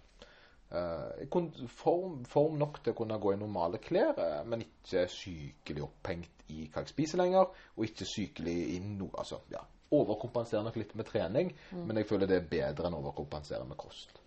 Eh, 0.73 1.27
form, 1.69 2.25
form 2.27 2.57
nok 2.59 2.81
til 2.83 2.93
å 2.93 2.97
kunne 2.99 3.19
gå 3.23 3.33
i 3.33 3.39
normale 3.39 3.79
klær, 3.79 4.17
eh, 4.19 4.41
men 4.45 4.65
ikke 4.65 5.05
sykelig 5.09 5.85
opphengt 5.85 6.51
i 6.51 6.65
hva 6.73 6.83
jeg 6.83 6.91
spiser 6.91 7.21
lenger, 7.23 7.47
og 7.77 7.85
ikke 7.87 8.07
sykelig 8.07 8.55
i 8.75 8.81
noe 8.83 9.11
Altså, 9.19 9.39
ja, 9.51 9.61
overkompenserer 9.95 10.65
nok 10.67 10.77
litt 10.77 10.95
med 10.99 11.07
trening, 11.07 11.53
men 11.73 11.97
jeg 12.01 12.09
føler 12.09 12.27
det 12.27 12.37
er 12.41 12.49
bedre 12.51 12.89
enn 12.89 12.97
å 12.99 13.03
overkompensere 13.05 13.65
med 13.67 13.79
kost. 13.79 14.19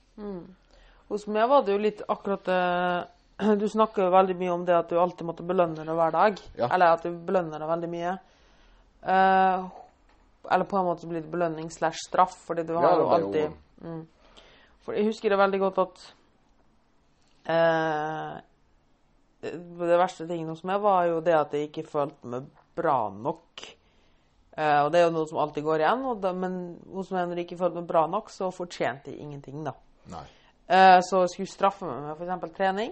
Hos 1.10 1.26
meg 1.28 1.50
var 1.50 1.64
det 1.68 1.74
jo 1.76 1.82
litt 1.84 2.02
akkurat 2.08 2.44
det 2.48 2.60
Du 3.60 3.68
snakker 3.72 4.04
jo 4.04 4.12
veldig 4.12 4.36
mye 4.40 4.52
om 4.54 4.64
det 4.68 4.76
at 4.76 4.90
du 4.92 4.98
alltid 5.00 5.28
måtte 5.28 5.44
belønne 5.48 5.84
deg 5.88 5.96
hver 5.96 6.12
dag. 6.12 6.40
Ja. 6.60 6.68
Eller 6.76 6.96
at 6.96 7.04
du 7.04 7.12
belønner 7.12 7.60
deg 7.60 7.70
veldig 7.72 7.90
mye. 7.92 8.14
Eh, 9.04 9.68
eller 10.52 10.68
på 10.72 10.78
en 10.80 10.88
måte 10.90 11.08
blir 11.08 11.22
det 11.24 11.32
belønning 11.32 11.70
slash 11.72 12.00
straff, 12.08 12.36
fordi 12.48 12.64
du 12.68 12.74
har 12.76 12.84
Ja, 12.90 12.96
jo 12.98 13.04
det 13.10 13.18
alltid 13.20 13.44
jo- 13.84 14.06
For 14.84 14.94
jeg 14.94 15.06
husker 15.06 15.30
det 15.30 15.38
veldig 15.40 15.60
godt 15.60 15.78
at 15.86 16.14
eh, 17.46 18.38
Det 19.42 20.00
verste 20.02 20.28
tingen 20.28 20.50
hos 20.52 20.66
meg 20.68 20.82
var 20.84 21.06
jo 21.08 21.20
det 21.24 21.36
at 21.38 21.54
jeg 21.56 21.70
ikke 21.70 21.88
følte 21.88 22.28
meg 22.28 22.48
bra 22.76 22.98
nok. 23.14 23.68
Eh, 24.60 24.80
og 24.84 24.92
det 24.92 25.00
er 25.00 25.08
jo 25.08 25.16
noe 25.16 25.30
som 25.30 25.40
alltid 25.40 25.64
går 25.64 25.84
igjen, 25.86 26.08
og 26.10 26.24
da, 26.24 26.34
men 26.36 26.58
hos 26.92 27.12
meg 27.16 27.30
når 27.30 27.40
jeg 27.40 27.48
ikke 27.48 27.62
følte 27.62 27.80
meg 27.80 27.92
bra 27.92 28.08
nok, 28.12 28.32
så 28.34 28.50
fortjente 28.52 29.14
jeg 29.14 29.22
ingenting, 29.24 29.62
da. 29.68 29.76
Eh, 30.70 30.98
så 31.06 31.24
jeg 31.24 31.36
skulle 31.36 31.54
straffe 31.54 31.88
meg 31.88 32.04
med 32.04 32.20
f.eks. 32.20 32.58
trening. 32.58 32.92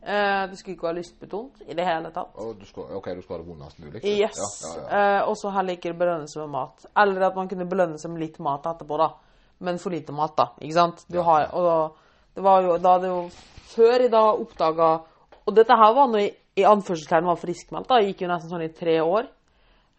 Eh, 0.00 0.42
det 0.50 0.58
skulle 0.58 0.76
ikke 0.76 0.86
være 0.86 0.96
lystbetont 1.00 1.64
i 1.66 1.74
det 1.76 1.84
hele 1.84 2.12
tatt. 2.14 2.36
Og 2.40 2.54
du 2.60 2.64
skal, 2.68 2.92
ok, 2.96 3.08
du 3.16 3.24
skal 3.24 3.36
ha 3.36 3.40
det 3.42 3.48
vondest 3.48 3.80
mulig? 3.82 4.04
Yes. 4.04 4.38
Ja, 4.40 4.68
ja, 4.68 4.76
ja. 4.76 5.00
Eh, 5.00 5.28
og 5.28 5.36
så 5.36 5.52
heller 5.52 5.76
ikke 5.76 5.92
belønne 5.92 6.28
seg 6.30 6.46
med 6.46 6.54
mat. 6.54 6.86
Eller 7.02 7.26
at 7.28 7.36
man 7.36 7.50
kunne 7.50 7.68
belønne 7.68 8.00
seg 8.00 8.14
med 8.14 8.24
litt 8.24 8.38
mat 8.44 8.68
etterpå, 8.70 9.00
da. 9.00 9.10
Men 9.60 9.80
for 9.82 9.92
lite 9.92 10.14
mat, 10.16 10.32
da. 10.38 10.46
Ikke 10.60 10.76
sant? 10.78 11.04
Du 11.12 11.20
har, 11.26 11.50
og 11.52 11.66
da, 11.68 12.09
det 12.34 12.44
var 12.44 12.62
jo 12.62 12.76
da 12.78 12.98
det 13.02 13.10
jo 13.10 13.22
Før 13.70 14.02
jeg 14.02 14.10
da 14.12 14.22
oppdaga 14.34 14.90
Og 15.46 15.54
dette 15.56 15.76
her 15.76 15.94
var 15.96 16.10
når 16.10 16.24
jeg 16.24 16.36
i 16.58 16.66
anførselstegn 16.66 17.24
var 17.24 17.38
friskmeldt. 17.38 17.88
da. 17.88 18.00
Jeg 18.00 18.10
gikk 18.10 18.24
jo 18.24 18.28
nesten 18.28 18.50
sånn 18.50 18.64
i 18.66 18.72
tre 18.74 18.96
år. 19.00 19.28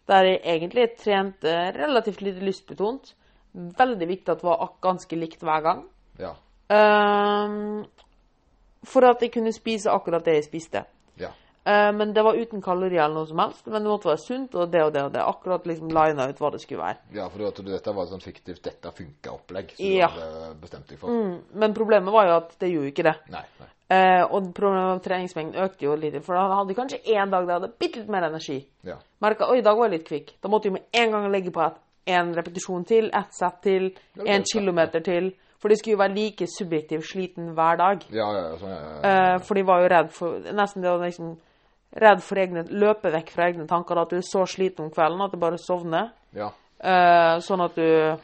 Der 0.06 0.26
jeg 0.28 0.40
egentlig 0.52 0.84
trente 1.00 1.54
relativt 1.74 2.20
lite 2.22 2.44
lystbetont. 2.44 3.14
Veldig 3.52 4.08
viktig 4.08 4.30
at 4.30 4.42
det 4.42 4.46
var 4.46 4.74
ganske 4.84 5.16
likt 5.16 5.42
hver 5.42 5.64
gang. 5.64 5.80
Ja. 6.20 6.34
Um, 6.72 7.82
for 8.84 9.08
at 9.08 9.24
jeg 9.24 9.32
kunne 9.34 9.52
spise 9.56 9.90
akkurat 9.90 10.24
det 10.28 10.36
jeg 10.36 10.46
spiste. 10.46 10.84
Eh, 11.64 11.92
men 11.94 12.12
det 12.12 12.24
var 12.26 12.34
uten 12.34 12.62
kalorier 12.62 13.04
eller 13.04 13.14
noe 13.20 13.26
som 13.30 13.38
helst. 13.38 13.66
Men 13.66 13.82
det 13.84 13.90
måtte 13.92 14.08
være 14.10 14.18
sunt, 14.18 14.54
og 14.54 14.70
det 14.72 14.82
og 14.82 14.92
det 14.92 15.02
og 15.06 15.12
det. 15.14 15.20
Akkurat 15.22 15.66
liksom 15.66 15.88
lina 15.94 16.28
ut 16.28 16.40
hva 16.42 16.50
det 16.50 16.60
skulle 16.60 16.82
være. 16.82 16.96
ja, 17.14 17.28
for 17.28 17.46
at 17.46 17.60
dette 17.64 17.94
var 17.94 18.02
et 18.02 18.10
sånt 18.10 18.24
fiktivt 18.26 18.62
'dette 18.62 18.90
funka'-opplegg 18.96 19.76
som 19.76 19.86
Ja. 19.86 20.08
du 20.08 20.20
hadde 20.20 20.54
bestemt 20.60 20.88
deg 20.88 20.98
for. 20.98 21.08
Mm, 21.08 21.38
men 21.54 21.74
problemet 21.74 22.12
var 22.12 22.26
jo 22.26 22.36
at 22.36 22.58
det 22.58 22.72
gjorde 22.72 22.90
ikke 22.90 23.02
det. 23.04 23.14
Nei. 23.30 23.44
nei. 23.60 23.68
Eh, 23.92 24.24
og 24.24 24.54
problemet 24.54 24.94
med 24.94 25.02
treningsmengden 25.04 25.62
økte 25.62 25.84
jo 25.84 25.94
litt. 25.94 26.24
For 26.24 26.34
da 26.34 26.54
hadde 26.56 26.74
kanskje 26.74 26.98
én 27.04 27.30
dag 27.30 27.46
der 27.46 27.52
jeg 27.52 27.60
hadde 27.60 27.72
bitte 27.78 27.98
litt 28.00 28.08
mer 28.08 28.24
energi. 28.24 28.66
Ja. 28.82 28.96
Merka 29.20 29.50
oi, 29.50 29.58
i 29.58 29.62
dag 29.62 29.76
var 29.76 29.88
jeg 29.88 29.98
litt 30.00 30.08
kvikk. 30.08 30.32
Da 30.42 30.48
måtte 30.48 30.64
jeg 30.64 30.72
med 30.72 30.82
en 30.92 31.10
gang 31.10 31.30
legge 31.30 31.52
på 31.52 31.70
en 32.06 32.34
repetisjon 32.34 32.84
til, 32.84 33.10
ett 33.14 33.34
sett 33.34 33.60
til, 33.62 33.92
én 34.18 34.40
er 34.40 34.42
kilometer 34.52 35.00
til. 35.00 35.32
For 35.60 35.68
de 35.68 35.76
skulle 35.76 35.92
jo 35.94 35.98
være 36.02 36.14
like 36.16 36.46
subjektivt 36.58 37.04
sliten 37.06 37.52
hver 37.54 37.76
dag. 37.76 38.02
Ja, 38.10 38.32
ja, 38.32 38.48
ja, 38.48 38.56
sånn, 38.58 38.70
ja, 38.70 38.80
ja, 38.80 39.00
ja. 39.02 39.34
Eh, 39.34 39.38
for 39.46 39.54
de 39.54 39.62
var 39.62 39.82
jo 39.82 39.88
redd 39.88 40.10
for 40.10 40.40
Nesten 40.52 40.82
det 40.82 40.90
å 40.90 40.98
liksom 41.04 41.36
Redd 41.92 42.22
for 42.24 42.40
egne 42.40 42.64
Løpe 42.70 43.12
vekk 43.12 43.30
fra 43.34 43.50
egne 43.50 43.66
tanker. 43.68 44.00
At 44.00 44.12
du 44.12 44.18
er 44.18 44.26
så 44.26 44.46
sliten 44.48 44.86
om 44.86 44.92
kvelden 44.92 45.22
at 45.24 45.32
du 45.32 45.40
bare 45.40 45.60
sovner. 45.60 46.12
ja. 46.36 46.50
Uh, 46.82 47.38
sånn 47.38 47.60
at 47.62 47.76
du 47.78 48.18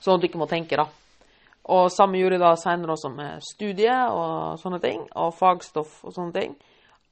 Sånn 0.00 0.16
at 0.16 0.22
du 0.22 0.28
ikke 0.28 0.38
må 0.40 0.46
tenke, 0.48 0.78
da. 0.78 0.86
Og 1.74 1.90
samme 1.92 2.16
gjorde 2.16 2.38
jeg 2.38 2.42
da 2.42 2.54
seinere 2.56 2.94
også 2.94 3.10
med 3.12 3.42
studie 3.44 3.96
og 4.08 4.56
sånne 4.62 4.78
ting. 4.80 5.02
Og 5.20 5.34
fagstoff 5.36 5.98
og 6.08 6.14
sånne 6.14 6.32
ting. 6.32 6.54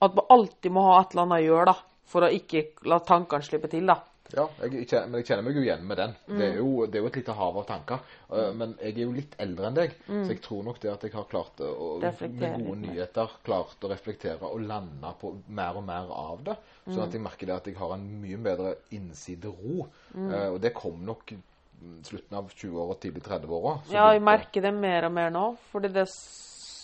At 0.00 0.14
man 0.16 0.30
alltid 0.32 0.72
må 0.72 0.86
ha 0.86 1.00
et 1.02 1.12
eller 1.12 1.26
annet 1.26 1.42
å 1.42 1.46
gjøre, 1.50 1.74
da. 1.74 2.06
For 2.08 2.24
å 2.24 2.30
ikke 2.32 2.62
la 2.88 3.00
tankene 3.04 3.44
slippe 3.44 3.68
til, 3.68 3.84
da. 3.90 3.98
Ja, 4.36 4.44
jeg, 4.60 4.84
kjenner, 4.90 5.08
men 5.08 5.22
jeg 5.22 5.26
kjenner 5.30 5.44
meg 5.46 5.56
jo 5.56 5.62
igjen 5.64 5.84
med 5.88 5.98
den. 6.00 6.14
Det, 6.28 6.46
er 6.50 6.58
jo, 6.60 6.68
det 6.84 6.98
er 6.98 7.04
jo 7.04 7.08
et 7.08 7.18
lite 7.20 7.36
hav 7.38 7.58
av 7.60 7.66
tanker. 7.68 8.02
Uh, 8.28 8.50
men 8.58 8.74
jeg 8.76 8.92
er 8.92 9.02
jo 9.06 9.14
litt 9.16 9.36
eldre 9.40 9.70
enn 9.70 9.78
deg, 9.78 9.94
så 10.04 10.26
jeg 10.28 10.42
tror 10.44 10.66
nok 10.66 10.80
det 10.82 10.90
at 10.92 11.06
jeg 11.06 11.14
har 11.14 11.28
klart 11.30 11.62
å, 11.64 11.88
med 12.02 12.42
gode 12.60 12.76
nyheter 12.82 13.36
klart 13.46 13.86
å 13.86 13.92
reflektere 13.92 14.50
og 14.50 14.66
lande 14.68 15.14
på 15.20 15.32
mer 15.56 15.80
og 15.80 15.86
mer 15.88 16.12
av 16.12 16.44
det. 16.50 16.58
Sånn 16.88 17.04
at 17.06 17.16
jeg 17.16 17.24
merker 17.24 17.48
det 17.48 17.56
at 17.56 17.70
jeg 17.70 17.78
har 17.80 17.94
en 17.96 18.06
mye 18.22 18.40
bedre 18.44 18.74
innsidero. 18.96 19.88
Uh, 20.12 20.48
og 20.52 20.60
det 20.64 20.74
kom 20.76 21.00
nok 21.08 21.32
mm, 21.32 21.98
slutten 22.08 22.40
av 22.40 22.52
20-åra 22.52 22.96
og 22.96 23.02
tidlig 23.02 23.24
30-åra. 23.24 23.76
Ja, 23.94 24.10
jeg 24.12 24.24
merker 24.28 24.68
det 24.68 24.76
mer 24.76 25.08
og 25.08 25.16
mer 25.16 25.32
nå. 25.34 25.46
Fordi 25.72 25.92
det 25.96 26.08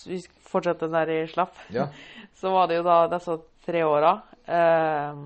Vi 0.05 0.19
fortsetter 0.45 0.89
der 0.93 1.09
i 1.09 1.21
slapp. 1.27 1.57
Ja. 1.73 1.87
Så 2.39 2.51
var 2.53 2.67
det 2.69 2.77
jo 2.77 2.85
da 2.85 3.03
disse 3.09 3.39
tre 3.65 3.81
åra. 3.85 4.19
Eh, 4.45 5.21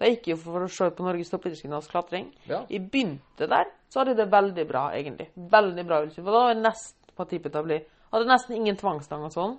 da 0.00 0.08
gikk 0.08 0.30
jeg 0.30 0.32
jo 0.32 0.40
for 0.40 0.64
å 0.64 0.70
se 0.72 0.86
på 0.96 1.04
Norges 1.04 1.28
toppidrettsgymnas 1.28 1.90
klatring. 1.92 2.30
Ja. 2.48 2.62
Jeg 2.72 2.86
begynte 2.88 3.48
der, 3.50 3.68
så 3.92 4.00
hadde 4.00 4.14
jeg 4.14 4.22
det 4.22 4.30
veldig 4.32 4.64
bra, 4.70 4.86
egentlig. 4.96 5.26
Veldig 5.52 5.84
bra 5.84 5.98
utstyr. 6.06 6.24
For 6.24 6.32
da 6.32 6.44
var 6.46 6.54
jeg 6.54 6.62
nesten 6.64 7.16
på 7.20 7.26
tippet 7.28 7.52
til 7.52 7.60
å 7.60 7.68
bli 7.68 7.80
Hadde 8.10 8.26
nesten 8.26 8.56
ingen 8.56 8.74
tvangstang 8.74 9.22
og 9.22 9.30
sånn. 9.30 9.52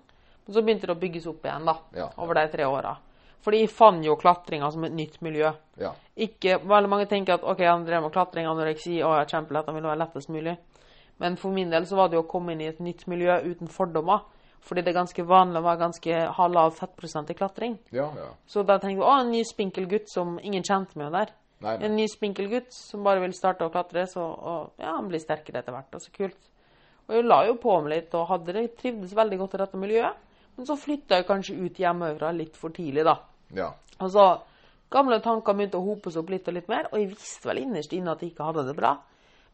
Men 0.44 0.56
så 0.56 0.64
begynte 0.66 0.90
det 0.90 0.92
å 0.92 1.00
bygges 1.00 1.28
opp 1.32 1.46
igjen, 1.46 1.70
da. 1.70 1.78
Ja. 1.96 2.10
Over 2.20 2.36
de 2.42 2.50
tre 2.52 2.66
åra. 2.68 2.98
Fordi 3.46 3.62
jeg 3.62 3.72
fant 3.72 4.04
jo 4.06 4.18
klatringa 4.20 4.68
som 4.74 4.84
et 4.84 4.98
nytt 4.98 5.22
miljø. 5.24 5.54
ja. 5.80 5.94
Ikke, 6.22 6.58
veldig 6.60 6.90
mange 6.92 7.08
tenker 7.10 7.38
at 7.38 7.46
ok, 7.48 7.64
han 7.66 7.86
drev 7.88 8.04
med 8.04 8.12
klatring, 8.14 8.46
anoreksi, 8.46 8.98
å, 9.02 9.14
er 9.16 9.30
kjempelett, 9.30 9.70
han 9.70 9.78
vil 9.78 9.88
være 9.88 10.02
lettest 10.04 10.30
mulig. 10.30 10.58
Men 11.24 11.38
for 11.40 11.56
min 11.56 11.72
del 11.72 11.88
så 11.88 11.98
var 11.98 12.10
det 12.10 12.20
jo 12.20 12.26
å 12.26 12.30
komme 12.30 12.54
inn 12.54 12.62
i 12.62 12.68
et 12.70 12.82
nytt 12.84 13.08
miljø 13.10 13.40
uten 13.46 13.72
fordommer. 13.72 14.26
Fordi 14.62 14.84
det 14.86 14.92
er 14.92 15.00
ganske 15.00 15.26
vanlig 15.26 15.60
å 15.60 15.66
være 15.66 15.82
ganske, 15.82 16.18
ha 16.38 16.48
lav 16.48 16.76
fettprosent 16.78 17.32
i 17.34 17.36
klatring. 17.38 17.78
Ja, 17.96 18.08
ja. 18.18 18.28
Så 18.46 18.64
da 18.68 18.78
tenker 18.80 19.02
jeg 19.02 19.08
å, 19.08 19.14
en 19.24 19.32
ny 19.34 19.42
spinkel 19.48 19.88
gutt 19.90 20.12
som 20.12 20.36
ingen 20.40 20.66
kjente 20.66 21.00
med 21.02 21.16
der. 21.18 21.34
Nei, 21.62 21.76
nei. 21.78 21.88
En 21.88 21.98
ny 21.98 22.06
spinkel 22.10 22.50
gutt 22.52 22.70
som 22.74 23.06
bare 23.06 23.24
vil 23.24 23.34
starte 23.38 23.66
å 23.66 23.74
klatre, 23.74 24.06
så 24.10 24.24
og, 24.24 24.76
ja, 24.82 24.96
han 24.98 25.10
blir 25.10 25.22
sterkere 25.22 25.62
etter 25.62 25.76
hvert. 25.76 25.98
Og 25.98 26.04
så 26.04 26.14
kult. 26.14 26.52
Og 27.10 27.18
jeg 27.18 27.26
la 27.26 27.42
jo 27.50 27.58
på 27.62 27.74
meg 27.82 27.96
litt 27.96 28.14
og 28.18 28.30
hadde 28.30 28.56
det, 28.56 28.68
trivdes 28.80 29.18
veldig 29.18 29.42
godt 29.42 29.58
i 29.58 29.64
dette 29.64 29.82
miljøet. 29.82 30.30
Men 30.58 30.70
så 30.70 30.78
flytta 30.78 31.20
jeg 31.20 31.28
kanskje 31.30 31.58
ut 31.58 31.82
hjemmefra 31.82 32.32
litt 32.36 32.58
for 32.60 32.74
tidlig, 32.76 33.06
da. 33.08 33.18
Ja. 33.56 33.74
Og 34.00 34.14
så 34.14 34.30
Gamle 34.92 35.22
tanker 35.24 35.56
begynte 35.56 35.80
å 35.80 35.86
hope 35.86 36.12
seg 36.12 36.20
opp 36.20 36.32
litt 36.34 36.50
og 36.52 36.58
litt 36.58 36.68
mer, 36.68 36.90
og 36.92 37.00
jeg 37.00 37.14
visste 37.14 37.48
vel 37.48 37.62
innerst 37.62 37.94
inne 37.96 38.12
at 38.12 38.24
jeg 38.24 38.34
ikke 38.34 38.50
hadde 38.50 38.66
det 38.68 38.74
bra. 38.76 38.98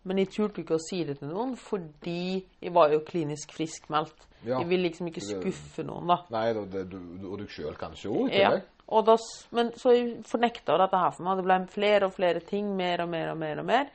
Men 0.07 0.21
jeg 0.21 0.29
turte 0.31 0.61
ikke 0.63 0.77
å 0.77 0.81
si 0.81 1.01
det 1.07 1.17
til 1.19 1.29
noen, 1.33 1.55
fordi 1.59 2.45
jeg 2.63 2.73
var 2.75 2.93
jo 2.93 3.01
klinisk 3.07 3.51
friskmeldt. 3.57 4.25
Ja. 4.45 4.59
Jeg 4.61 4.69
ville 4.69 4.87
liksom 4.87 5.09
ikke 5.09 5.23
skuffe 5.25 5.83
noen, 5.83 6.07
da. 6.07 6.21
Nei, 6.31 6.45
og 6.55 6.69
det, 6.71 6.85
du, 6.91 6.97
og 7.27 7.39
du 7.41 7.47
sjøl 7.51 7.75
kanskje 7.79 8.11
òg, 8.13 8.29
i 8.31 8.39
Ja. 8.39 8.51
tillegg. 8.53 8.73
Da, 8.87 9.15
men 9.51 9.71
så 9.75 9.91
jeg 9.91 10.11
fornekta 10.23 10.77
dette 10.79 10.99
her 11.01 11.11
for 11.11 11.25
meg. 11.27 11.41
Det 11.41 11.43
ble 11.49 11.57
flere 11.73 12.07
og 12.07 12.13
flere 12.15 12.39
ting, 12.39 12.69
mer 12.77 13.01
og 13.03 13.09
mer 13.11 13.33
og 13.33 13.37
mer. 13.41 13.59
Og 13.59 13.67
mer. 13.67 13.89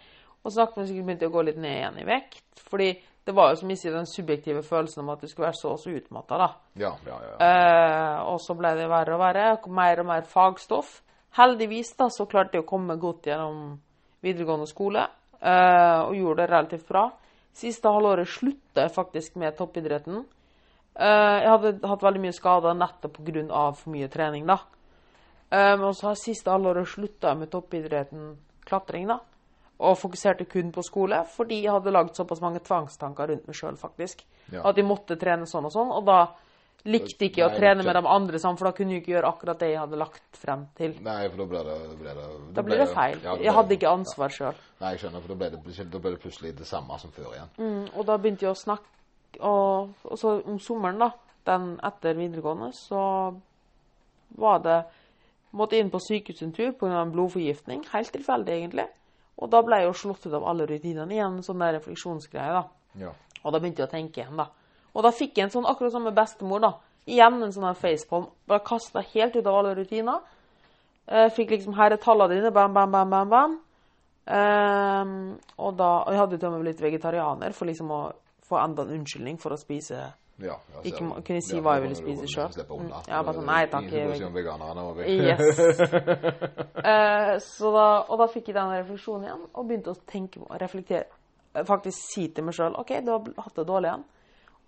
Og 0.45 0.53
sakte, 0.53 0.81
men 0.83 0.89
sikkert 0.91 1.07
begynte 1.07 1.25
jeg 1.25 1.31
å 1.33 1.37
gå 1.39 1.45
litt 1.47 1.61
ned 1.63 1.79
igjen 1.79 2.01
i 2.03 2.05
vekt. 2.05 2.43
Fordi 2.69 2.91
det 3.25 3.35
var 3.39 3.53
jo 3.53 3.61
som 3.63 3.71
jeg 3.71 3.79
sier, 3.79 3.95
den 3.95 4.11
subjektive 4.11 4.63
følelsen 4.67 5.01
om 5.05 5.13
at 5.15 5.23
du 5.23 5.29
skulle 5.31 5.47
være 5.47 5.61
så 5.61 5.71
og 5.77 5.81
så 5.81 5.95
utmatta, 5.97 6.37
da. 6.43 6.51
Ja, 6.83 6.91
ja, 7.07 7.19
ja. 7.23 7.33
Eh, 7.47 8.19
og 8.35 8.41
så 8.43 8.57
ble 8.59 8.75
det 8.77 8.89
verre 8.91 9.15
og 9.17 9.23
verre. 9.23 9.47
Mer 9.71 10.03
og 10.03 10.09
mer 10.11 10.29
fagstoff. 10.29 10.99
Heldigvis 11.39 11.95
da, 11.97 12.11
så 12.13 12.27
klarte 12.29 12.59
jeg 12.59 12.67
å 12.67 12.69
komme 12.69 12.99
godt 13.01 13.31
gjennom 13.31 13.79
videregående 14.21 14.69
skole. 14.69 15.07
Eh, 15.43 15.99
og 16.03 16.15
gjorde 16.17 16.43
det 16.43 16.51
relativt 16.53 16.87
bra. 16.89 17.09
Siste 17.53 17.91
halvåret 17.93 18.31
slutta 18.33 18.87
jeg 18.87 18.95
faktisk 18.95 19.35
med 19.41 19.57
toppidretten. 19.59 20.23
Uh, 20.93 21.37
jeg 21.41 21.49
hadde 21.49 21.89
hatt 21.89 22.03
veldig 22.05 22.21
mye 22.21 22.35
skader 22.37 22.75
nettopp 22.77 23.19
pga. 23.19 23.67
for 23.77 23.91
mye 23.93 24.09
trening. 24.09 24.47
da. 24.47 24.59
Men 25.53 25.93
så 25.95 26.07
har 26.07 26.17
siste 26.17 26.49
halvåret 26.49 26.89
slutta 26.89 27.29
jeg 27.29 27.39
med 27.39 27.51
toppidretten 27.53 28.37
klatring. 28.65 29.07
da. 29.09 29.19
Og 29.79 29.99
fokuserte 29.99 30.45
kun 30.45 30.73
på 30.73 30.83
skole, 30.83 31.25
fordi 31.37 31.63
jeg 31.65 31.73
hadde 31.73 31.93
lagd 31.93 32.17
såpass 32.17 32.41
mange 32.41 32.61
tvangstanker 32.65 33.29
rundt 33.29 33.47
meg 33.47 33.57
sjøl, 33.57 33.77
faktisk. 33.77 34.25
Ja. 34.53 34.63
At 34.65 34.77
jeg 34.77 34.87
måtte 34.87 35.19
trene 35.21 35.47
sånn 35.47 35.69
og 35.69 35.75
sånn. 35.75 35.93
Og 35.93 36.07
da 36.07 36.19
likte 36.85 37.29
ikke 37.29 37.45
å 37.47 37.51
trene 37.55 37.85
med 37.87 37.95
de 37.95 38.03
andre 38.11 38.39
sammen, 38.43 38.59
for 38.59 38.69
da 38.69 38.75
kunne 38.77 38.97
jeg 38.97 39.03
ikke 39.03 39.13
gjøre 39.15 39.29
akkurat 39.29 39.61
det 39.63 39.69
jeg 39.71 39.81
hadde 39.81 40.01
lagt 40.01 40.39
frem 40.39 40.65
til. 40.79 40.95
Nei, 41.05 41.19
for 41.29 41.43
da 41.43 41.47
ble 41.53 41.63
det, 41.69 41.77
ble 42.01 42.15
det 42.19 42.29
Da 42.57 42.65
ble 42.67 42.79
det 42.81 42.89
feil. 42.95 43.19
ja, 43.23 43.37
ble 43.37 43.47
Jeg 43.47 43.57
hadde 43.59 43.77
ikke 43.77 43.93
ansvar 43.93 44.35
sjøl. 44.35 44.63
Nei, 44.81 44.95
jeg 44.95 45.05
skjønner, 45.05 45.23
for 45.23 45.35
da 45.35 45.39
ble, 45.43 45.51
det, 45.53 45.91
da 45.93 46.01
ble 46.03 46.15
det 46.17 46.23
plutselig 46.25 46.55
det 46.59 46.67
samme 46.69 46.99
som 46.99 47.13
før 47.15 47.31
igjen. 47.35 47.53
Mm, 47.59 47.85
og 47.95 48.09
da 48.09 48.19
begynte 48.19 48.49
jeg 48.49 48.55
å 48.55 48.59
snakke 48.63 48.89
Og, 49.41 49.95
og 50.05 50.19
så 50.21 50.35
om 50.45 50.59
sommeren, 50.61 50.99
da, 51.01 51.13
den 51.49 51.79
etter 51.83 52.19
videregående, 52.19 52.73
så 52.77 53.05
var 54.37 54.59
det 54.67 54.83
Måtte 55.53 55.77
inn 55.77 55.91
på 55.93 56.01
sykehuset 56.01 56.47
en 56.47 56.53
tur 56.57 56.71
pga. 56.73 57.03
en 57.03 57.11
blodforgiftning. 57.13 57.83
Helt 57.93 58.13
tilfeldig, 58.13 58.55
egentlig. 58.57 58.87
Og 59.37 59.51
da 59.53 59.61
ble 59.63 59.83
jeg 59.83 59.91
jo 59.91 59.93
slått 59.93 60.25
ut 60.27 60.33
av 60.33 60.47
alle 60.49 60.65
rutinene 60.67 61.13
igjen. 61.13 61.43
Sånn 61.45 61.61
der 61.61 61.75
refleksjonsgreie, 61.77 62.55
da. 62.57 62.63
Ja. 62.97 63.11
Og 63.43 63.53
da 63.53 63.61
begynte 63.61 63.83
jeg 63.83 63.89
å 63.89 63.93
tenke 63.93 64.23
igjen, 64.23 64.39
da. 64.41 64.47
Og 64.95 65.03
da 65.03 65.11
fikk 65.11 65.37
jeg 65.37 65.45
en 65.45 65.51
sånn 65.51 65.67
akkurat 65.69 65.93
som 65.93 66.03
med 66.05 66.15
bestemor, 66.15 66.61
da. 66.61 66.73
Igjen 67.07 67.43
en 67.43 67.53
sånn 67.53 67.75
facepalm. 67.75 68.27
Bare 68.47 68.61
kasta 68.65 69.01
helt 69.15 69.37
ut 69.37 69.47
av 69.47 69.55
alle 69.55 69.75
rutiner. 69.75 70.21
Eh, 71.09 71.29
fikk 71.35 71.51
liksom 71.51 71.75
Her 71.75 71.93
er 71.93 71.97
tallene 71.97 72.35
dine. 72.37 72.51
Bam, 72.53 72.73
bam, 72.75 72.91
bam, 72.93 73.11
bam. 73.11 73.29
bam. 73.29 73.61
Um, 74.25 75.39
og 75.59 75.77
da 75.77 75.87
og 76.07 76.13
Jeg 76.13 76.19
hadde 76.21 76.37
til 76.39 76.47
og 76.47 76.53
med 76.55 76.61
blitt 76.63 76.81
vegetarianer 76.81 77.53
for 77.53 77.67
liksom 77.67 77.89
å 77.91 78.13
få 78.47 78.61
enda 78.63 78.85
en 78.85 78.93
unnskyldning 79.01 79.41
for 79.43 79.51
å 79.51 79.59
spise 79.59 79.97
Ja, 80.39 80.55
ja, 80.55 80.81
Ikke 80.85 81.03
må- 81.03 81.19
kunne 81.27 81.43
si 81.43 81.57
Ja, 81.57 81.63
hva 81.63 81.75
jeg 81.75 81.83
ville 81.83 81.95
spise 81.99 82.27
sjøl. 82.31 82.55
Mm, 82.69 82.93
ja, 83.09 83.23
bare 83.23 83.35
sånn, 83.35 83.47
nei, 83.47 83.67
takk, 83.67 83.91
jeg- 83.91 84.09
Yes. 85.09 85.59
uh, 86.79 87.39
så 87.39 87.73
da, 87.75 87.87
og 88.09 88.19
da 88.19 88.27
fikk 88.29 88.47
jeg 88.47 88.55
den 88.55 88.71
refleksjonen 88.73 89.25
igjen, 89.27 89.45
og 89.55 89.69
begynte 89.69 89.91
å 89.93 89.99
tenke 90.07 90.41
og 90.43 90.57
reflektere. 90.61 91.05
Faktisk 91.69 91.99
si 92.15 92.29
til 92.29 92.45
meg 92.45 92.55
sjøl 92.55 92.79
OK, 92.81 92.95
du 93.05 93.11
har 93.11 93.21
hatt 93.43 93.55
det 93.59 93.67
dårlig 93.69 93.91
igjen. 93.91 94.05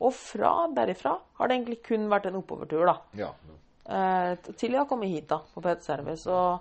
Og 0.01 0.15
fra 0.15 0.67
derifra 0.75 1.15
har 1.39 1.49
det 1.49 1.59
egentlig 1.59 1.83
kun 1.87 2.09
vært 2.11 2.27
en 2.31 2.41
oppovertur, 2.41 2.87
da. 2.89 2.97
Ja. 3.19 3.31
Eh, 3.85 4.35
til 4.57 4.73
jeg 4.73 4.81
har 4.81 4.89
kommet 4.91 5.13
hit, 5.13 5.29
da, 5.31 5.41
på 5.55 5.63
PT 5.63 5.87
Service. 5.87 6.27
Og 6.27 6.59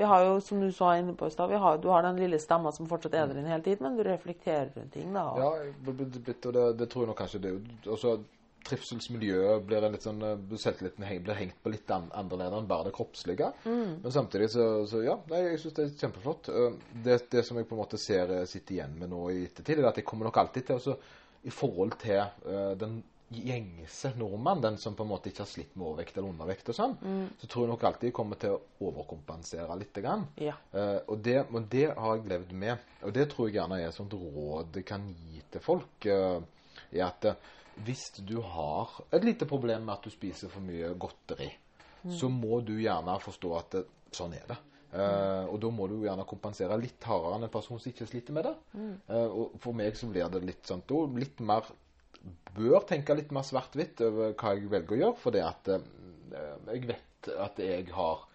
vi 0.00 0.08
har 0.08 0.24
jo, 0.24 0.40
som 0.40 0.60
du 0.62 0.70
sa 0.72 0.94
inne 0.98 1.14
på 1.18 1.28
i 1.28 1.32
stad, 1.34 1.52
du 1.82 1.88
har 1.92 2.02
den 2.06 2.20
lille 2.22 2.40
stemma 2.40 2.72
som 2.72 2.88
fortsatt 2.88 3.14
er 3.14 3.30
der 3.30 3.40
inne 3.40 3.52
hele 3.52 3.64
tiden, 3.66 3.86
men 3.86 3.96
du 3.98 4.04
reflekterer 4.06 4.70
rundt 4.76 4.92
ting, 4.96 5.12
da. 5.14 5.26
Og, 5.30 5.40
Ja, 5.40 5.72
blitt, 5.92 6.46
og 6.46 6.54
det, 6.56 6.66
det 6.80 6.90
tror 6.90 7.04
jeg 7.04 7.12
nok 7.12 7.22
kanskje 7.22 7.42
det 7.46 7.56
også 7.86 8.18
Trivselsmiljøet 8.60 9.62
blir 9.64 9.84
en 9.84 9.94
litt 9.94 10.04
sånn 10.04 10.20
eh, 10.24 10.56
Selvtilliten 10.60 11.06
blir 11.24 11.38
hengt 11.38 11.56
på 11.64 11.72
litt 11.72 11.88
annerledes 11.94 12.58
enn 12.58 12.68
bare 12.68 12.90
det 12.90 12.94
kroppslige. 12.96 13.48
Mm. 13.64 14.02
Men 14.02 14.12
samtidig 14.12 14.50
så, 14.52 14.66
så 14.90 15.00
ja, 15.04 15.16
nei, 15.30 15.40
jeg 15.46 15.62
syns 15.62 15.76
det 15.78 15.86
er 15.86 15.94
kjempeflott. 16.02 16.50
Eh, 16.52 16.76
Det, 17.06 17.16
det 17.32 17.44
som 17.46 17.56
jeg 17.56 17.68
på 17.70 17.76
en 17.76 17.80
måte 17.80 18.00
ser 18.00 18.34
eh, 18.36 18.44
sitter 18.50 18.76
igjen 18.76 18.98
med 19.00 19.12
nå 19.14 19.22
i 19.32 19.46
ettertid, 19.46 19.80
er 19.80 19.88
at 19.90 20.00
jeg 20.00 20.08
kommer 20.08 20.28
nok 20.28 20.42
alltid 20.42 20.68
til 20.68 20.80
å 20.92 20.98
I 21.46 21.52
forhold 21.54 21.96
til 22.02 22.20
uh, 22.46 22.74
den 22.78 23.00
gjengse 23.30 24.10
nordmann, 24.18 24.60
den 24.60 24.78
som 24.82 24.96
på 24.98 25.04
en 25.06 25.10
måte 25.12 25.30
ikke 25.30 25.44
har 25.44 25.48
slitt 25.48 25.76
med 25.76 25.86
overvekt 25.86 26.16
eller 26.18 26.32
undervekt 26.32 26.72
og 26.72 26.74
sånn, 26.74 26.96
så 27.38 27.46
tror 27.46 27.62
jeg 27.62 27.70
nok 27.70 27.84
alltid 27.86 28.08
jeg 28.08 28.16
kommer 28.16 28.40
til 28.42 28.56
å 28.56 28.88
overkompensere 28.88 29.76
litt. 29.78 30.00
Grann. 30.02 30.24
Ja. 30.42 30.56
Uh, 30.74 30.98
og, 31.06 31.20
det, 31.22 31.36
og 31.46 31.68
det 31.70 31.86
har 31.94 32.18
jeg 32.18 32.26
levd 32.32 32.52
med. 32.64 32.90
Og 33.06 33.14
det 33.14 33.28
tror 33.30 33.48
jeg 33.48 33.60
gjerne 33.60 33.78
er 33.78 33.92
et 33.92 33.96
sånt 33.96 34.16
råd 34.18 34.80
jeg 34.80 34.88
kan 34.90 35.06
gi 35.14 35.44
til 35.54 35.64
folk. 35.64 36.10
Uh, 36.10 36.42
er 36.90 37.06
at 37.06 37.30
hvis 37.86 38.08
du 38.26 38.40
har 38.42 38.98
et 39.14 39.24
lite 39.24 39.46
problem 39.48 39.86
med 39.86 39.94
at 39.94 40.04
du 40.04 40.12
spiser 40.12 40.50
for 40.52 40.64
mye 40.64 40.90
godteri, 41.00 41.48
så 42.16 42.28
må 42.32 42.60
du 42.64 42.74
gjerne 42.80 43.18
forstå 43.22 43.52
at 43.58 43.78
sånn 44.16 44.34
er 44.36 44.46
det. 44.48 44.56
Eh, 44.90 45.44
og 45.46 45.60
da 45.62 45.68
må 45.70 45.86
du 45.86 46.00
gjerne 46.02 46.26
kompensere 46.26 46.78
litt 46.80 47.04
hardere 47.06 47.36
enn 47.36 47.46
en 47.46 47.52
person 47.52 47.78
som 47.78 47.92
ikke 47.92 48.08
sliter 48.10 48.34
med 48.34 48.48
det. 48.48 48.54
Eh, 49.14 49.28
og 49.28 49.54
for 49.62 49.76
meg 49.76 49.98
så 49.98 50.08
blir 50.10 50.30
det 50.32 50.42
litt 50.42 50.66
sånn 50.66 50.84
da 50.88 51.04
litt 51.18 51.42
mer 51.44 51.70
Bør 52.52 52.82
tenke 52.84 53.14
litt 53.16 53.30
mer 53.32 53.46
svart-hvitt 53.48 54.02
over 54.04 54.34
hva 54.36 54.50
jeg 54.52 54.66
velger 54.68 54.92
å 54.92 54.98
gjøre, 54.98 55.16
fordi 55.22 55.40
at 55.40 55.68
uh, 55.72 55.78
jeg 56.66 56.82
vet 56.90 57.28
at 57.32 57.62
jeg 57.64 57.86
har, 57.94 58.26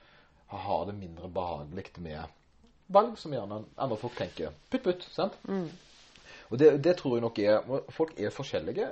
har 0.63 0.87
det 0.89 0.95
mindre 0.97 1.29
behagelig 1.29 1.91
med 2.01 2.33
valg 2.95 3.13
som 3.21 3.35
gjerne 3.35 3.59
andre 3.77 3.97
folk 4.01 4.17
tenker 4.17 4.55
putt, 4.71 4.87
putt. 4.87 5.05
sant? 5.13 5.37
Og 6.49 6.57
det, 6.57 6.71
det 6.81 6.95
tror 6.97 7.19
jeg 7.19 7.25
nok 7.27 7.43
er 7.43 7.69
Folk 7.93 8.17
er 8.17 8.33
forskjellige, 8.33 8.89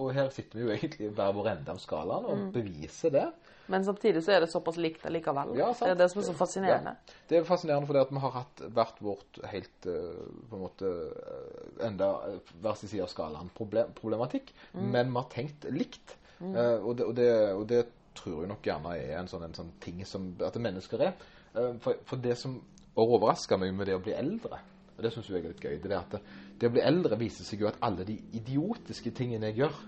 og 0.00 0.14
her 0.16 0.32
sitter 0.32 0.56
vi 0.56 0.64
jo 0.64 0.72
egentlig 0.78 1.12
hver 1.12 1.36
vår 1.36 1.52
ende 1.52 1.74
av 1.74 1.84
skalaen 1.84 2.30
og 2.32 2.48
beviser 2.56 3.12
det. 3.12 3.26
Men 3.70 3.84
samtidig 3.86 4.24
så 4.26 4.34
er 4.34 4.42
det 4.42 4.50
såpass 4.50 4.78
likt 4.82 5.04
allikevel. 5.06 5.52
Ja, 5.58 5.68
det 5.78 5.92
er 5.92 6.00
det 6.00 6.08
som 6.10 6.22
er 6.22 6.26
så 6.26 6.34
fascinerende. 6.36 6.96
Ja. 6.98 7.20
Det 7.30 7.38
er 7.38 7.46
fascinerende 7.46 7.88
fordi 7.88 8.02
at 8.02 8.10
vi 8.10 8.22
har 8.24 8.34
hatt 8.34 8.64
hvert 8.74 8.98
vårt 9.04 9.38
helt 9.52 9.86
eh, 9.90 10.24
på 10.50 10.58
en 10.58 10.64
måte 10.64 10.90
eh, 10.90 11.86
enda 11.86 12.10
eh, 12.28 12.52
hver 12.64 12.80
sin 12.80 12.90
side 12.90 13.06
av 13.06 13.12
skalaen 13.12 13.52
problem, 13.54 13.94
problematikk, 13.98 14.50
men 14.74 15.12
vi 15.12 15.20
har 15.20 15.30
tenkt 15.32 15.68
likt. 15.70 16.16
Eh, 16.42 16.78
og, 16.82 16.96
det, 16.98 17.06
og, 17.06 17.14
det, 17.16 17.30
og 17.54 17.66
det 17.70 17.84
tror 18.18 18.42
jeg 18.42 18.50
nok 18.50 18.66
gjerne 18.66 18.96
er 18.98 19.14
en 19.20 19.30
sånn, 19.30 19.46
en 19.46 19.56
sånn 19.56 19.72
ting 19.82 20.02
som 20.08 20.32
at 20.44 20.58
mennesker 20.60 21.06
er. 21.08 21.16
Uh, 21.52 21.74
for, 21.84 22.00
for 22.08 22.20
det 22.22 22.36
som 22.40 22.58
overrasker 22.98 23.60
meg 23.60 23.74
med 23.76 23.88
det 23.88 23.96
å 23.96 24.02
bli 24.04 24.14
eldre, 24.16 24.58
og 24.92 25.00
det 25.04 25.12
syns 25.14 25.30
jeg 25.30 25.40
er 25.40 25.52
litt 25.52 25.64
gøy, 25.64 25.78
det 25.80 25.90
er 25.90 25.98
at 26.00 26.16
det, 26.16 26.20
det 26.60 26.68
å 26.68 26.74
bli 26.74 26.84
eldre 26.84 27.18
viser 27.20 27.46
seg 27.48 27.64
jo 27.64 27.70
at 27.70 27.80
alle 27.84 28.04
de 28.08 28.18
idiotiske 28.36 29.14
tingene 29.16 29.50
jeg 29.50 29.62
gjør, 29.62 29.78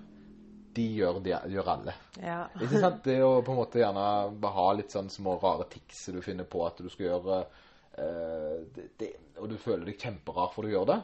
de 0.75 0.85
gjør, 0.99 1.21
de 1.25 1.35
gjør 1.55 1.71
alle. 1.75 1.95
Ja. 2.23 2.45
Ikke 2.63 2.81
sant? 2.83 3.03
Det 3.07 3.19
å 3.25 3.39
på 3.45 3.55
en 3.55 3.61
måte 3.61 3.81
gjerne 3.83 4.05
bare 4.43 4.57
ha 4.59 4.69
litt 4.79 4.95
sånn 4.95 5.11
små 5.13 5.37
rare 5.43 5.69
tics 5.73 6.07
du 6.15 6.21
finner 6.25 6.49
på 6.49 6.65
at 6.67 6.81
du 6.83 6.91
skal 6.93 7.09
gjøre 7.09 7.41
uh, 7.45 8.55
det, 8.75 8.89
det, 9.01 9.11
Og 9.43 9.51
du 9.53 9.59
føler 9.61 9.87
deg 9.89 10.01
kjemperar 10.01 10.53
for 10.55 10.67
du 10.67 10.75
gjør 10.75 10.89
det. 10.95 11.01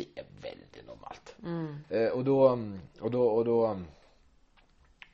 Det 0.00 0.06
er 0.16 0.28
veldig 0.42 0.84
normalt. 0.86 1.34
Eh, 1.90 2.10
og 2.14 2.22
da 2.24 2.36
Og 3.02 3.10
da, 3.12 3.24
og 3.24 3.42
da 3.48 3.56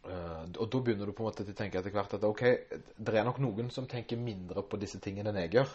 uh, 0.07 0.45
og 0.47 0.69
da 0.71 0.79
begynner 0.79 1.09
du 1.09 1.17
på 1.17 1.25
en 1.25 1.31
måte 1.31 1.43
til 1.43 1.57
å 1.57 1.59
tenke 1.59 1.81
etter 1.81 1.95
hvert 1.95 2.13
at 2.15 2.25
ok, 2.29 2.45
det 2.95 3.17
er 3.17 3.27
nok 3.27 3.41
noen 3.43 3.73
som 3.75 3.89
tenker 3.91 4.21
mindre 4.21 4.63
på 4.63 4.79
disse 4.79 5.01
tingene 5.03 5.33
enn 5.33 5.41
jeg 5.41 5.57
gjør. 5.57 5.73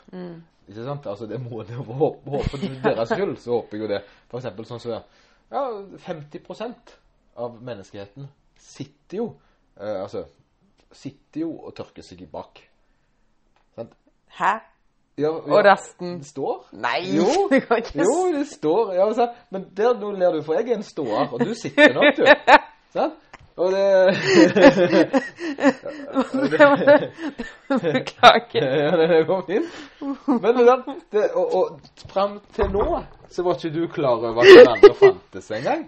Ikke 0.69 0.85
sant? 0.85 1.09
Altså 1.11 1.27
det 1.27 1.41
må 1.43 1.65
det 1.67 1.75
håpe, 1.75 2.45
for 2.47 2.63
deres 2.85 3.11
skyld, 3.11 3.35
så 3.43 3.57
håper 3.57 3.75
jeg 3.75 3.83
jo 3.83 3.91
det. 3.91 3.99
For 4.31 4.39
eksempel 4.39 4.69
sånn 4.69 4.83
som 4.85 4.95
ja, 5.51 5.65
50 6.07 6.45
av 7.35 7.57
menneskeheten 7.63 8.27
sitter 8.61 9.17
jo 9.17 9.25
eh, 9.79 10.01
altså 10.01 10.25
sitter 10.91 11.45
jo 11.45 11.53
og 11.65 11.73
tørker 11.75 12.03
seg 12.03 12.25
bak. 12.31 12.59
Sant? 13.75 13.93
Hæ? 14.37 14.57
Ja, 15.19 15.29
Og 15.29 15.65
resten 15.65 16.17
Det 16.19 16.27
står. 16.27 16.69
Nei! 16.71 16.99
Jo, 17.15 17.27
det 17.51 17.61
ikke 17.63 18.03
jo, 18.03 18.31
det 18.33 18.47
står. 18.47 18.93
Ja. 18.97 19.27
Men 19.49 19.67
der 19.77 19.97
nå 19.99 20.11
ler 20.11 20.37
du, 20.37 20.41
for 20.43 20.57
jeg 20.59 20.71
er 20.71 20.79
en 20.79 20.83
ståer, 20.87 21.27
og 21.31 21.39
du 21.39 21.53
sitter 21.55 21.93
nok, 21.93 22.17
du. 22.17 22.25
Sant? 22.95 23.19
Og 23.61 23.69
det 23.71 23.87
Beklager. 27.81 28.65
Ja, 28.83 28.91
det 28.97 29.27
går 29.27 29.41
fint. 29.47 29.69
Men 30.27 30.55
det, 30.57 30.83
det, 31.11 31.23
og, 31.33 31.55
og 31.55 31.79
fram 32.09 32.39
til 32.55 32.65
nå 32.73 33.03
så 33.31 33.43
var 33.43 33.53
ikke 33.55 33.79
du 33.79 33.87
klar 33.87 34.09
over 34.09 34.41
at 34.41 34.47
den 34.57 34.67
andre 34.67 34.93
fantes 34.99 35.51
engang. 35.51 35.87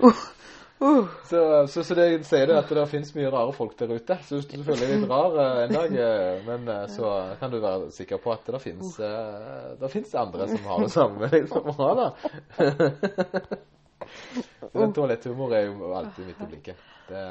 Uh, 0.80 1.04
Så, 1.28 1.40
så, 1.68 1.82
så 1.84 1.94
det 1.94 2.06
sier 2.24 2.46
det 2.48 2.56
at 2.56 2.70
det 2.72 2.86
finnes 2.88 3.12
mye 3.14 3.30
rare 3.32 3.52
folk 3.52 3.74
der 3.78 3.92
ute. 3.92 4.16
Så 4.24 4.38
hvis 4.38 4.48
du 4.48 4.62
føler 4.64 4.86
deg 4.86 4.94
litt 5.02 5.10
rar 5.10 5.36
eh, 5.36 5.58
en 5.66 5.74
dag, 5.74 5.96
eh, 6.06 6.40
men 6.46 6.68
eh, 6.72 6.86
så 6.88 7.10
kan 7.40 7.52
du 7.52 7.58
være 7.60 7.90
sikker 7.94 8.20
på 8.22 8.32
at 8.32 8.48
det 8.48 8.62
finnes, 8.64 8.94
eh, 9.04 9.74
det 9.80 9.92
finnes 9.92 10.14
andre 10.16 10.48
som 10.48 10.70
har 10.70 10.86
det 10.86 10.92
samme 10.94 11.20
med 11.20 11.30
deg 11.36 11.50
som 11.52 11.68
har 11.82 12.00
da 12.00 12.08
den 14.72 14.92
toaletthumor 14.96 15.52
er 15.54 15.68
jo 15.68 15.92
alltid 15.94 16.26
midt 16.26 16.40
i 16.40 16.48
blinken. 16.50 16.80
Det, 17.08 17.22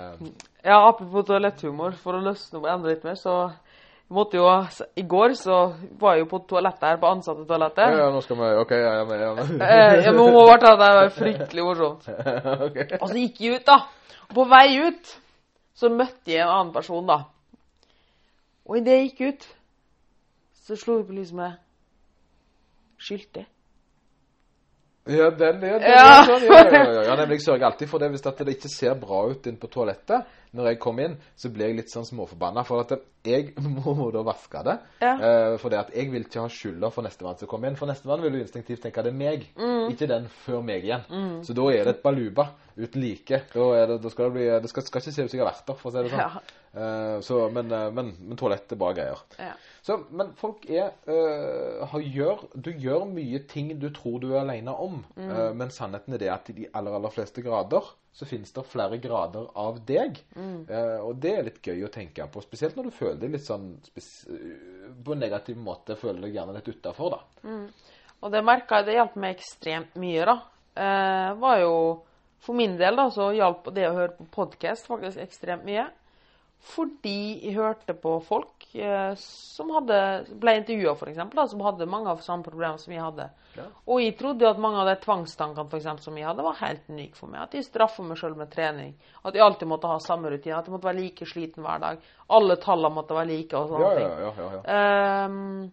ja, 0.63 0.77
apropos 0.89 1.25
toaletthumor, 1.27 1.95
for 1.99 2.17
å 2.17 2.23
løsne 2.23 2.59
opp 2.59 2.67
enda 2.69 2.91
litt 2.91 3.05
mer, 3.07 3.17
så 3.19 3.35
jo 4.09 4.45
I 4.95 5.03
går 5.05 5.33
så 5.37 5.73
var 5.99 6.15
jeg 6.15 6.23
jo 6.23 6.29
på 6.31 6.39
toalettet 6.49 6.87
her, 6.87 6.97
på 6.97 7.07
ansattetoalettet. 7.07 7.97
ja, 7.97 8.09
nå 8.09 8.21
skal 8.25 8.39
vi 8.39 8.49
OK, 8.63 8.71
ja, 8.71 8.93
ja, 8.97 9.05
men, 9.05 9.19
ja, 9.21 9.33
men. 9.37 9.61
Eh, 9.61 10.03
ja, 10.03 10.11
men 10.11 10.19
hun 10.19 10.33
må 10.33 10.45
bare 10.47 10.61
ta 10.63 10.71
det. 10.79 10.89
Var 10.97 11.09
fryktelig 11.09 11.63
morsomt. 11.63 12.09
okay. 12.67 12.97
Og 13.01 13.09
så 13.09 13.17
gikk 13.19 13.41
jeg 13.41 13.59
ut, 13.59 13.65
da. 13.67 13.77
Og 14.29 14.35
på 14.39 14.47
vei 14.49 14.79
ut 14.81 15.13
så 15.77 15.91
møtte 15.93 16.33
jeg 16.33 16.41
en 16.41 16.55
annen 16.55 16.73
person, 16.73 17.05
da. 17.07 17.21
Og 18.65 18.81
idet 18.81 18.97
jeg 18.97 19.11
gikk 19.11 19.21
ut, 19.29 19.47
så 20.65 20.77
slo 20.77 20.99
jeg 20.99 21.07
på 21.07 21.17
lyset 21.17 21.37
med 21.37 21.57
Skyldig. 22.99 23.45
Ja, 25.07 25.29
den, 25.31 25.61
ja, 25.63 25.77
den, 25.79 25.81
Ja. 25.81 26.01
ja. 26.03 26.25
Sånn, 26.27 26.43
ja, 26.45 26.63
ja, 26.69 27.03
ja. 27.07 27.15
Nemlig, 27.15 27.39
jeg 27.39 27.45
sørger 27.47 27.65
alltid 27.69 27.89
for 27.89 27.99
det. 27.99 28.09
Hvis 28.13 28.21
det 28.21 28.47
ikke 28.57 28.69
ser 28.69 28.93
bra 28.99 29.23
ut 29.31 29.47
inn 29.47 29.57
på 29.57 29.69
toalettet 29.71 30.35
når 30.53 30.65
jeg 30.71 30.79
kommer 30.81 31.05
inn, 31.05 31.15
så 31.37 31.49
blir 31.53 31.67
jeg 31.69 31.77
litt 31.77 31.91
sånn 31.93 32.05
småforbanna. 32.05 32.63
For 32.65 32.81
at 32.81 32.93
jeg 33.25 33.53
må, 33.63 33.93
må 33.97 34.09
da 34.13 34.21
vaske 34.25 34.61
det. 34.65 34.75
Ja. 35.01 35.13
Uh, 35.15 35.57
for 35.61 35.69
det 35.73 35.79
at 35.79 35.91
jeg 35.95 36.11
vil 36.11 36.25
ikke 36.27 36.41
ha 36.43 36.49
skylda 36.49 36.91
for 36.93 37.05
nestemann 37.05 37.37
som 37.41 37.47
kommer 37.49 37.69
inn. 37.71 37.77
For 37.79 37.89
nestemann 37.89 38.21
vil 38.25 38.37
jo 38.37 38.43
instinktivt 38.45 38.81
tenke 38.85 39.03
det 39.05 39.13
er 39.13 39.17
meg, 39.17 39.47
Mm. 39.57 39.89
ikke 39.95 40.07
den 40.09 40.27
før 40.45 40.61
meg 40.65 40.83
igjen. 40.85 41.05
Så 41.45 41.53
da 41.57 41.65
er 41.73 41.83
det 41.87 41.95
et 41.97 42.03
baluba 42.03 42.49
uten 42.77 43.01
like. 43.01 43.41
Da, 43.53 43.69
det, 43.89 44.01
da 44.03 44.09
skal 44.13 44.29
det 44.29 44.33
bli 44.37 44.45
Det 44.61 44.69
skal, 44.69 44.83
skal 44.85 45.01
ikke 45.01 45.11
se 45.15 45.23
ut 45.25 45.31
som 45.31 45.39
jeg 45.39 45.45
har 45.45 45.51
vært 45.53 45.65
der, 45.71 45.77
for 45.79 45.89
å 45.89 45.93
si 45.95 46.03
det 46.05 46.11
sånn. 46.13 46.21
Ja. 46.21 46.58
Eh, 46.73 47.19
så, 47.25 47.39
men, 47.49 47.71
eh, 47.71 47.87
men, 47.93 48.11
men 48.19 48.37
toalett 48.37 48.71
er 48.71 48.79
bra 48.79 48.91
greier. 48.97 49.21
Ja. 49.41 49.53
Så, 49.85 49.97
men 50.13 50.33
folk 50.37 50.67
er 50.69 50.91
øh, 51.09 51.85
har, 51.89 52.03
gjør, 52.03 52.43
Du 52.53 52.69
gjør 52.71 53.07
mye 53.09 53.39
ting 53.49 53.71
du 53.79 53.87
tror 53.95 54.19
du 54.21 54.29
er 54.33 54.43
alene 54.43 54.75
om, 54.75 55.01
øh, 55.17 55.49
men 55.57 55.73
sannheten 55.73 56.13
er 56.13 56.21
det 56.21 56.29
at 56.33 56.51
i 56.51 56.57
de 56.59 56.67
aller, 56.73 56.99
aller 56.99 57.13
fleste 57.15 57.41
grader 57.45 57.87
så 58.13 58.25
finnes 58.27 58.51
det 58.51 58.65
flere 58.67 58.97
grader 58.99 59.47
av 59.57 59.77
deg. 59.87 60.17
Eh, 60.35 60.97
og 61.05 61.21
det 61.23 61.31
er 61.37 61.45
litt 61.45 61.61
gøy 61.63 61.85
å 61.87 61.91
tenke 61.93 62.25
på, 62.27 62.41
spesielt 62.43 62.75
når 62.75 62.89
du 62.89 62.95
føler 62.97 63.19
deg 63.21 63.35
litt 63.37 63.45
sånn 63.45 63.69
På 65.05 65.13
en 65.13 65.21
negativ 65.21 65.59
måte 65.61 65.95
føler 65.95 66.25
deg 66.25 66.35
gjerne 66.35 66.57
litt 66.57 66.67
utafor, 66.67 67.15
da. 67.15 67.53
Og 68.19 68.33
det 68.33 68.41
merka 68.43 68.81
jeg 68.81 68.89
det 68.89 68.97
hjalp 68.97 69.15
meg 69.21 69.37
ekstremt 69.37 69.95
mye, 70.01 70.25
da. 70.27 70.35
Eh, 70.79 71.31
var 71.39 71.61
jo 71.63 71.75
For 72.43 72.55
min 72.55 72.77
del 72.79 72.95
da, 72.95 73.09
så 73.11 73.31
hjalp 73.35 73.65
det 73.75 73.87
å 73.89 73.95
høre 73.97 74.13
på 74.15 74.27
podkast 74.37 74.87
faktisk 74.87 75.19
ekstremt 75.19 75.65
mye. 75.67 75.89
Fordi 76.59 77.39
jeg 77.39 77.55
hørte 77.55 77.93
på 77.95 78.17
folk 78.27 78.65
eh, 78.75 79.13
som 79.17 79.69
hadde, 79.71 79.99
ble 80.41 80.57
intervjua, 80.59 80.91
f.eks., 80.99 81.21
som 81.53 81.61
hadde 81.63 81.87
mange 81.89 82.11
av 82.11 82.19
samme 82.21 82.43
problemer 82.43 82.77
som 82.81 82.93
jeg 82.93 83.01
hadde. 83.01 83.29
Ja. 83.55 83.65
Og 83.87 84.01
jeg 84.03 84.17
trodde 84.19 84.49
at 84.49 84.59
mange 84.61 84.81
av 84.81 84.89
de 84.91 84.97
tvangstankene 85.01 85.71
for 85.71 85.79
eksempel, 85.79 86.03
som 86.03 86.17
jeg 86.19 86.27
hadde, 86.27 86.43
var 86.45 86.59
helt 86.59 86.91
unike 86.91 87.17
for 87.17 87.31
meg. 87.31 87.45
At 87.47 87.55
jeg 87.55 87.65
straffa 87.65 88.03
meg 88.05 88.19
sjøl 88.19 88.35
med 88.37 88.51
trening. 88.53 88.91
At 89.23 89.39
jeg 89.39 89.45
alltid 89.45 89.71
måtte 89.71 89.89
ha 89.89 89.97
samme 90.03 90.29
rutine. 90.33 90.59
At 90.59 90.67
jeg 90.67 90.75
måtte 90.75 90.89
være 90.91 90.99
like 90.99 91.27
sliten 91.31 91.65
hver 91.65 91.83
dag. 91.85 92.07
Alle 92.37 92.59
tallene 92.61 92.99
måtte 92.99 93.17
være 93.17 93.31
like. 93.31 93.57
og 93.57 93.71
sånne 93.71 93.87
Ja, 93.87 93.97
ting. 93.97 94.09
ja, 94.09 94.17
ja. 94.25 94.33
ja, 94.37 94.49
ja. 94.59 95.25
Ehm, 95.25 95.71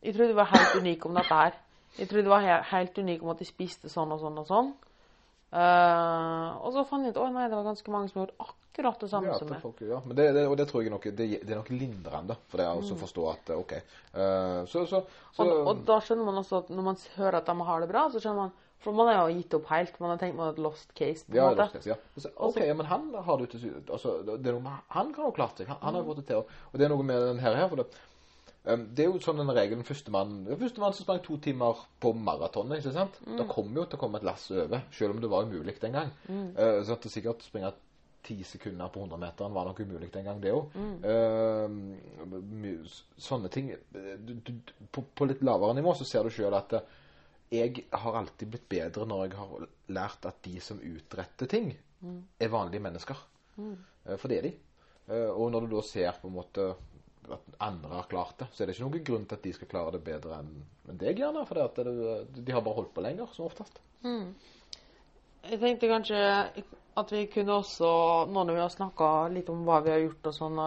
jeg 0.00 0.16
trodde 0.16 0.32
jeg 0.32 0.40
var 0.40 0.54
helt 0.54 0.78
unik 0.80 1.06
om 1.06 1.20
dette 1.20 1.42
her. 1.42 1.58
Jeg 1.98 2.08
trodde 2.08 2.24
jeg 2.24 2.32
var 2.32 2.46
he 2.46 2.56
helt 2.72 2.98
unik 2.98 3.22
om 3.22 3.34
at 3.34 3.44
jeg 3.44 3.50
spiste 3.52 3.92
sånn 3.92 4.16
og 4.16 4.24
sånn 4.24 4.40
og 4.40 4.48
sånn. 4.48 4.72
Uh, 5.50 6.54
og 6.62 6.70
så 6.76 6.84
fant 6.86 7.02
jeg 7.02 7.10
ut 7.10 7.16
at 7.18 7.32
nei, 7.34 7.48
det 7.50 7.58
var 7.58 7.66
ganske 7.66 7.90
mange 7.90 8.08
som 8.08 8.20
gjorde 8.20 8.36
akkurat 8.38 8.59
det 8.76 9.10
samme 9.10 9.26
Ja, 9.26 9.38
som 9.38 9.48
meg. 9.50 9.62
ja. 9.80 10.00
Men 10.06 10.16
det, 10.16 10.32
det, 10.34 10.46
og 10.48 10.56
det 10.56 10.68
tror 10.68 10.82
jeg 10.82 10.90
nok, 10.90 11.04
det, 11.04 11.26
det 11.42 11.50
er 11.50 11.56
nok 11.58 11.70
lindrende 11.70 12.36
for 12.48 12.58
det 12.58 12.66
å 12.70 12.78
også 12.80 12.96
forstå 12.96 13.28
at 13.32 13.50
OK. 13.56 13.72
Uh, 14.14 14.64
så, 14.66 14.86
så, 14.86 15.02
så 15.34 15.44
Og, 15.44 15.66
og 15.66 15.84
da 15.88 15.98
skjønner 16.00 16.24
man 16.24 16.38
også 16.40 16.62
at 16.64 16.70
når 16.70 16.82
man 16.86 16.98
hører 17.16 17.40
at 17.40 17.46
de 17.50 17.66
har 17.70 17.80
det 17.80 17.88
bra, 17.90 18.08
så 18.10 18.20
skjønner 18.22 18.44
man 18.46 18.52
For 18.80 18.96
man 18.96 19.10
har 19.12 19.28
jo 19.28 19.36
gitt 19.36 19.52
opp 19.58 19.66
helt. 19.68 19.98
Man 20.00 20.08
har 20.14 20.16
tenkt 20.22 20.36
man 20.38 20.46
har 20.48 20.54
et 20.54 20.62
lost 20.64 20.94
case. 20.96 21.26
på 21.26 21.34
en 21.34 21.36
Ja, 21.36 21.48
måte. 21.50 21.66
skal 21.68 21.90
ja. 21.90 21.96
Så, 22.16 22.30
OK, 22.36 22.60
men 22.78 22.86
han 22.88 23.10
har 23.26 23.36
det 23.42 23.58
altså, 23.92 24.14
det 24.40 24.54
noe 24.54 24.76
Han 24.96 25.10
kan 25.12 25.26
jo 25.26 25.32
klart 25.36 25.58
seg. 25.60 25.68
Han, 25.68 25.76
han 25.82 25.94
har 25.98 26.00
jo 26.00 26.08
fått 26.14 26.22
det 26.22 26.26
til. 26.30 26.36
Og, 26.72 26.78
det 26.78 26.86
er 26.86 26.88
noe 26.94 27.04
med 27.04 27.20
den 27.28 27.42
her. 27.44 27.58
her 27.60 27.68
for 27.68 27.76
det, 27.82 27.86
um, 28.64 28.86
det 28.96 29.04
er 29.04 29.10
jo 29.10 29.20
sånn 29.20 29.36
den 29.42 29.52
regelen 29.52 29.84
Førstemann 29.84 30.46
Førstemann 30.56 30.96
som 30.96 31.04
sprang 31.04 31.20
to 31.26 31.36
timer 31.44 31.76
på 32.00 32.14
maratonet, 32.16 32.80
ikke 32.80 32.94
sant? 32.96 33.20
Da 33.36 33.44
kommer 33.44 33.82
jo 33.82 33.86
til 33.90 34.00
å 34.00 34.02
komme 34.06 34.16
et 34.22 34.24
lass 34.24 34.48
over, 34.50 34.80
selv 34.96 35.12
om 35.12 35.20
det 35.20 35.28
var 35.28 35.44
umulig 35.44 35.76
den 35.84 35.92
gang. 35.98 36.10
Uh, 36.56 36.80
så 36.80 36.96
at 36.96 37.04
det 37.04 37.12
sikkert 37.12 37.44
springe 37.44 37.74
ti 38.22 38.36
sekunder 38.44 38.88
på 38.92 39.02
100-meteren 39.06 39.54
var 39.56 39.68
nok 39.70 39.80
umulig 39.80 40.10
den 40.12 40.26
gang, 40.28 40.40
det 40.42 40.52
òg. 40.52 40.74
sånne 43.16 43.48
ting 43.52 43.70
du, 43.92 44.34
du, 44.34 44.52
på, 44.92 45.04
på 45.14 45.28
litt 45.30 45.40
lavere 45.46 45.74
nivå 45.78 45.94
så 45.96 46.04
ser 46.08 46.26
du 46.28 46.34
sjøl 46.34 46.54
at 46.58 46.74
uh, 46.76 46.98
jeg 47.50 47.84
har 47.90 48.14
alltid 48.20 48.48
blitt 48.52 48.68
bedre 48.70 49.06
når 49.10 49.24
jeg 49.24 49.38
har 49.40 49.64
lært 49.96 50.26
at 50.30 50.38
de 50.46 50.60
som 50.62 50.78
utretter 50.78 51.50
ting, 51.50 51.72
er 52.40 52.48
vanlige 52.52 52.80
mennesker. 52.84 53.18
Eh, 53.58 54.16
For 54.16 54.30
det 54.30 54.38
er 54.38 54.46
de. 54.46 54.52
Eh, 55.10 55.30
Og 55.34 55.50
når 55.52 55.66
du 55.66 55.74
da 55.74 55.82
ser 55.82 56.14
på 56.22 56.30
en 56.30 56.36
måte 56.38 56.68
at 57.30 57.56
andre 57.60 57.90
har 57.98 58.06
klart 58.10 58.38
det, 58.38 58.48
så 58.54 58.62
er 58.62 58.70
det 58.70 58.76
ikke 58.76 58.86
noen 58.86 59.04
grunn 59.04 59.26
til 59.28 59.36
at 59.36 59.42
de 59.44 59.52
skal 59.52 59.68
klare 59.70 59.92
det 59.96 60.02
bedre 60.06 60.38
enn 60.38 60.54
deg, 60.98 61.18
gjerne. 61.20 61.42
For 61.46 61.58
det 61.58 61.84
det, 61.90 62.44
de 62.46 62.54
har 62.54 62.62
bare 62.62 62.78
holdt 62.78 62.94
på 62.94 63.04
lenger, 63.04 63.28
som 63.34 63.46
oftest. 63.50 63.82
Jeg 65.50 65.60
tenkte 65.60 65.90
kanskje 65.90 66.22
at 66.96 67.12
vi 67.12 67.26
kunne 67.26 67.52
også, 67.52 67.90
nå 68.28 68.44
når 68.44 68.54
vi 68.54 68.60
har 68.60 68.68
snakka 68.74 69.28
litt 69.32 69.48
om 69.48 69.64
hva 69.64 69.80
vi 69.84 69.90
har 69.90 69.98
gjort 70.02 70.26
og 70.26 70.34
sånn 70.34 70.60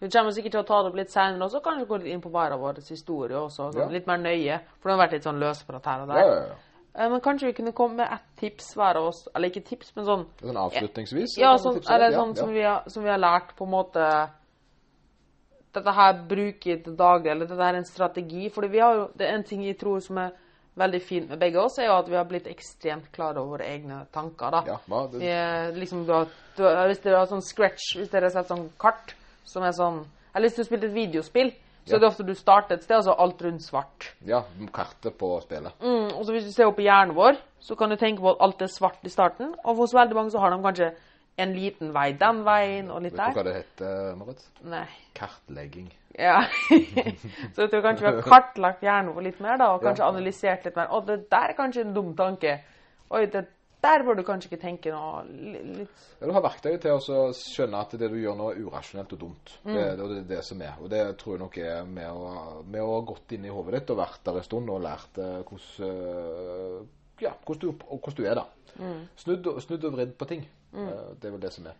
Vi 0.00 0.08
kommer 0.08 0.30
sikkert 0.30 0.52
til 0.52 0.60
å 0.60 0.66
ta 0.68 0.82
det 0.82 0.90
opp 0.92 0.96
litt 1.00 1.10
senere 1.10 1.44
også, 1.48 1.60
kanskje 1.64 1.86
gå 1.88 1.96
litt 1.98 2.12
inn 2.12 2.20
på 2.22 2.30
hver 2.30 2.52
av 2.54 2.60
våre 2.60 2.82
historier 2.86 3.38
også. 3.40 3.72
Sånn, 3.72 3.80
Ja. 3.80 3.88
Litt 3.90 4.06
mer 4.06 4.18
nøye. 4.18 4.60
For 4.78 4.88
det 4.88 4.96
har 4.96 5.06
vært 5.08 5.12
litt 5.16 5.24
sånn 5.26 5.40
løsprat 5.40 5.84
her 5.84 6.02
og 6.02 6.08
der. 6.08 6.18
ja, 6.22 6.34
ja. 6.46 6.54
Eh, 6.94 7.08
Men 7.08 7.20
kanskje 7.20 7.46
vi 7.46 7.52
kunne 7.52 7.72
komme 7.72 7.96
med 7.96 8.08
ett 8.12 8.26
tips 8.36 8.74
hver 8.76 8.96
av 8.96 9.04
oss. 9.10 9.28
Eller 9.34 9.50
ikke 9.50 9.64
tips, 9.64 9.92
men 9.96 10.04
sånn 10.04 10.26
Sånn 10.40 10.56
avslutningsvis? 10.56 11.36
Ja, 11.38 11.56
sånn, 11.56 11.80
eller 11.90 12.12
sånn 12.12 12.36
som, 12.36 12.50
vi 12.52 12.62
har, 12.62 12.82
som 12.88 13.02
vi 13.04 13.10
har 13.10 13.18
lært 13.18 13.56
på 13.56 13.64
en 13.64 13.70
måte 13.70 14.30
Dette 15.74 15.92
her 15.92 16.14
bruker 16.28 16.82
til 16.82 16.96
daglig, 16.96 17.30
eller 17.30 17.46
dette 17.46 17.62
her 17.62 17.74
er 17.74 17.78
en 17.82 17.84
strategi. 17.84 18.48
For 18.50 18.66
vi 18.66 18.78
det 19.16 19.26
er 19.28 19.34
en 19.34 19.44
ting 19.44 19.62
jeg 19.62 19.78
tror 19.78 20.00
som 20.00 20.18
er 20.18 20.32
veldig 20.78 21.00
fint 21.02 21.28
med 21.30 21.38
begge 21.42 21.60
oss, 21.60 21.78
er 21.78 21.86
jo 21.88 21.96
at 21.98 22.08
vi 22.08 22.16
har 22.16 22.24
blitt 22.28 22.46
ekstremt 22.50 23.10
klare 23.12 23.38
over 23.42 23.56
våre 23.58 23.66
egne 23.68 24.00
tanker. 24.14 24.50
da. 24.50 24.62
Ja, 24.66 24.76
hva? 24.88 25.04
Vi 25.12 25.18
Det, 25.18 25.30
er 25.34 25.72
liksom, 25.76 26.04
du 26.06 26.12
har, 26.12 26.26
du 26.56 26.62
hvis 26.88 27.00
dere 27.04 27.18
har 27.18 27.26
sånn 27.30 27.42
scratch, 27.44 27.96
hvis 27.96 28.10
dere 28.10 28.28
har 28.30 28.30
sett 28.38 28.48
sånn 28.48 28.68
kart 28.78 29.14
som 29.44 29.62
er 29.64 29.72
sånn 29.72 30.04
Eller 30.34 30.48
hvis 30.48 30.56
du 30.56 30.60
har 30.62 30.66
spilt 30.68 30.84
et 30.84 30.92
videospill, 30.94 31.50
så 31.86 31.92
Ja. 31.92 31.96
er 31.96 32.00
det 32.00 32.08
ofte 32.08 32.26
du 32.26 32.34
starter 32.34 32.74
et 32.76 32.82
sted, 32.84 32.96
og 32.98 33.04
så 33.04 33.10
er 33.14 33.20
alt 33.24 33.42
rundt 33.42 33.62
svart. 33.64 34.12
ja, 34.26 34.42
kartet 34.72 35.16
på 35.18 35.40
spillet. 35.42 35.72
Mm, 35.80 36.12
og 36.18 36.24
så 36.26 36.32
hvis 36.32 36.44
du 36.44 36.52
ser 36.52 36.66
opp 36.68 36.78
i 36.78 36.84
hjernen 36.84 37.14
vår, 37.16 37.36
så 37.60 37.74
kan 37.76 37.88
du 37.90 37.96
tenke 37.96 38.20
på 38.20 38.30
at 38.30 38.36
alt 38.40 38.60
er 38.62 38.66
svart 38.68 38.98
i 39.04 39.08
starten. 39.08 39.54
Og 39.64 39.76
hos 39.76 39.94
veldig 39.94 40.14
mange 40.14 40.30
så 40.30 40.38
har 40.38 40.50
de 40.50 40.62
kanskje 40.62 40.92
en 41.38 41.54
liten 41.54 41.92
vei 41.94 42.08
den 42.18 42.42
veien, 42.46 42.90
og 42.90 43.02
litt 43.04 43.16
der. 43.16 43.30
Vet 43.30 43.34
du 43.34 43.40
hva 43.40 43.46
det 43.46 43.56
heter, 43.58 44.16
Marit? 44.18 44.46
Nei. 44.66 44.86
Kartlegging. 45.18 45.92
Ja. 46.18 46.40
så 47.54 47.64
jeg 47.64 47.70
tror 47.70 47.84
kanskje 47.84 48.06
vi 48.06 48.10
har 48.10 48.24
kartlagt 48.26 48.82
hjernen 48.82 49.14
vår 49.14 49.28
litt 49.28 49.38
mer, 49.44 49.60
da, 49.60 49.70
og 49.76 49.84
kanskje 49.84 50.02
Ja. 50.02 50.10
analysert 50.10 50.66
litt 50.66 50.80
mer. 50.80 50.90
Å, 50.90 51.04
det 51.06 51.20
der 51.30 51.52
er 51.52 51.58
kanskje 51.58 51.86
en 51.86 51.94
dum 51.94 52.10
tanke. 52.18 52.58
Oi, 53.14 53.22
det 53.30 53.46
der 53.78 54.02
bør 54.02 54.16
du 54.18 54.24
kanskje 54.26 54.48
ikke 54.50 54.62
tenke 54.64 54.90
noe 54.90 55.20
litt 55.30 56.06
Ja, 56.18 56.26
du 56.26 56.32
har 56.34 56.42
verktøy 56.42 56.80
til 56.82 56.96
å 56.98 57.20
skjønne 57.36 57.78
at 57.84 57.94
det 58.00 58.08
du 58.10 58.16
gjør 58.18 58.34
nå, 58.34 58.48
er 58.50 58.64
urasjonelt 58.66 59.14
og 59.14 59.20
dumt. 59.22 59.52
Mm. 59.62 59.74
Det, 59.76 59.84
det, 60.00 60.08
det 60.10 60.18
er 60.18 60.28
det 60.32 60.40
som 60.48 60.62
er. 60.66 60.74
Og 60.82 60.90
det 60.90 61.02
tror 61.20 61.36
jeg 61.36 61.42
nok 61.44 61.58
er 61.62 61.86
med 61.86 62.10
å, 62.10 62.32
med 62.66 62.82
å 62.82 62.96
ha 62.96 63.00
gått 63.12 63.36
inn 63.38 63.46
i 63.46 63.54
hodet 63.54 63.78
ditt 63.78 63.94
og 63.94 64.00
vært 64.02 64.24
der 64.26 64.40
en 64.40 64.48
stund 64.48 64.74
og 64.74 64.82
lært 64.82 65.22
eh, 65.22 65.38
hvordan, 65.46 65.86
eh, 65.86 66.78
ja, 67.22 67.36
hvordan, 67.46 67.62
du, 67.62 67.86
hvordan 67.86 68.18
du 68.18 68.24
er, 68.26 68.42
da. 68.42 68.46
Mm. 68.82 69.02
Snudd, 69.22 69.52
snudd 69.62 69.86
og 69.86 69.94
vridd 69.94 70.18
på 70.18 70.28
ting. 70.34 70.42
Eh, 70.74 71.06
det 71.20 71.28
er 71.28 71.34
vel 71.34 71.42
det 71.42 71.52
som 71.54 71.68
er. 71.70 71.78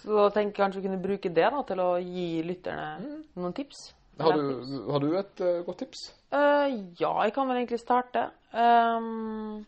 Så 0.00 0.16
da 0.16 0.28
tenker 0.32 0.50
jeg 0.50 0.60
kanskje 0.60 0.80
vi 0.80 0.86
kunne 0.88 1.02
bruke 1.02 1.32
det 1.36 1.48
da, 1.54 1.64
til 1.68 1.82
å 1.84 1.88
gi 2.00 2.28
lytterne 2.46 3.18
noen 3.36 3.56
tips. 3.56 3.90
Har 4.20 4.36
du, 4.36 4.46
har 4.92 5.00
du 5.00 5.12
et 5.16 5.42
uh, 5.44 5.60
godt 5.64 5.78
tips? 5.80 6.00
Uh, 6.32 6.68
ja, 7.00 7.12
jeg 7.24 7.34
kan 7.36 7.48
vel 7.48 7.60
egentlig 7.60 7.80
starte. 7.80 8.26
Um, 8.52 9.62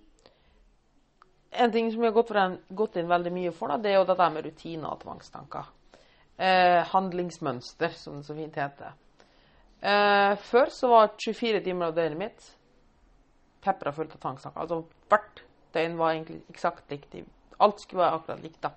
en 1.53 1.73
ting 1.73 1.89
som 1.93 2.05
jeg 2.05 2.13
har 2.13 2.17
gått, 2.17 2.33
en, 2.37 2.59
gått 2.77 2.99
inn 3.01 3.09
veldig 3.09 3.33
mye 3.33 3.53
for, 3.57 3.73
da, 3.73 3.81
det 3.81 3.93
er 3.93 4.01
jo 4.01 4.09
dette 4.09 4.29
med 4.35 4.49
rutiner 4.49 4.91
og 4.91 5.01
tvangstanker. 5.05 5.71
Uh, 6.37 6.81
handlingsmønster, 6.93 7.97
som 7.97 8.21
det 8.21 8.29
så 8.29 8.37
fint 8.37 8.61
heter. 8.61 8.93
Eh, 9.83 10.37
før 10.39 10.71
så 10.71 10.89
var 10.89 11.15
24 11.19 11.61
timer 11.65 11.91
av 11.91 11.97
døgnet 11.97 12.19
mitt 12.21 12.45
pepra 13.65 13.91
fullt 13.95 14.13
av 14.15 14.21
tvangstanker. 14.23 14.63
Altså 14.63 15.09
hvert 15.11 15.43
døgn 15.75 15.97
var 15.99 16.13
egentlig 16.15 16.39
eksakt 16.53 16.93
likt. 16.93 17.17
Alt 17.63 17.83
skulle 17.85 18.03
være 18.05 18.21
akkurat 18.21 18.43
likt, 18.45 18.63
da. 18.65 18.73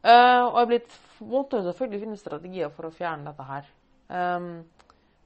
Uh, 0.00 0.46
og 0.46 0.54
jeg 0.56 0.62
er 0.62 0.68
blitt 0.70 0.98
måtte 1.20 1.58
jo 1.58 1.66
selvfølgelig 1.68 2.00
finne 2.04 2.20
strategier 2.20 2.70
for 2.72 2.88
å 2.88 2.94
fjerne 2.94 3.28
dette 3.28 3.46
her. 3.48 3.66
Um, 4.08 4.52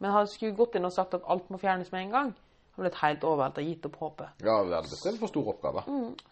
men 0.02 0.16
jeg 0.18 0.32
skulle 0.32 0.58
gått 0.58 0.74
inn 0.78 0.88
og 0.88 0.94
sagt 0.94 1.14
at 1.16 1.28
alt 1.30 1.52
må 1.52 1.60
fjernes 1.62 1.92
med 1.94 2.06
en 2.06 2.14
gang, 2.14 2.32
jeg 2.74 2.82
blitt 2.82 2.98
helt 3.04 3.24
overveldet 3.28 3.60
og 3.62 3.68
gitt 3.70 3.86
opp 3.88 4.00
håpet. 4.02 4.42
Ja, 4.42 4.56
det 4.66 4.80
er 4.80 5.10
en 5.12 5.20
for 5.20 5.30
stor 5.30 5.52
oppgave. 5.52 5.84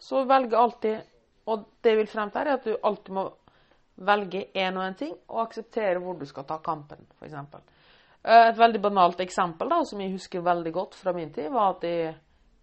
Så 0.03 0.25
velge 0.27 0.59
alltid 0.59 1.09
Og 1.43 1.63
det 1.83 1.91
jeg 1.91 1.97
vil 1.99 2.07
frem 2.07 2.29
til, 2.31 2.47
er 2.47 2.55
at 2.55 2.63
du 2.63 2.85
alltid 2.87 3.15
må 3.17 3.23
velge 4.07 4.45
én 4.55 4.77
og 4.79 4.85
én 4.85 4.93
ting, 4.95 5.11
og 5.27 5.41
akseptere 5.41 5.99
hvor 5.99 6.15
du 6.15 6.23
skal 6.25 6.45
ta 6.47 6.55
kampen, 6.63 7.01
f.eks. 7.19 7.33
Et 8.23 8.55
veldig 8.55 8.79
banalt 8.79 9.19
eksempel 9.19 9.67
da, 9.67 9.81
som 9.83 9.99
jeg 9.99 10.13
husker 10.13 10.45
veldig 10.45 10.71
godt 10.71 10.95
fra 10.95 11.11
min 11.11 11.33
tid, 11.35 11.49
var 11.51 11.73
at 11.73 11.83
i 11.83 11.97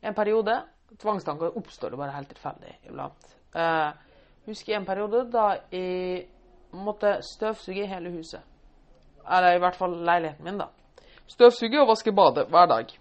en 0.00 0.16
periode 0.16 0.56
Tvangstanker 0.96 1.58
oppstår 1.60 1.92
det 1.92 2.00
bare 2.00 2.16
helt 2.16 2.32
tilfeldig 2.32 2.72
iblant. 2.88 3.28
Eh, 3.54 3.92
husker 4.46 4.76
en 4.76 4.86
periode 4.86 5.24
da 5.32 5.46
jeg 5.72 6.26
måtte 6.72 7.18
støvsuge 7.26 7.86
hele 7.86 8.12
huset. 8.14 8.42
Eller 9.30 9.56
i 9.56 9.62
hvert 9.62 9.78
fall 9.78 9.94
leiligheten 10.06 10.46
min, 10.46 10.58
da. 10.58 10.68
Støvsuge 11.30 11.80
og 11.82 11.90
vaske 11.92 12.12
badet 12.14 12.48
hver 12.50 12.66
dag. 12.70 12.92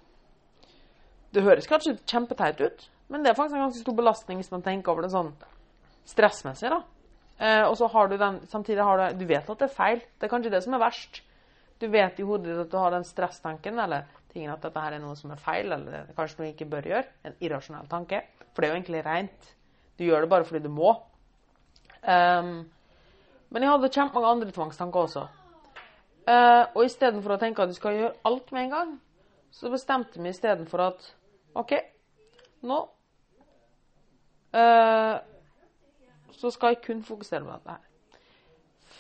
Det 1.34 1.44
høres 1.46 1.68
kanskje 1.70 1.98
kjempeteit 2.10 2.62
ut, 2.62 2.86
men 3.10 3.24
det 3.24 3.32
er 3.32 3.38
faktisk 3.38 3.58
en 3.58 3.68
ganske 3.68 3.82
stor 3.82 3.96
belastning 3.98 4.40
hvis 4.42 4.52
man 4.52 4.66
tenker 4.66 4.92
over 4.92 5.06
det 5.06 5.14
sånn 5.14 5.32
stressmessig. 6.10 6.70
da. 6.70 6.82
Eh, 7.40 7.64
og 7.70 7.78
så 7.78 7.88
har 7.88 8.10
du 8.10 8.18
den, 8.18 8.42
samtidig 8.52 8.84
har 8.84 8.98
du 8.98 9.20
Du 9.20 9.26
vet 9.26 9.50
at 9.50 9.60
det 9.60 9.70
er 9.70 9.76
feil. 9.76 10.00
Det 10.20 10.28
er 10.28 10.34
kanskje 10.34 10.52
det 10.52 10.64
som 10.64 10.74
er 10.74 10.84
verst. 10.84 11.22
Du 11.80 11.88
vet 11.88 12.20
i 12.20 12.24
hodet 12.24 12.50
ditt 12.50 12.66
at 12.66 12.72
du 12.72 12.78
har 12.78 12.92
den 12.92 13.06
stresstanken 13.08 13.80
eller 13.80 14.10
tingen 14.34 14.52
at 14.52 14.62
dette 14.62 14.80
her 14.80 14.94
er 14.94 15.00
noe 15.00 15.16
som 15.16 15.32
er 15.32 15.40
feil, 15.40 15.72
eller 15.72 16.02
er 16.02 16.14
kanskje 16.18 16.40
noe 16.40 16.50
du 16.50 16.54
ikke 16.54 16.70
bør 16.70 16.90
gjøre. 16.92 17.06
En 17.24 17.38
irrasjonell 17.40 17.88
tanke. 17.90 18.22
For 18.54 18.62
det 18.62 18.68
er 18.68 18.74
jo 18.74 18.80
egentlig 18.82 19.06
rent. 19.06 19.54
Du 20.00 20.06
gjør 20.08 20.24
det 20.24 20.32
bare 20.32 20.48
fordi 20.48 20.64
du 20.64 20.72
må. 20.72 20.94
Um, 22.00 22.70
men 23.52 23.66
jeg 23.66 23.72
hadde 23.74 23.92
kjempemange 23.92 24.32
andre 24.32 24.54
tvangstanker 24.56 25.02
også. 25.02 25.26
Uh, 26.30 26.64
og 26.78 26.86
istedenfor 26.86 27.36
å 27.36 27.40
tenke 27.42 27.66
at 27.66 27.72
du 27.72 27.76
skal 27.76 27.98
gjøre 27.98 28.14
alt 28.30 28.54
med 28.56 28.68
en 28.68 28.76
gang, 28.76 28.94
så 29.52 29.72
bestemte 29.74 30.22
vi 30.22 30.32
istedenfor 30.32 30.86
at 30.86 31.10
OK, 31.58 31.74
nå 32.70 32.78
uh, 34.54 35.18
så 36.40 36.54
skal 36.56 36.76
jeg 36.76 36.84
kun 36.86 37.04
fokusere 37.04 37.44
på 37.44 37.52
dette 37.58 37.76
her. 37.76 38.16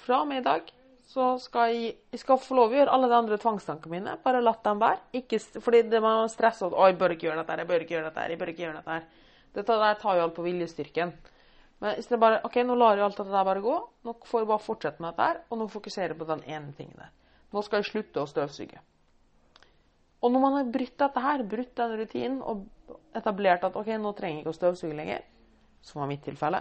Fra 0.03 0.23
og 0.25 0.27
med 0.27 0.41
i 0.41 0.47
dag 0.49 0.73
så 1.09 1.31
skal 1.41 1.71
jeg, 1.71 1.93
jeg 2.11 2.21
skal 2.21 2.41
få 2.41 2.57
lov 2.57 2.73
å 2.73 2.77
gjøre 2.81 2.91
alle 2.93 3.07
de 3.09 3.17
andre 3.17 3.37
tvangstankene 3.41 3.95
mine. 3.95 4.17
Bare 4.25 4.43
la 4.43 4.53
dem 4.65 4.81
være. 4.81 4.99
Ikke, 5.21 5.39
fordi 5.63 5.85
det 5.89 6.01
man 6.03 6.27
stresser 6.29 6.67
at 6.67 6.75
'Å, 6.75 6.89
jeg 6.91 6.99
bør 6.99 7.15
ikke 7.15 7.29
gjøre 7.29 7.39
dette 7.41 7.55
her, 7.55 7.63
jeg 7.63 7.71
bør 7.71 7.85
ikke 7.85 7.95
gjøre 7.95 8.09
dette 8.09 8.19
her'. 8.19 8.29
jeg 8.29 8.39
bør 8.39 8.51
ikke 8.51 8.63
gjøre 8.65 8.77
dette 8.81 8.97
her. 8.97 9.07
Dette 9.55 9.77
der 9.81 9.99
tar 10.01 10.17
jo 10.17 10.25
alt 10.27 10.35
på 10.37 10.45
viljestyrken. 10.45 11.13
Men 11.79 11.95
hvis 11.95 12.09
det 12.11 12.19
bare 12.19 12.41
OK, 12.47 12.59
nå 12.67 12.75
lar 12.75 12.99
jeg 12.99 13.05
alt 13.07 13.17
dette 13.21 13.33
der 13.33 13.47
bare 13.47 13.63
gå. 13.63 13.75
Nå 14.05 14.15
får 14.27 14.43
jeg 14.43 14.49
bare 14.51 14.63
fortsette 14.65 15.03
med 15.03 15.13
dette 15.13 15.27
her, 15.29 15.41
og 15.49 15.61
nå 15.61 15.67
fokuserer 15.71 16.13
jeg 16.13 16.19
på 16.19 16.27
den 16.29 16.43
ene 16.45 16.73
tingen 16.77 16.99
der. 16.99 17.11
Nå 17.55 17.63
skal 17.65 17.81
jeg 17.81 17.89
slutte 17.89 18.21
å 18.21 18.29
støvsuge. 18.29 18.81
Og 20.19 20.33
når 20.33 20.43
man 20.43 20.57
har 20.57 20.73
brutt 20.73 20.97
dette 20.99 21.23
her, 21.23 21.45
brutt 21.47 21.71
den 21.79 21.95
rutinen 22.01 22.41
og 22.43 22.65
etablert 23.15 23.63
at 23.63 23.77
OK, 23.79 23.93
nå 23.95 24.11
trenger 24.17 24.41
jeg 24.41 24.43
ikke 24.43 24.53
å 24.53 24.59
støvsuge 24.59 24.97
lenger, 24.97 25.23
som 25.85 26.01
var 26.03 26.11
mitt 26.11 26.25
tilfelle, 26.27 26.59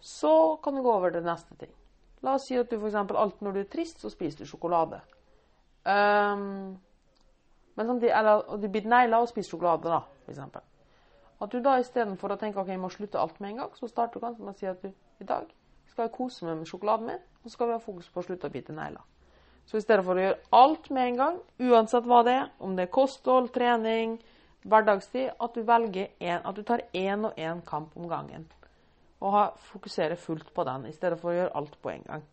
så 0.00 0.32
kan 0.62 0.78
du 0.78 0.84
gå 0.84 0.92
over 0.92 1.12
til 1.12 1.26
neste 1.26 1.58
ting. 1.58 1.72
La 2.22 2.36
oss 2.36 2.46
si 2.46 2.56
at 2.60 2.70
du 2.70 2.78
f.eks. 2.78 2.94
alltid 2.94 3.42
når 3.44 3.56
du 3.56 3.60
er 3.64 3.70
trist, 3.72 4.00
så 4.00 4.12
spiser 4.12 4.44
du 4.44 4.48
sjokolade. 4.48 5.00
Um, 5.82 6.76
men 7.74 7.88
samtidig, 7.88 8.12
eller 8.14 8.44
du 8.60 8.68
biter 8.68 8.92
negler 8.92 9.24
og 9.24 9.30
spiser 9.32 9.56
sjokolade, 9.56 9.90
da, 9.90 10.04
f.eks. 10.28 10.69
At 11.40 11.52
du 11.52 11.60
da 11.64 11.78
istedenfor 11.80 12.34
å 12.34 12.38
tenke 12.40 12.60
ok, 12.60 12.68
jeg 12.68 12.80
må 12.82 12.90
slutte 12.92 13.20
alt 13.20 13.38
med 13.40 13.54
en 13.54 13.62
gang, 13.62 13.76
så 13.78 13.88
starter 13.88 14.20
du 14.20 14.26
kanskje 14.26 14.44
med 14.44 14.54
å 14.54 14.58
si 14.58 14.68
at 14.68 14.82
du 14.82 14.90
i 14.90 15.28
dag 15.28 15.48
skal 15.90 16.06
jeg 16.06 16.14
kose 16.14 16.44
meg 16.46 16.60
med 16.60 16.68
sjokoladen 16.68 17.08
min, 17.08 17.22
og 17.40 17.48
så 17.48 17.54
skal 17.54 17.70
vi 17.70 17.76
ha 17.78 17.82
fokus 17.82 18.10
på 18.12 18.20
å 18.20 18.26
slutte 18.26 18.50
å 18.50 18.52
bite 18.52 18.76
negler. 18.76 19.02
Så 19.66 19.78
i 19.78 19.84
stedet 19.84 20.04
for 20.04 20.18
å 20.18 20.22
gjøre 20.24 20.38
alt 20.56 20.90
med 20.90 21.08
en 21.08 21.18
gang, 21.18 21.40
uansett 21.62 22.06
hva 22.08 22.20
det 22.26 22.36
er, 22.36 22.46
om 22.62 22.76
det 22.76 22.86
er 22.86 22.92
kosthold, 22.94 23.50
trening, 23.54 24.18
hverdagstid, 24.68 25.32
at 25.40 25.56
du 25.56 25.64
velger 25.66 26.10
en, 26.18 26.40
at 26.44 26.56
du 26.56 26.62
tar 26.66 26.84
én 26.96 27.26
og 27.28 27.38
én 27.38 27.62
kamp 27.66 27.96
om 27.96 28.08
gangen. 28.10 28.46
Og 29.20 29.36
fokuserer 29.72 30.20
fullt 30.20 30.52
på 30.56 30.64
den, 30.68 30.88
i 30.88 30.96
stedet 30.96 31.20
for 31.20 31.32
å 31.32 31.36
gjøre 31.36 31.56
alt 31.60 31.76
på 31.80 31.92
en 31.92 32.06
gang. 32.08 32.24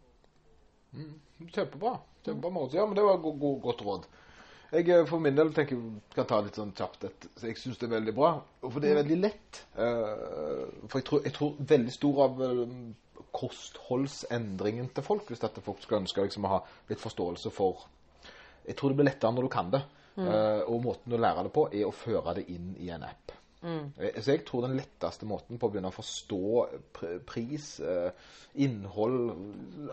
Kjempebra. 1.53 1.97
Kjempebra 2.25 2.51
måte. 2.51 2.79
Ja, 2.79 2.85
men 2.87 2.95
det 2.97 3.05
var 3.05 3.19
go 3.23 3.33
go 3.37 3.55
godt 3.63 3.83
råd. 3.85 4.07
Jeg 4.71 4.89
eh, 4.91 5.03
for 5.07 5.23
min 5.23 5.37
del 5.37 5.53
tenker 5.55 5.77
jeg 5.77 6.15
kan 6.15 6.27
ta 6.27 6.39
litt 6.43 6.57
sånn 6.59 6.73
kjapt 6.75 7.07
et, 7.07 7.27
så 7.39 7.49
Jeg 7.49 7.59
syns 7.61 7.79
det 7.79 7.87
er 7.87 7.95
veldig 7.97 8.15
bra. 8.17 8.31
og 8.61 8.73
For 8.73 8.83
det 8.83 8.91
er 8.91 9.01
veldig 9.01 9.19
lett. 9.21 9.61
Eh, 9.79 10.63
for 10.87 10.99
jeg 10.99 11.07
tror, 11.07 11.21
jeg 11.27 11.35
tror 11.37 11.61
veldig 11.73 11.93
stor 11.95 12.23
av 12.27 12.41
eh, 12.47 12.63
kostholdsendringen 13.37 14.89
til 14.95 15.05
folk, 15.05 15.27
hvis 15.29 15.43
dette 15.43 15.63
folk 15.63 15.83
skal 15.83 16.01
ønske 16.01 16.25
liksom, 16.25 16.47
å 16.47 16.57
ha 16.57 16.63
litt 16.89 17.03
forståelse 17.03 17.53
for 17.53 17.87
Jeg 18.67 18.75
tror 18.75 18.91
det 18.91 18.99
blir 18.99 19.07
lettere 19.07 19.31
når 19.31 19.47
du 19.47 19.51
kan 19.53 19.71
det. 19.71 19.83
Eh, 20.17 20.61
og 20.65 20.81
måten 20.81 21.13
å 21.13 21.19
lære 21.21 21.45
det 21.45 21.53
på, 21.53 21.67
er 21.71 21.85
å 21.85 21.93
føre 21.93 22.39
det 22.39 22.47
inn 22.49 22.71
i 22.81 22.89
en 22.91 23.05
app. 23.05 23.36
Eh, 23.63 24.21
Så 24.21 24.31
jeg 24.35 24.45
tror 24.45 24.61
den 24.67 24.77
letteste 24.77 25.25
måten 25.25 25.57
på 25.57 25.67
å 25.67 25.71
begynne 25.71 25.89
å 25.89 25.95
forstå 25.95 26.41
pr 26.93 27.17
pris, 27.25 27.79
eh, 27.79 28.11
innhold, 28.55 29.31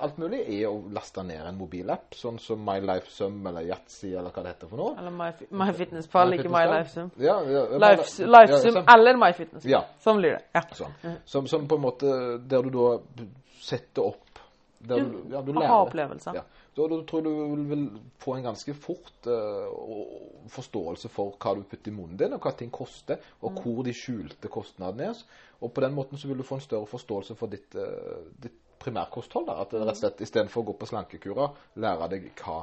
alt 0.00 0.18
mulig, 0.18 0.40
er 0.60 0.68
å 0.68 0.82
laste 0.92 1.22
ned 1.24 1.40
en 1.46 1.56
mobilapp, 1.58 2.14
sånn 2.16 2.38
som 2.40 2.62
My 2.64 2.78
Life 2.80 3.10
Sum 3.10 3.46
eller 3.46 3.66
Yatzy 3.68 4.12
eller 4.14 4.30
hva 4.30 4.42
det 4.44 4.52
heter 4.54 4.68
for 4.68 4.76
noe. 4.80 4.94
Eller 4.98 5.10
My- 5.10 5.48
MyFitnessPal, 5.64 6.32
ikke 6.38 6.50
MyLifeSum. 6.52 7.10
Ja, 7.18 7.38
ja, 7.42 7.64
ja, 7.72 7.78
Life- 7.78 8.20
ja, 8.22 8.26
Lifesum 8.26 8.72
sånn. 8.78 8.84
eller 8.96 9.16
MyFitnessPal. 9.16 9.70
Ja. 9.70 9.84
Sånn 10.04 10.20
blir 10.20 10.36
det. 10.38 10.42
Ja. 10.54 10.62
Sånn. 10.72 11.16
Som, 11.24 11.46
som 11.46 11.66
på 11.68 11.74
en 11.76 11.82
måte 11.82 12.12
Der 12.48 12.62
du 12.62 12.70
da 12.70 12.98
setter 13.60 14.02
opp 14.12 14.20
der 14.80 14.96
du, 15.00 15.22
ja, 15.32 15.40
du 15.40 15.52
lærer. 15.52 15.64
Aha-opplevelser. 15.70 16.34
Ja. 16.34 16.42
Så 16.74 16.88
da 16.90 16.96
tror 17.06 17.22
jeg 17.22 17.30
du 17.30 17.64
vil, 17.70 17.84
få 18.18 18.34
en 18.34 18.48
ganske 18.48 18.74
fort 18.74 19.28
uh, 19.30 20.48
forståelse 20.50 21.10
for 21.12 21.36
hva 21.38 21.52
du 21.54 21.62
putter 21.70 21.92
i 21.92 21.94
munnen 21.94 22.18
din, 22.18 22.34
og 22.34 22.42
hva 22.42 22.50
ting 22.58 22.72
koster, 22.74 23.20
og 23.42 23.52
Mm. 23.52 23.60
hvor 23.62 23.84
de 23.86 23.94
skjulte 23.94 24.50
kostnadene 24.50 25.12
er. 25.12 25.20
Og 25.60 25.72
på 25.72 25.80
den 25.84 25.94
måten 25.94 26.18
så 26.18 26.26
vil 26.28 26.38
du 26.38 26.42
få 26.42 26.58
en 26.58 26.66
større 26.66 26.86
forståelse 26.90 27.36
for 27.38 27.46
ditt, 27.46 27.74
uh, 27.78 28.26
ditt 28.42 28.58
primærkosthold. 28.82 29.46
Da. 29.46 29.60
At 29.62 29.70
det 29.70 29.84
rett 29.84 29.94
og 29.94 30.02
slett 30.02 30.24
istedenfor 30.26 30.62
å 30.64 30.66
gå 30.72 30.78
på 30.80 30.90
slankekurer, 30.90 31.54
lære 31.76 32.10
deg 32.10 32.26
hva, 32.42 32.58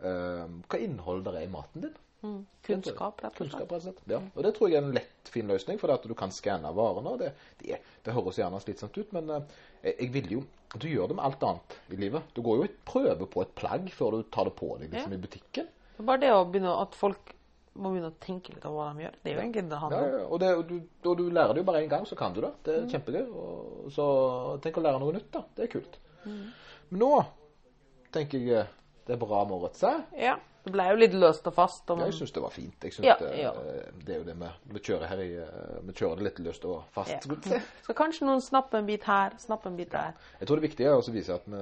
uh, 0.00 0.48
hva 0.68 0.80
innhold 0.80 1.24
det 1.28 1.36
er 1.36 1.44
i 1.46 1.52
maten 1.52 1.84
din. 1.86 1.94
Mm. 2.22 2.46
Kunnskap, 2.62 3.20
rett 3.24 3.32
og 3.32 3.36
slett. 3.36 3.38
Kunnskap, 3.38 3.72
rett 3.72 3.78
og 3.80 3.82
slett. 3.88 4.02
Ja. 4.12 4.20
Og 4.36 4.42
det 4.46 4.52
tror 4.54 4.68
jeg 4.70 4.78
er 4.78 4.84
en 4.86 4.94
lett, 4.94 5.28
fin 5.34 5.48
løsning, 5.50 5.78
for 5.80 5.90
at 5.90 6.04
du 6.06 6.14
kan 6.14 6.30
skanne 6.30 6.70
varene. 6.76 7.10
og 7.10 7.18
Det, 7.18 7.32
det, 7.62 7.80
det 8.06 8.14
høres 8.14 8.38
gjerne 8.38 8.60
slitsomt 8.62 8.96
ut, 8.98 9.12
men 9.16 9.30
eh, 9.30 9.42
jeg, 9.82 9.96
jeg 10.00 10.12
vil 10.14 10.32
jo 10.38 10.42
Du 10.78 10.86
gjør 10.88 11.08
det 11.10 11.16
med 11.18 11.24
alt 11.26 11.42
annet 11.44 11.74
i 11.92 11.96
livet. 12.00 12.22
Du 12.34 12.40
går 12.46 12.56
jo 12.56 12.62
og 12.68 12.76
prøver 12.88 13.26
på 13.28 13.42
et 13.42 13.50
plagg 13.58 13.90
før 13.92 14.14
du 14.16 14.22
tar 14.32 14.46
det 14.48 14.54
på 14.56 14.70
deg 14.80 14.88
liksom, 14.94 15.12
Ja. 15.12 15.18
i 15.18 15.20
butikken. 15.26 15.66
Det 15.98 16.06
bare 16.08 16.20
det 16.22 16.30
å 16.32 16.46
begynne 16.48 16.72
at 16.80 16.94
folk 16.96 17.34
må 17.74 17.90
begynne 17.92 18.08
å 18.12 18.16
tenke 18.20 18.54
litt 18.54 18.64
over 18.64 18.78
hva 18.78 18.94
de 18.96 19.02
gjør. 19.04 19.18
Det 19.22 19.30
er 19.30 19.34
jo 19.36 19.42
egentlig 19.42 19.62
det 19.66 19.70
det 19.74 19.80
handler 19.82 20.06
om. 20.06 20.14
ja, 20.20 20.24
og, 20.28 20.40
det, 20.40 20.48
og, 20.56 20.64
du, 20.70 21.08
og 21.10 21.18
du 21.18 21.22
lærer 21.28 21.52
det 21.52 21.60
jo 21.60 21.66
bare 21.68 21.82
én 21.84 21.90
gang, 21.92 22.06
så 22.08 22.16
kan 22.16 22.32
du 22.32 22.40
det. 22.40 22.52
Det 22.64 22.78
Mm. 22.78 22.86
er 22.86 22.90
kjempegøy. 22.94 23.28
Og, 23.42 23.90
så 23.92 24.06
tenk 24.64 24.76
å 24.80 24.84
lære 24.86 25.00
noe 25.02 25.12
nytt, 25.18 25.28
da. 25.32 25.42
Det 25.56 25.64
er 25.66 25.72
kult. 25.74 25.98
Mm. 26.24 26.40
Men 26.90 27.00
nå 27.04 27.10
tenker 28.12 28.38
jeg 28.38 28.58
eh, 28.62 28.72
det 29.06 29.14
er 29.16 29.20
bra 29.26 29.42
med 29.44 29.56
årets 29.58 29.80
seg. 29.84 30.02
Ja. 30.16 30.36
Det 30.62 30.70
ble 30.70 30.84
jo 30.92 30.98
litt 31.00 31.14
løst 31.18 31.46
og 31.50 31.54
fast. 31.56 31.88
Og, 31.90 32.04
Jeg 32.06 32.14
syns 32.14 32.32
det 32.36 32.42
var 32.44 32.52
fint. 32.54 32.84
Jeg 32.86 32.94
synes 32.94 33.06
Ja, 33.08 33.16
det, 33.18 33.30
ja. 33.40 33.50
det 34.06 34.14
er 34.14 34.20
jo 34.20 34.26
det 34.28 34.36
vi, 34.38 34.50
vi 34.76 34.82
kjører 34.86 35.08
her 35.10 35.22
i 35.24 35.30
eh, 35.42 35.80
Vi 35.88 35.94
kjører 35.98 36.20
det 36.20 36.26
litt 36.28 36.38
løst 36.46 36.66
og 36.70 36.84
fast. 36.94 37.26
Ja. 37.26 37.58
Så 37.86 37.96
kanskje 37.98 38.28
noen 38.28 38.44
snapper 38.44 38.78
en 38.78 38.86
bit 38.86 39.08
her, 39.10 39.34
snapper 39.42 39.72
en 39.72 39.80
bit 39.80 39.90
der. 39.90 40.14
Jeg 40.38 40.48
tror 40.48 40.62
det 40.62 40.68
viktige 40.68 40.92
er 40.92 41.00
å 41.00 41.14
vise 41.16 41.34
at 41.34 41.48
vi, 41.50 41.58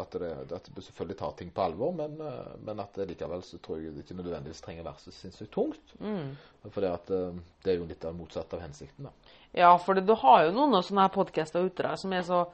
at, 0.00 0.16
det, 0.24 0.32
at 0.56 0.72
vi 0.72 0.86
selvfølgelig 0.88 1.18
tar 1.20 1.36
ting 1.36 1.52
på 1.52 1.66
alvor, 1.66 1.92
men, 2.00 2.16
eh, 2.24 2.56
men 2.64 2.80
at 2.80 2.96
likevel 3.12 3.44
så 3.44 3.60
tror 3.60 3.82
jeg 3.82 3.92
det 3.92 4.06
ikke 4.06 4.16
nødvendigvis 4.22 4.64
trenger 4.64 4.86
å 4.86 4.88
være 4.88 5.04
så 5.04 5.14
sinnssykt 5.18 5.52
tungt. 5.52 5.96
Mm. 6.00 6.32
For 6.70 6.80
det, 6.80 6.94
at, 6.96 7.12
eh, 7.12 7.40
det 7.64 7.74
er 7.74 7.80
jo 7.82 7.88
litt 7.92 8.08
av 8.08 8.16
motsatt 8.16 8.56
av 8.56 8.64
hensikten. 8.64 9.10
da. 9.10 9.34
Ja, 9.54 9.76
for 9.78 10.00
du 10.00 10.14
har 10.24 10.46
jo 10.46 10.56
noen 10.56 10.80
av 10.80 10.88
sånne 10.88 11.04
her 11.06 11.12
podcaster 11.14 11.68
ute 11.68 11.84
der 11.84 12.00
som 12.00 12.12
er 12.12 12.24
så 12.26 12.46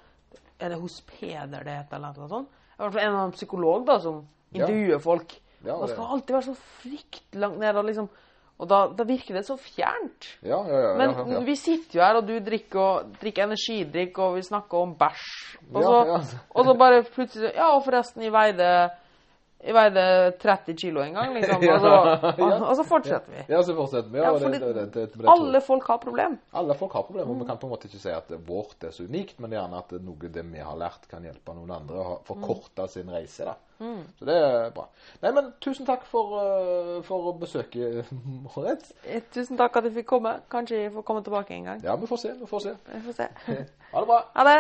Er 0.61 0.69
det 0.69 0.77
hos 0.77 0.99
Peder 1.09 1.65
det 1.65 1.73
heter, 1.73 1.97
eller 1.97 2.19
noe 2.19 2.29
sånt? 2.29 2.49
I 2.75 2.83
hvert 2.83 2.93
fall 2.93 3.01
en 3.01 3.15
av 3.15 3.21
annen 3.23 3.33
psykolog 3.33 3.87
da, 3.89 3.95
som 4.01 4.19
Ja. 4.53 4.99
folk. 4.99 5.33
Ja, 5.65 5.77
man 5.77 5.89
skal 5.89 6.05
alltid 6.17 6.35
være 6.35 6.43
så 6.43 6.55
fryktelig 6.81 7.41
langt 7.41 7.59
nede. 7.61 7.79
Og, 7.79 7.85
liksom, 7.85 8.09
og 8.61 8.69
da, 8.69 8.79
da 8.97 9.05
virker 9.05 9.35
det 9.35 9.45
så 9.47 9.57
fjernt. 9.57 10.27
Ja, 10.43 10.59
ja, 10.69 10.79
ja. 10.89 10.95
Men 10.97 11.45
vi 11.47 11.55
sitter 11.57 11.99
jo 11.99 12.05
her, 12.05 12.15
og 12.17 12.27
du 12.27 12.39
drikker, 12.41 12.81
og, 12.81 13.13
drikker 13.21 13.45
energidrikk, 13.47 14.19
og 14.19 14.35
vi 14.37 14.43
snakker 14.43 14.79
om 14.79 14.95
bæsj. 15.01 15.59
Og, 15.75 15.83
så- 15.83 16.39
og 16.57 16.65
så 16.65 16.75
bare 16.75 17.03
plutselig 17.05 17.53
Ja, 17.55 17.71
og 17.77 17.85
forresten, 17.85 18.23
jeg 18.23 18.33
veide, 18.33 18.91
jeg 19.65 19.75
veide 19.77 20.05
30 20.41 20.75
kilo 20.81 21.01
en 21.05 21.15
gang, 21.15 21.35
liksom. 21.37 21.57
Og 21.57 21.81
så, 21.81 21.95
og, 22.41 22.69
og 22.69 22.77
så 22.77 22.85
fortsetter 22.89 23.31
vi. 23.37 23.45
Ja, 23.53 23.63
så 23.63 23.75
fortsetter 23.77 24.11
vi. 24.11 24.19
Det- 24.19 24.93
det- 24.95 25.13
det- 25.19 25.29
Alle 25.29 25.61
folk 25.61 25.87
har 25.87 25.97
problem. 25.99 26.39
Alle 26.55 26.75
folk 26.75 26.93
har 26.93 27.03
problem 27.03 27.31
og 27.31 27.41
Vi 27.41 27.45
kan 27.47 27.59
på 27.59 27.67
en 27.67 27.71
måte 27.77 27.85
ikke 27.89 27.99
si 28.01 28.09
at 28.09 28.33
vårt 28.49 28.85
er 28.85 28.91
så 28.91 29.05
unikt, 29.05 29.39
men 29.41 29.51
gjerne 29.51 29.77
at 29.79 29.93
noe 30.01 30.17
det 30.29 30.45
vi 30.53 30.59
har 30.59 30.77
lært, 30.77 31.09
kan 31.09 31.23
hjelpe 31.23 31.55
noen 31.55 31.71
andre 31.71 31.97
å 31.97 32.21
forkorte 32.25 32.89
sin 32.89 33.09
reise. 33.11 33.45
da. 33.45 33.55
Så 34.19 34.27
det 34.29 34.35
er 34.37 34.71
bra. 34.77 34.85
Nei, 35.23 35.31
men 35.33 35.53
tusen 35.65 35.87
takk 35.89 36.03
for, 36.05 36.35
eh, 36.41 36.99
for 37.07 37.33
besøket, 37.41 38.11
Moritz. 38.45 38.91
Eh, 39.05 39.23
Tusen 39.33 39.57
takk 39.57 39.77
at 39.81 39.89
jeg 39.89 39.95
fikk 39.95 40.07
komme. 40.13 40.35
Kanskje 40.53 40.83
jeg 40.83 40.93
får 40.93 41.07
komme 41.09 41.23
tilbake 41.25 41.55
en 41.57 41.65
gang. 41.71 41.81
Ja, 41.85 41.97
vi 41.97 42.07
får 42.11 42.21
se. 42.27 42.35
Vi 42.41 42.47
får 42.51 42.61
se. 42.67 42.75
Vi 42.93 43.01
får 43.09 43.17
se. 43.23 43.29
Ha 43.95 44.01
det 44.05 44.07
bra. 44.13 44.21
Ha 44.37 44.45
det. 44.47 44.59